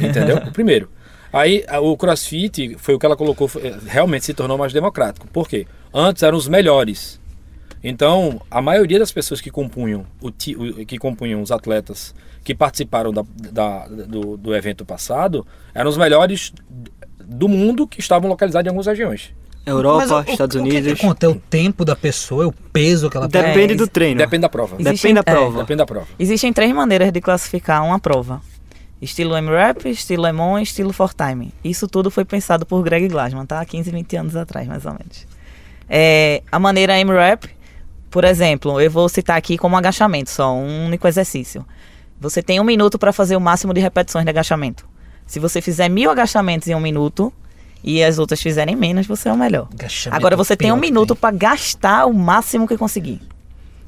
Entendeu? 0.00 0.36
o 0.46 0.52
primeiro. 0.52 0.88
Aí 1.32 1.64
o 1.82 1.96
CrossFit 1.96 2.76
foi 2.78 2.94
o 2.94 2.98
que 2.98 3.04
ela 3.04 3.16
colocou, 3.16 3.50
realmente 3.88 4.24
se 4.24 4.32
tornou 4.32 4.56
mais 4.56 4.72
democrático. 4.72 5.26
Por 5.26 5.48
quê? 5.48 5.66
Antes 5.92 6.22
eram 6.22 6.38
os 6.38 6.46
melhores. 6.46 7.20
Então, 7.82 8.40
a 8.48 8.62
maioria 8.62 9.00
das 9.00 9.10
pessoas 9.10 9.40
que 9.40 9.50
compunham, 9.50 10.06
o- 10.20 10.30
que 10.30 10.96
compunham 10.96 11.42
os 11.42 11.50
atletas 11.50 12.14
que 12.44 12.54
participaram 12.54 13.12
da- 13.12 13.24
da- 13.52 13.88
do, 13.88 14.36
do 14.36 14.54
evento 14.54 14.84
passado 14.84 15.44
eram 15.74 15.90
os 15.90 15.96
melhores 15.96 16.52
do 17.18 17.48
mundo 17.48 17.84
que 17.86 17.98
estavam 17.98 18.28
localizados 18.30 18.66
em 18.66 18.68
algumas 18.68 18.86
regiões. 18.86 19.34
Europa, 19.66 19.98
Mas 20.06 20.10
o- 20.10 20.30
Estados 20.32 20.56
o, 20.56 20.60
O 20.60 20.62
que, 20.64 20.70
Unidos. 20.70 20.92
que 20.94 21.06
conta? 21.06 21.26
É 21.26 21.28
o 21.28 21.34
tempo 21.34 21.84
da 21.84 21.96
pessoa, 21.96 22.44
é 22.44 22.46
o 22.46 22.52
peso 22.52 23.08
que 23.08 23.16
ela 23.16 23.28
tem. 23.28 23.42
Depende 23.42 23.72
É, 23.72 23.76
do 23.76 23.86
treino. 23.88 24.18
Depende 24.18 24.42
da 24.42 24.48
prova. 24.48 24.76
Existe- 24.78 25.02
Depende 25.08 25.14
da 25.14 25.20
é. 25.30 25.34
prova. 25.34 25.58
Depende 25.60 25.78
da 25.78 25.86
prova. 25.86 26.06
Existem 26.18 26.52
três 26.52 26.72
maneiras 26.74 27.10
de 27.12 27.20
classificar 27.20 27.82
uma 27.84 27.98
prova. 27.98 28.40
Estilo 29.00 29.36
M-Rap, 29.36 29.86
estilo 29.88 30.26
Emon 30.26 30.58
e 30.58 30.62
estilo 30.62 30.92
For-Time. 30.92 31.52
Isso 31.62 31.86
tudo 31.88 32.10
foi 32.10 32.24
pensado 32.24 32.64
por 32.64 32.82
Greg 32.82 33.08
Glassman, 33.08 33.44
tá? 33.44 33.60
Há 33.60 33.64
15, 33.64 33.90
20 33.90 34.16
anos 34.16 34.36
atrás, 34.36 34.66
mais 34.66 34.84
ou 34.86 34.92
menos. 34.92 35.26
É, 35.88 36.42
a 36.50 36.58
maneira 36.58 36.98
M-Rap, 36.98 37.48
por 38.10 38.24
exemplo, 38.24 38.80
eu 38.80 38.90
vou 38.90 39.08
citar 39.08 39.36
aqui 39.36 39.58
como 39.58 39.76
agachamento 39.76 40.30
só, 40.30 40.54
um 40.54 40.86
único 40.86 41.06
exercício. 41.06 41.66
Você 42.20 42.42
tem 42.42 42.60
um 42.60 42.64
minuto 42.64 42.98
para 42.98 43.12
fazer 43.12 43.36
o 43.36 43.40
máximo 43.40 43.74
de 43.74 43.80
repetições 43.80 44.24
de 44.24 44.30
agachamento. 44.30 44.86
Se 45.26 45.38
você 45.38 45.60
fizer 45.60 45.88
mil 45.90 46.10
agachamentos 46.10 46.68
em 46.68 46.74
um 46.74 46.80
minuto 46.80 47.32
e 47.84 48.02
as 48.02 48.18
outras 48.18 48.40
fizerem 48.40 48.74
menos, 48.74 49.06
você 49.06 49.28
é 49.28 49.32
o 49.32 49.36
melhor. 49.36 49.68
Agora 50.10 50.36
você 50.36 50.56
tem 50.56 50.72
um 50.72 50.76
minuto 50.76 51.14
para 51.14 51.36
gastar 51.36 52.06
o 52.06 52.14
máximo 52.14 52.66
que 52.66 52.78
conseguir. 52.78 53.20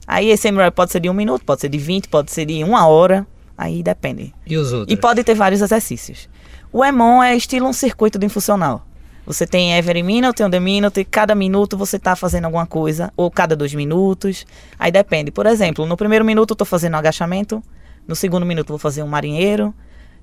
Aí 0.06 0.28
esse 0.28 0.48
MRAP 0.52 0.74
pode 0.74 0.92
ser 0.92 1.00
de 1.00 1.08
um 1.08 1.14
minuto, 1.14 1.44
pode 1.44 1.62
ser 1.62 1.70
de 1.70 1.78
20, 1.78 2.08
pode 2.08 2.30
ser 2.30 2.44
de 2.44 2.62
uma 2.62 2.86
hora. 2.86 3.26
Aí 3.56 3.82
depende. 3.82 4.34
E 4.46 4.56
os 4.56 4.70
outros? 4.70 4.92
E 4.92 5.00
pode 5.00 5.24
ter 5.24 5.34
vários 5.34 5.62
exercícios. 5.62 6.28
O 6.70 6.84
EMON 6.84 7.22
é 7.22 7.34
estilo 7.34 7.66
um 7.66 7.72
circuito 7.72 8.18
de 8.18 8.28
funcional. 8.28 8.86
Você 9.24 9.46
tem 9.46 9.76
every 9.76 10.02
minute, 10.02 10.42
on 10.42 10.50
the 10.50 10.60
minute, 10.60 11.00
e 11.00 11.04
cada 11.04 11.34
minuto 11.34 11.76
você 11.76 11.96
está 11.96 12.14
fazendo 12.14 12.44
alguma 12.44 12.66
coisa, 12.66 13.12
ou 13.16 13.30
cada 13.30 13.56
dois 13.56 13.74
minutos. 13.74 14.44
Aí 14.78 14.92
depende. 14.92 15.32
Por 15.32 15.46
exemplo, 15.46 15.86
no 15.86 15.96
primeiro 15.96 16.24
minuto 16.24 16.50
eu 16.50 16.54
estou 16.54 16.66
fazendo 16.66 16.94
um 16.94 16.98
agachamento, 16.98 17.62
no 18.06 18.14
segundo 18.14 18.46
minuto 18.46 18.68
eu 18.68 18.74
vou 18.74 18.78
fazer 18.78 19.02
um 19.02 19.08
marinheiro, 19.08 19.74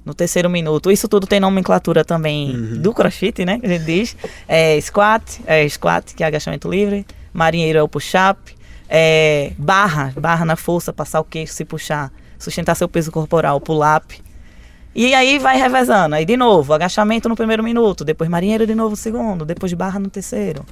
no 0.06 0.13
terceiro 0.13 0.50
minuto. 0.50 0.92
Isso 0.92 1.08
tudo 1.08 1.26
tem 1.26 1.39
nomenclatura 1.39 2.04
também 2.04 2.52
do 2.80 2.94
crossfit, 2.94 3.46
né? 3.46 3.60
Que 3.60 3.66
a 3.66 3.70
gente 3.70 3.86
diz. 3.86 4.16
É 4.48 4.80
squat, 4.82 5.42
é 5.46 5.68
squat, 5.68 6.13
que 6.13 6.24
é 6.24 6.28
agachamento 6.28 6.70
livre. 6.70 7.06
Marinheiro 7.32 7.80
é 7.80 7.84
o 7.84 7.88
push-up. 7.88 8.56
É 8.89 9.54
barra, 9.58 10.13
barra 10.18 10.46
na 10.46 10.56
força, 10.56 10.94
passar 10.94 11.20
o 11.20 11.24
queixo, 11.24 11.54
se 11.54 11.66
puxar. 11.66 12.12
Sustentar 12.38 12.76
seu 12.76 12.89
peso 12.89 13.12
corporal, 13.12 13.60
pull-up. 13.62 14.22
E 14.94 15.16
aí 15.16 15.39
vai 15.39 15.58
revezando. 15.58 16.16
Aí 16.16 16.26
de 16.26 16.38
novo, 16.38 16.74
agachamento 16.74 17.28
no 17.28 17.36
primeiro 17.36 17.63
minuto, 17.63 18.04
depois 18.04 18.30
marinheiro 18.30 18.68
de 18.68 18.76
novo 18.76 18.92
no 18.92 18.96
segundo, 18.96 19.46
depois 19.46 19.74
barra 19.74 20.00
no 20.00 20.10
terceiro. 20.10 20.66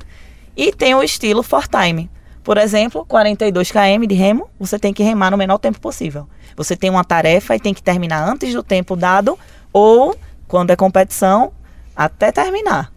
E 0.55 0.71
tem 0.71 0.93
o 0.93 1.01
estilo 1.01 1.41
for 1.41 1.67
time. 1.67 2.09
Por 2.43 2.57
exemplo, 2.57 3.05
42 3.05 3.71
km 3.71 4.07
de 4.07 4.15
remo, 4.15 4.49
você 4.59 4.79
tem 4.79 4.93
que 4.93 5.03
remar 5.03 5.31
no 5.31 5.37
menor 5.37 5.57
tempo 5.57 5.79
possível. 5.79 6.27
Você 6.55 6.75
tem 6.75 6.89
uma 6.89 7.03
tarefa 7.03 7.55
e 7.55 7.59
tem 7.59 7.73
que 7.73 7.83
terminar 7.83 8.27
antes 8.27 8.53
do 8.53 8.63
tempo 8.63 8.95
dado 8.95 9.37
ou 9.71 10.15
quando 10.47 10.71
é 10.71 10.75
competição, 10.75 11.51
até 11.95 12.31
terminar. 12.31 12.91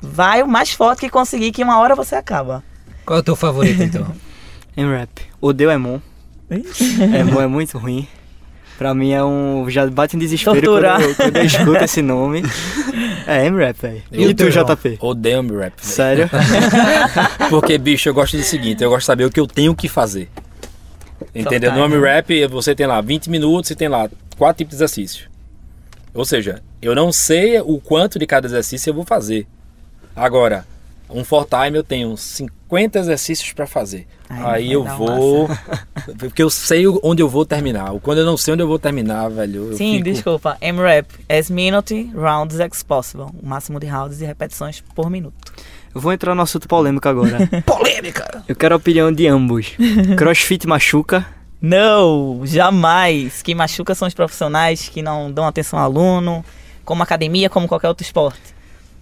Vai 0.00 0.42
o 0.42 0.48
mais 0.48 0.72
forte 0.72 1.00
que 1.00 1.08
conseguir 1.08 1.52
que 1.52 1.62
uma 1.62 1.78
hora 1.78 1.94
você 1.94 2.14
acaba. 2.14 2.62
Qual 3.06 3.16
é 3.16 3.20
o 3.20 3.22
teu 3.22 3.34
favorito, 3.34 3.82
então? 3.82 4.06
M-Rap. 4.76 5.08
Odeio 5.40 5.70
Emon. 5.70 6.00
Emon 6.50 7.40
é 7.40 7.46
muito 7.46 7.78
ruim. 7.78 8.06
Pra 8.78 8.94
mim 8.94 9.10
é 9.10 9.22
um. 9.24 9.68
Já 9.68 9.84
bate 9.88 10.14
em 10.14 10.20
desespero 10.20 10.60
quando 10.62 10.84
eu, 10.84 11.14
quando 11.16 11.36
eu 11.36 11.44
escuto 11.44 11.82
esse 11.84 12.00
nome. 12.00 12.42
É 13.26 13.44
M-Rap, 13.46 13.76
velho. 13.76 14.02
E 14.12 14.32
tu. 14.32 14.48
JP? 14.48 14.98
Odeio 15.00 15.42
me 15.42 15.50
rap. 15.50 15.74
velho. 15.74 15.74
Sério? 15.78 16.30
Porque, 17.50 17.76
bicho, 17.76 18.08
eu 18.08 18.14
gosto 18.14 18.36
do 18.36 18.42
seguinte, 18.44 18.82
eu 18.82 18.88
gosto 18.88 19.00
de 19.00 19.06
saber 19.06 19.24
o 19.24 19.30
que 19.30 19.40
eu 19.40 19.46
tenho 19.46 19.74
que 19.74 19.88
fazer. 19.88 20.30
Entendeu? 21.34 21.72
No 21.72 21.82
time. 21.82 21.96
Home 21.96 22.06
Rap, 22.06 22.46
você 22.46 22.74
tem 22.74 22.86
lá 22.86 23.00
20 23.00 23.28
minutos 23.28 23.70
e 23.70 23.74
tem 23.74 23.88
lá 23.88 24.08
quatro 24.36 24.58
tipos 24.58 24.78
de 24.78 24.84
exercício. 24.84 25.28
Ou 26.14 26.24
seja, 26.24 26.62
eu 26.80 26.94
não 26.94 27.12
sei 27.12 27.60
o 27.60 27.78
quanto 27.80 28.18
de 28.18 28.26
cada 28.26 28.46
exercício 28.46 28.90
eu 28.90 28.94
vou 28.94 29.04
fazer. 29.04 29.46
Agora, 30.14 30.64
um 31.10 31.24
for 31.24 31.46
time 31.46 31.76
eu 31.76 31.84
tenho 31.84 32.16
50 32.16 32.98
exercícios 32.98 33.52
para 33.52 33.66
fazer. 33.66 34.06
Aí 34.28 34.42
vai 34.42 34.74
eu 34.74 34.84
vou. 34.84 35.48
Porque 36.18 36.42
eu 36.42 36.50
sei 36.50 36.84
onde 37.02 37.22
eu 37.22 37.28
vou 37.28 37.46
terminar. 37.46 37.90
Quando 38.02 38.18
eu 38.18 38.26
não 38.26 38.36
sei 38.36 38.54
onde 38.54 38.62
eu 38.62 38.68
vou 38.68 38.78
terminar, 38.78 39.28
velho. 39.28 39.70
Eu 39.70 39.76
Sim, 39.76 39.98
fico... 39.98 40.04
desculpa. 40.04 40.56
M-Rap, 40.60 41.06
as 41.28 41.48
minute 41.48 42.10
rounds 42.14 42.60
as 42.60 42.82
possible. 42.82 43.26
O 43.42 43.46
máximo 43.46 43.80
de 43.80 43.86
rounds 43.86 44.20
e 44.20 44.26
repetições 44.26 44.82
por 44.94 45.08
minuto. 45.10 45.52
Eu 45.94 46.00
vou 46.00 46.12
entrar 46.12 46.34
no 46.34 46.42
assunto 46.42 46.68
polêmico 46.68 47.08
agora. 47.08 47.38
Polêmica! 47.64 48.44
Eu 48.46 48.54
quero 48.54 48.74
a 48.74 48.76
opinião 48.76 49.10
de 49.10 49.26
ambos. 49.26 49.72
Crossfit 50.16 50.66
machuca? 50.66 51.26
Não, 51.60 52.42
jamais. 52.44 53.42
Que 53.42 53.54
machuca 53.54 53.94
são 53.94 54.06
os 54.06 54.14
profissionais 54.14 54.88
que 54.88 55.02
não 55.02 55.32
dão 55.32 55.46
atenção 55.46 55.78
ao 55.78 55.86
aluno, 55.86 56.44
como 56.84 57.02
academia, 57.02 57.50
como 57.50 57.66
qualquer 57.66 57.88
outro 57.88 58.04
esporte. 58.04 58.58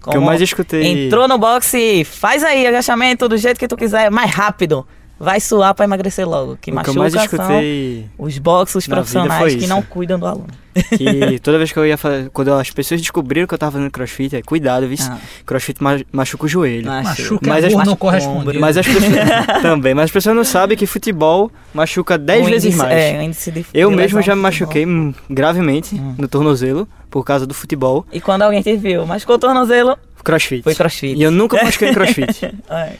Que 0.09 0.15
eu 0.15 0.21
mais 0.21 0.41
escutei. 0.41 1.05
Entrou 1.05 1.27
no 1.27 1.37
boxe, 1.37 2.03
faz 2.05 2.43
aí 2.43 2.65
agachamento 2.65 3.27
do 3.27 3.37
jeito 3.37 3.59
que 3.59 3.67
tu 3.67 3.75
quiser, 3.75 4.09
mais 4.09 4.31
rápido. 4.31 4.87
Vai 5.19 5.39
suar 5.39 5.73
pra 5.73 5.85
emagrecer 5.85 6.27
logo. 6.27 6.57
Que 6.61 6.69
o 6.71 6.73
que 6.83 6.89
eu 6.89 6.93
machuca 6.93 6.99
mais 6.99 7.13
são 7.13 7.23
escutei 7.23 8.05
os 8.17 8.37
boxes, 8.37 8.87
profissionais 8.87 9.55
que 9.55 9.65
não 9.67 9.81
cuidam 9.81 10.19
do 10.19 10.27
aluno. 10.27 10.47
que 10.95 11.39
toda 11.39 11.57
vez 11.57 11.71
que 11.71 11.79
eu 11.79 11.85
ia 11.87 11.97
fazer. 11.97 12.29
Quando 12.29 12.53
as 12.53 12.69
pessoas 12.69 13.01
descobriram 13.01 13.47
que 13.47 13.53
eu 13.53 13.57
tava 13.57 13.71
fazendo 13.73 13.89
crossfit, 13.89 14.35
é 14.35 14.41
cuidado, 14.43 14.87
viu? 14.87 14.97
Ah. 15.09 15.17
Crossfit 15.45 15.81
ma- 15.81 15.99
machuca 16.11 16.45
o 16.45 16.47
joelho. 16.47 16.85
Machuca 16.85 17.49
Mas 17.49 17.63
é 17.63 17.67
as- 17.67 17.73
não 17.73 17.79
Machuca 17.79 17.95
correspondido. 17.97 18.59
Mas 18.59 18.77
as 18.77 18.85
pessoas. 18.85 19.13
também, 19.63 19.93
mas 19.95 20.05
as 20.05 20.11
pessoas 20.11 20.35
não 20.35 20.43
sabem 20.43 20.77
que 20.77 20.85
futebol 20.85 21.51
machuca 21.73 22.15
10 22.17 22.45
O 22.45 22.49
vezes 22.49 22.75
mais. 22.75 22.91
É, 22.91 23.17
o 23.17 23.21
índice 23.23 23.51
de 23.51 23.65
Eu 23.73 23.89
de 23.89 23.95
mesmo 23.95 24.21
já 24.21 24.35
me 24.35 24.41
machuquei 24.43 24.85
hum, 24.85 25.13
gravemente 25.27 25.95
Hum. 25.95 26.13
no 26.17 26.27
tornozelo 26.27 26.87
por 27.09 27.23
causa 27.23 27.47
do 27.47 27.53
futebol. 27.55 28.05
E 28.11 28.21
quando 28.21 28.43
alguém 28.43 28.61
te 28.61 28.75
viu, 28.75 29.05
machucou 29.05 29.35
o 29.37 29.39
tornozelo, 29.39 29.97
Crossfit. 30.27 30.61
foi 30.63 30.75
crossfit. 30.75 31.15
E 31.17 31.23
eu 31.23 31.31
nunca 31.31 31.55
machuquei 31.63 31.93
crossfit. 31.93 32.51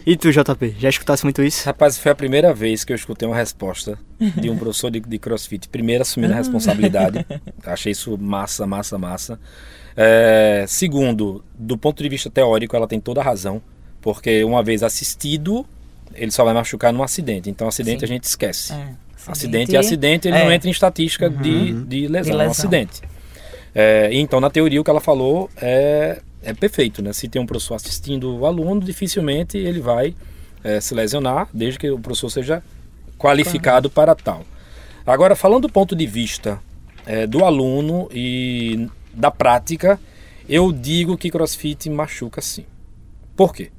E 0.05 0.15
tu, 0.17 0.31
JP, 0.31 0.75
já 0.79 0.89
escutasse 0.89 1.23
muito 1.23 1.43
isso? 1.43 1.65
Rapaz, 1.65 1.97
foi 1.97 2.11
a 2.11 2.15
primeira 2.15 2.53
vez 2.53 2.83
que 2.83 2.91
eu 2.91 2.95
escutei 2.95 3.27
uma 3.27 3.35
resposta 3.35 3.97
de 4.19 4.49
um 4.49 4.55
professor 4.59 4.89
de, 4.89 4.99
de 4.99 5.19
crossfit. 5.19 5.67
Primeiro, 5.69 6.01
assumindo 6.01 6.33
a 6.33 6.37
responsabilidade. 6.37 7.25
Achei 7.65 7.91
isso 7.91 8.17
massa, 8.17 8.65
massa, 8.65 8.97
massa. 8.97 9.39
É, 9.95 10.65
segundo, 10.67 11.43
do 11.57 11.77
ponto 11.77 12.01
de 12.01 12.09
vista 12.09 12.29
teórico, 12.29 12.75
ela 12.75 12.87
tem 12.87 12.99
toda 12.99 13.21
a 13.21 13.23
razão. 13.23 13.61
Porque 14.01 14.43
uma 14.43 14.63
vez 14.63 14.83
assistido, 14.83 15.65
ele 16.13 16.31
só 16.31 16.43
vai 16.45 16.53
machucar 16.53 16.93
num 16.93 17.03
acidente. 17.03 17.49
Então, 17.49 17.67
acidente 17.67 17.99
Sim. 17.99 18.05
a 18.05 18.07
gente 18.07 18.23
esquece. 18.23 18.73
É. 18.73 18.87
Acidente 19.27 19.75
é 19.75 19.79
acidente, 19.79 20.27
ele 20.27 20.37
É. 20.37 20.45
não 20.45 20.51
entra 20.53 20.69
em 20.69 20.71
estatística 20.71 21.29
de, 21.29 21.73
de 21.83 22.07
lesão, 22.07 22.23
De 22.23 22.31
é 22.31 22.33
um 22.33 22.37
lesão. 22.37 22.51
acidente. 22.51 23.01
É, 23.75 24.09
então, 24.13 24.39
na 24.39 24.49
teoria, 24.49 24.79
o 24.79 24.83
que 24.83 24.89
ela 24.89 25.01
falou 25.01 25.49
é, 25.57 26.21
é 26.41 26.53
perfeito, 26.53 27.01
né? 27.01 27.11
Se 27.13 27.27
tem 27.27 27.41
um 27.41 27.45
professor 27.45 27.75
assistindo 27.75 28.35
o 28.37 28.45
aluno, 28.45 28.81
dificilmente 28.81 29.57
ele 29.57 29.79
vai 29.79 30.15
é, 30.63 30.79
se 30.79 30.93
lesionar, 30.93 31.47
desde 31.53 31.79
que 31.79 31.89
o 31.89 31.99
professor 31.99 32.29
seja 32.29 32.63
qualificado 33.17 33.89
para 33.89 34.15
tal. 34.15 34.45
Agora, 35.05 35.35
falando 35.35 35.63
do 35.63 35.69
ponto 35.71 35.95
de 35.95 36.05
vista 36.05 36.59
é, 37.05 37.25
do 37.25 37.43
aluno 37.43 38.07
e 38.11 38.87
da 39.13 39.31
prática, 39.31 39.99
eu 40.47 40.71
digo 40.71 41.17
que 41.17 41.29
crossfit 41.31 41.89
machuca 41.89 42.41
sim. 42.41 42.65
Por 43.35 43.53
quê? 43.53 43.71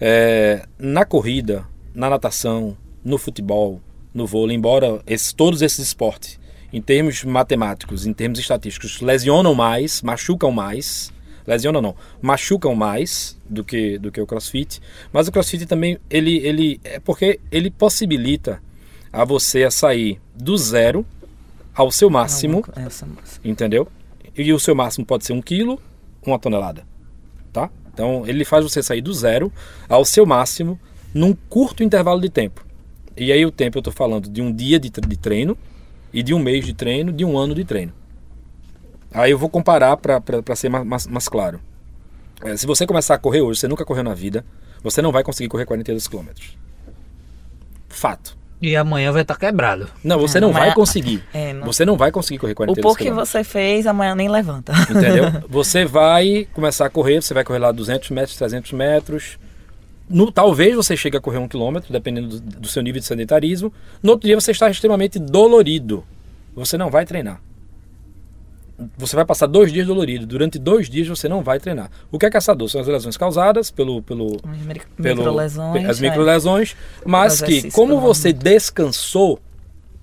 É, 0.00 0.66
na 0.78 1.04
corrida, 1.04 1.64
na 1.94 2.08
natação, 2.10 2.76
no 3.04 3.18
futebol, 3.18 3.80
no 4.14 4.26
vôlei, 4.26 4.56
embora 4.56 5.00
esses- 5.06 5.32
todos 5.32 5.62
esses 5.62 5.78
esportes, 5.88 6.38
em 6.72 6.80
termos 6.80 7.22
matemáticos, 7.24 8.06
em 8.06 8.12
termos 8.12 8.38
estatísticos, 8.38 9.00
lesionam 9.00 9.54
mais, 9.54 10.00
machucam 10.02 10.50
mais, 10.50 11.12
lesionam 11.46 11.80
não, 11.82 11.94
machucam 12.20 12.74
mais 12.74 13.38
do 13.48 13.64
que, 13.64 13.98
do 13.98 14.10
que 14.12 14.20
o 14.20 14.26
crossfit, 14.26 14.80
mas 15.12 15.28
o 15.28 15.32
crossfit 15.32 15.66
também, 15.66 15.98
ele, 16.08 16.38
ele 16.38 16.80
é 16.84 16.98
porque 17.00 17.40
ele 17.50 17.70
possibilita 17.70 18.62
a 19.12 19.24
você 19.24 19.64
a 19.64 19.70
sair 19.70 20.20
do 20.34 20.56
zero 20.56 21.04
ao 21.74 21.90
seu 21.90 22.08
máximo, 22.10 22.64
É, 22.76 22.82
essa 22.82 23.06
massa. 23.06 23.40
entendeu? 23.44 23.88
E 24.36 24.52
o 24.52 24.58
seu 24.58 24.74
máximo 24.74 25.04
pode 25.04 25.24
ser 25.24 25.32
um 25.32 25.42
quilo, 25.42 25.80
uma 26.24 26.38
tonelada, 26.38 26.84
tá? 27.52 27.70
Então 27.92 28.24
ele 28.26 28.44
faz 28.44 28.64
você 28.64 28.82
sair 28.82 29.02
do 29.02 29.12
zero 29.12 29.52
ao 29.88 30.04
seu 30.04 30.24
máximo 30.24 30.78
num 31.12 31.34
curto 31.34 31.82
intervalo 31.82 32.20
de 32.20 32.30
tempo. 32.30 32.64
E 33.16 33.30
aí 33.30 33.44
o 33.44 33.50
tempo 33.50 33.76
eu 33.76 33.80
estou 33.80 33.92
falando 33.92 34.30
de 34.30 34.40
um 34.40 34.50
dia 34.50 34.78
de 34.80 34.90
treino 34.90 35.56
e 36.12 36.22
de 36.22 36.32
um 36.32 36.38
mês 36.38 36.64
de 36.64 36.72
treino, 36.72 37.12
de 37.12 37.24
um 37.24 37.36
ano 37.36 37.54
de 37.54 37.64
treino. 37.64 37.92
Aí 39.14 39.30
eu 39.30 39.38
vou 39.38 39.48
comparar 39.48 39.96
para 39.96 40.20
ser 40.56 40.68
mais, 40.68 41.06
mais, 41.06 41.28
claro. 41.28 41.60
É, 42.44 42.56
se 42.56 42.66
você 42.66 42.86
começar 42.86 43.14
a 43.14 43.18
correr 43.18 43.40
hoje, 43.40 43.60
você 43.60 43.68
nunca 43.68 43.84
correu 43.84 44.02
na 44.04 44.14
vida, 44.14 44.44
você 44.82 45.00
não 45.00 45.12
vai 45.12 45.22
conseguir 45.22 45.48
correr 45.48 45.64
42 45.66 46.06
km. 46.08 46.26
Fato. 47.88 48.36
E 48.60 48.76
amanhã 48.76 49.10
vai 49.10 49.22
estar 49.22 49.36
quebrado. 49.36 49.88
Não, 50.04 50.18
você 50.18 50.38
É, 50.38 50.40
não 50.40 50.52
mas- 50.52 50.66
vai 50.66 50.74
conseguir. 50.74 51.22
É, 51.34 51.52
não. 51.52 51.66
Você 51.66 51.84
não 51.84 51.96
vai 51.96 52.12
conseguir 52.12 52.38
correr 52.38 52.52
O 52.52 52.56
42 52.56 52.82
pouco 52.82 53.02
que 53.02 53.10
você 53.10 53.42
fez, 53.42 53.86
amanhã 53.86 54.14
nem 54.14 54.28
levanta. 54.28 54.72
Entendeu? 54.88 55.24
Você 55.48 55.84
vai 55.84 56.46
começar 56.52 56.86
a 56.86 56.90
correr, 56.90 57.20
você 57.20 57.34
vai 57.34 57.42
correr 57.44 57.58
lá 57.58 57.72
200 57.72 58.10
metros, 58.10 58.36
300 58.36 58.72
metros. 58.72 59.38
No, 60.08 60.30
talvez 60.30 60.76
você 60.76 60.96
chegue 60.96 61.16
a 61.16 61.20
correr 61.20 61.38
um 61.38 61.48
quilômetro, 61.48 61.92
dependendo 61.92 62.38
do, 62.40 62.60
do 62.60 62.68
seu 62.68 62.82
nível 62.82 63.00
de 63.00 63.06
sedentarismo. 63.06 63.72
No 64.02 64.12
outro 64.12 64.26
dia 64.28 64.38
você 64.40 64.52
está 64.52 64.70
extremamente 64.70 65.18
dolorido. 65.18 66.04
Você 66.54 66.76
não 66.78 66.88
vai 66.90 67.04
treinar. 67.04 67.40
Você 68.96 69.16
vai 69.16 69.24
passar 69.24 69.46
dois 69.46 69.72
dias 69.72 69.86
dolorido. 69.86 70.26
Durante 70.26 70.58
dois 70.58 70.88
dias 70.88 71.06
você 71.08 71.28
não 71.28 71.42
vai 71.42 71.58
treinar. 71.58 71.90
O 72.10 72.18
que 72.18 72.26
é 72.26 72.30
que 72.30 72.36
é 72.36 72.38
essa 72.38 72.54
dor? 72.54 72.68
São 72.68 72.80
as 72.80 72.86
lesões 72.86 73.16
causadas 73.16 73.70
pelo, 73.70 74.02
pelo, 74.02 74.36
As 74.48 74.58
micro- 74.66 74.88
pelo 74.96 75.16
microlesões. 75.16 75.88
as 75.88 75.98
é. 75.98 76.08
microlesões, 76.08 76.76
mas 77.04 77.40
Pelo 77.40 77.50
que 77.62 77.70
como 77.70 78.00
você 78.00 78.32
descansou, 78.32 79.38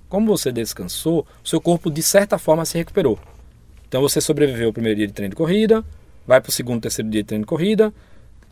como 0.08 0.26
você 0.26 0.50
descansou, 0.52 1.26
o 1.44 1.48
seu 1.48 1.60
corpo 1.60 1.90
de 1.90 2.02
certa 2.02 2.38
forma 2.38 2.64
se 2.64 2.76
recuperou. 2.78 3.18
Então 3.88 4.00
você 4.00 4.20
sobreviveu 4.20 4.68
ao 4.68 4.72
primeiro 4.72 4.96
dia 4.98 5.06
de 5.06 5.12
treino 5.12 5.30
de 5.30 5.36
corrida, 5.36 5.84
vai 6.26 6.40
para 6.40 6.50
o 6.50 6.52
segundo, 6.52 6.80
terceiro 6.80 7.10
dia 7.10 7.22
de 7.22 7.26
treino 7.26 7.44
de 7.44 7.48
corrida, 7.48 7.92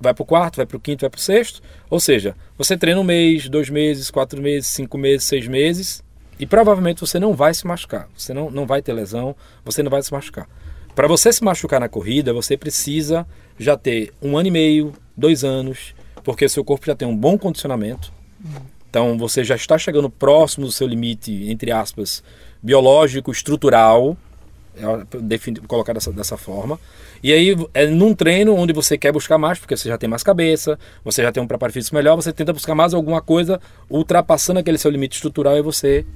vai 0.01 0.12
para 0.14 0.22
o 0.22 0.26
quarto, 0.26 0.57
vai 0.57 0.66
para 0.66 0.76
o 0.76 0.81
quinto, 0.81 1.03
vai 1.03 1.11
para 1.11 1.18
o 1.18 1.20
sexto. 1.20 1.61
Ou 1.91 2.01
seja, 2.01 2.35
você 2.57 2.76
treina 2.76 3.01
um 3.01 3.05
mês, 3.05 3.49
dois 3.49 3.68
meses, 3.70 4.11
quatro 4.11 4.41
meses, 4.43 4.68
cinco 4.68 4.97
meses, 4.99 5.24
seis 5.26 5.47
meses 5.47 6.03
e 6.39 6.47
provavelmente 6.47 7.01
você 7.01 7.18
não 7.18 7.34
vai 7.34 7.53
se 7.53 7.66
machucar. 7.66 8.09
Você 8.16 8.32
não, 8.32 8.51
não 8.51 8.66
vai 8.66 8.80
ter 8.80 8.93
lesão, 8.93 9.34
você 9.64 9.82
não 9.82 9.91
vai 9.91 10.03
se 10.03 10.12
machucar. 10.12 10.49
Para 10.95 11.07
você 11.07 11.32
se 11.32 11.45
machucar 11.45 11.80
na 11.80 11.89
corrida, 11.89 12.32
você 12.32 12.57
precisa 12.57 13.26
já 13.59 13.76
ter 13.76 14.12
um 14.20 14.36
ano 14.36 14.49
e 14.49 14.51
meio, 14.51 14.93
dois 15.16 15.45
anos, 15.45 15.95
porque 16.24 16.49
seu 16.49 16.64
corpo 16.64 16.86
já 16.86 16.95
tem 16.95 17.07
um 17.07 17.16
bom 17.16 17.39
condicionamento. 17.39 18.12
Então 18.91 19.18
você 19.18 19.45
já 19.45 19.55
está 19.55 19.76
chegando 19.78 20.09
próximo 20.09 20.66
do 20.66 20.72
seu 20.72 20.86
limite, 20.86 21.51
entre 21.51 21.70
aspas, 21.70 22.22
biológico, 22.62 23.30
estrutural, 23.30 24.16
é, 24.76 25.66
colocar 25.66 25.93
dessa, 25.93 26.12
dessa 26.12 26.36
forma. 26.36 26.78
E 27.22 27.32
aí 27.32 27.55
é 27.74 27.86
num 27.86 28.14
treino 28.14 28.55
onde 28.55 28.72
você 28.72 28.97
quer 28.97 29.12
buscar 29.12 29.39
mais, 29.39 29.59
porque 29.59 29.76
você 29.76 29.89
já 29.89 29.99
tem 29.99 30.09
mais 30.09 30.22
cabeça, 30.22 30.78
você 31.05 31.22
já 31.22 31.32
tem 31.32 31.43
um 31.43 31.47
preparo 31.47 31.72
físico 31.72 31.97
melhor, 31.97 32.16
você 32.16 32.32
tenta 32.32 32.53
buscar 32.53 32.74
mais 32.74 32.95
alguma 32.95 33.20
coisa, 33.20 33.61
ultrapassando 33.91 34.61
aquele 34.61 34.78
seu 34.78 34.91
limite 34.91 35.16
estrutural 35.16 35.57
e 35.57 35.62
você 35.62 36.07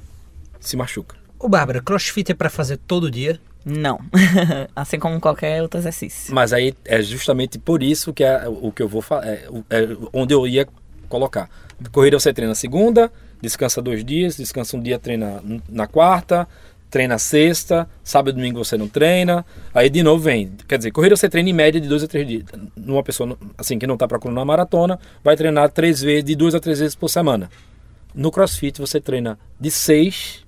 se 0.69 0.77
machuca. 0.77 1.17
Ô, 1.39 1.49
Bárbara, 1.49 1.81
crossfit 1.83 2.31
é 2.31 2.35
pra 2.35 2.49
fazer 2.51 2.77
todo 2.77 3.11
dia? 3.11 3.41
Não. 3.65 4.01
assim 4.75 4.99
como 4.99 5.21
qualquer 5.21 5.63
outro 5.63 5.79
exercício. 5.81 6.35
Mas 6.35 6.53
aí 6.53 6.75
é 6.85 7.01
justamente 7.03 7.59
por 7.59 7.83
isso 7.83 8.13
que 8.13 8.25
é 8.25 8.49
o 8.49 8.73
que 8.73 8.83
eu 8.83 8.89
vou 8.89 9.03
falar, 9.03 9.27
é, 9.27 9.47
o- 9.49 9.65
é 9.71 9.89
onde 10.13 10.35
eu 10.35 10.47
ia 10.47 10.67
colocar. 11.09 11.49
Corrida 11.91 12.19
você 12.19 12.33
treina 12.33 12.55
segunda, 12.55 13.11
descansa 13.41 13.83
dois 13.83 14.05
dias, 14.05 14.37
descansa 14.37 14.77
um 14.77 14.81
dia, 14.81 14.99
treina 14.99 15.43
na 15.69 15.87
quarta, 15.87 16.47
treina 16.91 17.19
sexta, 17.19 17.89
sábado 18.05 18.35
e 18.35 18.37
domingo 18.37 18.65
você 18.65 18.77
não 18.77 18.89
treina, 18.89 19.45
aí 19.75 19.89
de 19.91 20.03
novo 20.03 20.23
vem. 20.25 20.53
Quer 20.69 20.79
dizer, 20.79 20.91
corrida 20.91 21.17
você 21.17 21.29
treina 21.29 21.49
em 21.51 21.53
média 21.53 21.81
de 21.81 21.89
dois 21.89 22.03
a 22.03 22.09
três 22.09 22.27
dias. 22.27 22.45
Numa 22.77 23.03
pessoa 23.03 23.37
assim 23.59 23.79
que 23.79 23.87
não 23.87 23.95
está 23.95 24.07
procurando 24.07 24.39
uma 24.39 24.45
maratona, 24.45 24.99
vai 25.25 25.37
treinar 25.37 25.71
três 25.71 26.01
vezes, 26.01 26.25
de 26.25 26.35
duas 26.37 26.55
a 26.55 26.61
três 26.61 26.79
vezes 26.81 26.95
por 26.95 27.09
semana. 27.09 27.51
No 28.15 28.31
CrossFit 28.31 28.81
você 28.81 29.01
treina 29.01 29.39
de 29.61 29.71
seis 29.71 30.45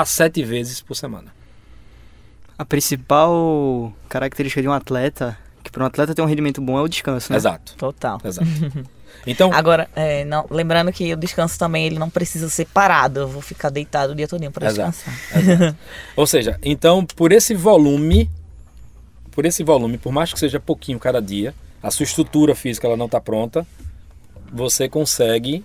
a 0.00 0.04
sete 0.04 0.42
vezes 0.42 0.80
por 0.80 0.94
semana. 0.94 1.32
A 2.56 2.64
principal 2.64 3.92
característica 4.08 4.60
de 4.60 4.68
um 4.68 4.72
atleta, 4.72 5.38
que 5.62 5.70
para 5.70 5.84
um 5.84 5.86
atleta 5.86 6.14
ter 6.14 6.22
um 6.22 6.26
rendimento 6.26 6.60
bom, 6.60 6.78
é 6.78 6.82
o 6.82 6.88
descanso, 6.88 7.32
né? 7.32 7.36
Exato, 7.36 7.74
Total. 7.76 8.20
exato. 8.24 8.48
Então, 9.26 9.52
Agora, 9.52 9.88
é, 9.96 10.24
não, 10.24 10.46
lembrando 10.50 10.92
que 10.92 11.12
o 11.12 11.16
descanso 11.16 11.58
também 11.58 11.86
ele 11.86 11.98
não 11.98 12.08
precisa 12.08 12.48
ser 12.48 12.66
parado. 12.66 13.20
Eu 13.20 13.28
vou 13.28 13.42
ficar 13.42 13.68
deitado 13.70 14.12
o 14.12 14.14
dia 14.14 14.28
todo 14.28 14.50
para 14.50 14.68
descansar. 14.68 15.14
Exato. 15.34 15.76
Ou 16.14 16.26
seja, 16.26 16.58
então 16.62 17.04
por 17.04 17.32
esse 17.32 17.54
volume, 17.54 18.30
por 19.30 19.44
esse 19.44 19.64
volume, 19.64 19.98
por 19.98 20.12
mais 20.12 20.32
que 20.32 20.38
seja 20.38 20.60
pouquinho 20.60 20.98
cada 20.98 21.20
dia, 21.20 21.54
a 21.82 21.90
sua 21.90 22.04
estrutura 22.04 22.54
física 22.54 22.86
ela 22.86 22.96
não 22.96 23.06
está 23.06 23.20
pronta, 23.20 23.66
você 24.52 24.88
consegue 24.88 25.64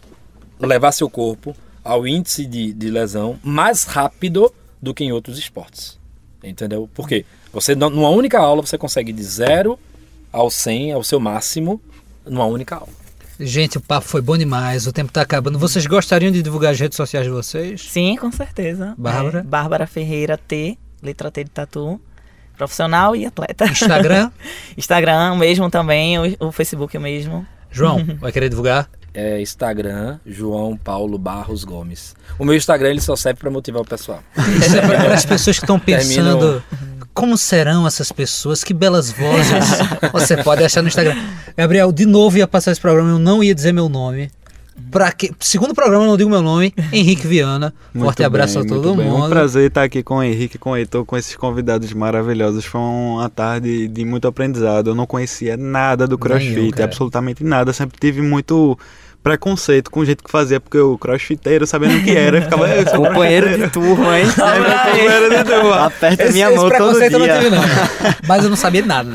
levar 0.60 0.92
seu 0.92 1.10
corpo 1.10 1.56
ao 1.84 2.08
índice 2.08 2.46
de, 2.46 2.74
de 2.74 2.90
lesão 2.90 3.40
mais 3.44 3.84
rápido 3.84 4.54
do 4.82 4.94
que 4.94 5.04
em 5.04 5.12
outros 5.12 5.38
esportes. 5.38 6.00
Entendeu? 6.44 6.90
Por 6.94 7.08
quê? 7.08 7.26
Você, 7.52 7.76
numa 7.76 8.10
única 8.10 8.40
aula, 8.40 8.62
você 8.62 8.78
consegue 8.78 9.14
de 9.14 9.24
0 9.24 9.80
ao 10.32 10.50
100, 10.50 10.94
ao 10.94 11.04
seu 11.04 11.20
máximo, 11.20 11.82
numa 12.26 12.46
única 12.46 12.76
aula. 12.76 12.90
Gente, 13.40 13.78
o 13.78 13.82
papo 13.82 14.08
foi 14.08 14.22
bom 14.22 14.38
demais, 14.38 14.86
o 14.88 14.94
tempo 14.94 15.12
tá 15.12 15.22
acabando. 15.22 15.58
Vocês 15.58 15.86
gostariam 15.86 16.32
de 16.32 16.42
divulgar 16.42 16.72
as 16.72 16.80
redes 16.80 16.96
sociais 16.96 17.26
de 17.26 17.32
vocês? 17.32 17.82
Sim, 17.90 18.16
com 18.16 18.32
certeza. 18.32 18.94
Bárbara? 18.98 19.40
É, 19.40 19.44
Bárbara 19.44 19.88
Ferreira 19.88 20.38
T, 20.38 20.78
letra 21.02 21.32
T 21.32 21.44
de 21.44 21.50
tatu. 21.50 22.00
Profissional 22.58 23.16
e 23.16 23.26
atleta. 23.26 23.66
Instagram? 23.66 24.32
Instagram 24.78 25.36
mesmo 25.36 25.70
também, 25.70 26.20
o, 26.20 26.48
o 26.48 26.52
Facebook 26.52 26.98
mesmo. 27.00 27.46
João, 27.72 28.04
vai 28.22 28.32
querer 28.32 28.50
divulgar? 28.50 28.90
É 29.14 29.40
Instagram, 29.40 30.18
João 30.26 30.76
Paulo 30.76 31.18
Barros 31.18 31.64
Gomes. 31.64 32.16
O 32.40 32.46
meu 32.46 32.56
Instagram 32.56 32.90
ele 32.90 33.02
só 33.02 33.16
serve 33.16 33.40
para 33.40 33.52
motivar 33.52 33.82
o 33.82 33.86
pessoal. 33.86 34.24
Isso 34.60 34.76
é 34.76 34.82
para 34.82 35.14
as 35.14 35.26
pessoas 35.26 35.60
que 35.60 35.66
estão 35.66 35.80
pensando 35.80 36.64
como 37.14 37.38
serão 37.38 37.86
essas 37.86 38.12
pessoas, 38.12 38.64
que 38.64 38.74
belas 38.74 39.12
vozes. 39.12 39.54
Você 40.12 40.38
pode 40.38 40.64
achar 40.64 40.82
no 40.82 40.88
Instagram. 40.88 41.16
Gabriel, 41.56 41.92
de 41.92 42.06
novo 42.06 42.38
ia 42.38 42.48
passar 42.48 42.72
esse 42.72 42.82
programa, 42.82 43.12
eu 43.12 43.20
não 43.20 43.44
ia 43.44 43.54
dizer 43.54 43.72
meu 43.72 43.88
nome. 43.88 44.32
Pra 44.90 45.12
que... 45.12 45.32
Segundo 45.40 45.74
programa, 45.74 46.06
não 46.06 46.18
digo 46.18 46.30
meu 46.30 46.42
nome, 46.42 46.74
Henrique 46.92 47.28
Viana. 47.28 47.74
Muito 47.94 48.06
Forte 48.06 48.24
abraço 48.24 48.60
bem, 48.60 48.68
a 48.68 48.76
todo 48.76 48.96
mundo. 48.96 49.26
Um 49.26 49.30
prazer 49.30 49.68
estar 49.68 49.84
aqui 49.84 50.02
com 50.02 50.18
o 50.18 50.24
Henrique, 50.24 50.58
com 50.58 50.72
o 50.72 50.78
Heitor, 50.78 51.06
com 51.06 51.16
esses 51.16 51.36
convidados 51.36 51.92
maravilhosos. 51.94 52.66
Foi 52.66 52.82
uma 52.82 53.30
tarde 53.30 53.88
de 53.88 54.06
muito 54.06 54.28
aprendizado. 54.28 54.92
Eu 54.92 54.96
não 54.96 55.06
conhecia 55.06 55.56
nada 55.56 56.08
do 56.08 56.18
crossfit, 56.18 56.56
Nenhum, 56.56 56.84
absolutamente 56.84 57.44
nada. 57.44 57.72
Sempre 57.74 57.98
tive 58.00 58.22
muito 58.22 58.78
preconceito 59.24 59.90
com 59.90 60.02
o 60.02 60.06
jeito 60.06 60.24
que 60.24 60.30
fazia, 60.30 60.60
porque 60.60 60.78
o 60.78 60.98
crossfiteiro, 60.98 61.66
sabendo 61.66 61.98
o 61.98 62.04
que 62.04 62.12
era, 62.16 62.42
ficava. 62.42 62.68
"Eu 62.68 62.88
sou 62.90 63.06
Companheiro 63.08 63.58
de 63.58 63.70
turma, 63.70 64.20
hein? 64.20 64.26
É, 64.26 64.60
meu 64.60 64.72
companheiro 64.80 65.30
de 65.38 65.44
turma. 65.52 65.86
Aperta 65.86 66.24
Esse, 66.24 66.34
minha 66.34 66.48
esse 66.48 66.56
mão 66.58 66.66
todo 66.70 66.76
preconceito 66.78 67.14
eu 67.14 67.20
não 67.20 67.26
dia. 67.26 67.38
tive, 67.40 67.50
não. 67.50 67.62
Mas 68.28 68.44
eu 68.44 68.50
não 68.50 68.58
sabia 68.58 68.86
nada. 68.86 69.10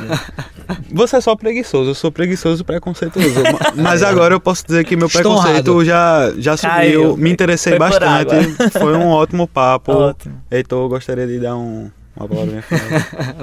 Você 0.92 1.16
é 1.16 1.20
só 1.20 1.34
preguiçoso, 1.36 1.90
eu 1.90 1.94
sou 1.94 2.10
preguiçoso 2.10 2.62
e 2.62 2.64
preconceituoso. 2.64 3.42
Ma- 3.42 3.72
Mas 3.82 4.02
agora 4.02 4.34
eu 4.34 4.40
posso 4.40 4.66
dizer 4.66 4.84
que 4.84 4.96
meu 4.96 5.06
Estou 5.06 5.22
preconceito 5.22 5.70
honrado. 5.72 5.84
já, 5.84 6.32
já 6.38 6.56
subiu, 6.56 6.72
Caiu. 6.74 7.16
me 7.16 7.30
interessei 7.30 7.72
Foi 7.76 7.78
bastante. 7.78 8.34
Foi 8.78 8.94
um 8.96 9.08
ótimo 9.08 9.46
papo. 9.46 9.92
Ótimo. 9.92 10.34
Heitor, 10.50 10.84
eu 10.84 10.88
gostaria 10.88 11.26
de 11.26 11.38
dar 11.38 11.56
um, 11.56 11.90
uma 12.16 12.28
palavrinha. 12.28 12.64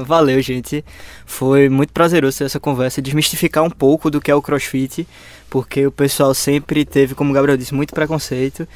Valeu, 0.06 0.40
gente. 0.42 0.86
Foi 1.26 1.68
muito 1.70 1.92
prazeroso 1.94 2.38
ter 2.38 2.44
essa 2.46 2.60
conversa, 2.60 3.02
desmistificar 3.02 3.64
um 3.64 3.70
pouco 3.72 4.12
do 4.12 4.22
que 4.22 4.30
é 4.30 4.36
o 4.36 4.42
crossfit, 4.42 5.08
porque 5.56 5.88
o 5.88 5.92
pessoal 5.92 6.34
sempre 6.34 6.84
teve, 6.84 7.16
como 7.16 7.32
o 7.32 7.34
Gabriel 7.34 7.56
disse, 7.56 7.74
muito 7.74 7.94
preconceito. 7.94 8.68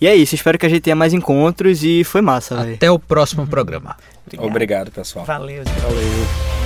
E 0.00 0.06
é 0.06 0.14
isso, 0.14 0.36
espero 0.36 0.56
que 0.56 0.64
a 0.64 0.68
gente 0.68 0.82
tenha 0.82 0.94
mais 0.94 1.12
encontros 1.12 1.82
e 1.82 2.04
foi 2.04 2.20
massa, 2.20 2.54
velho. 2.54 2.74
Até 2.76 2.88
o 2.88 2.96
próximo 2.96 3.44
programa. 3.44 3.96
Obrigada. 4.24 4.48
Obrigado, 4.48 4.90
pessoal. 4.92 5.24
Valeu. 5.24 5.64
Valeu. 5.64 6.57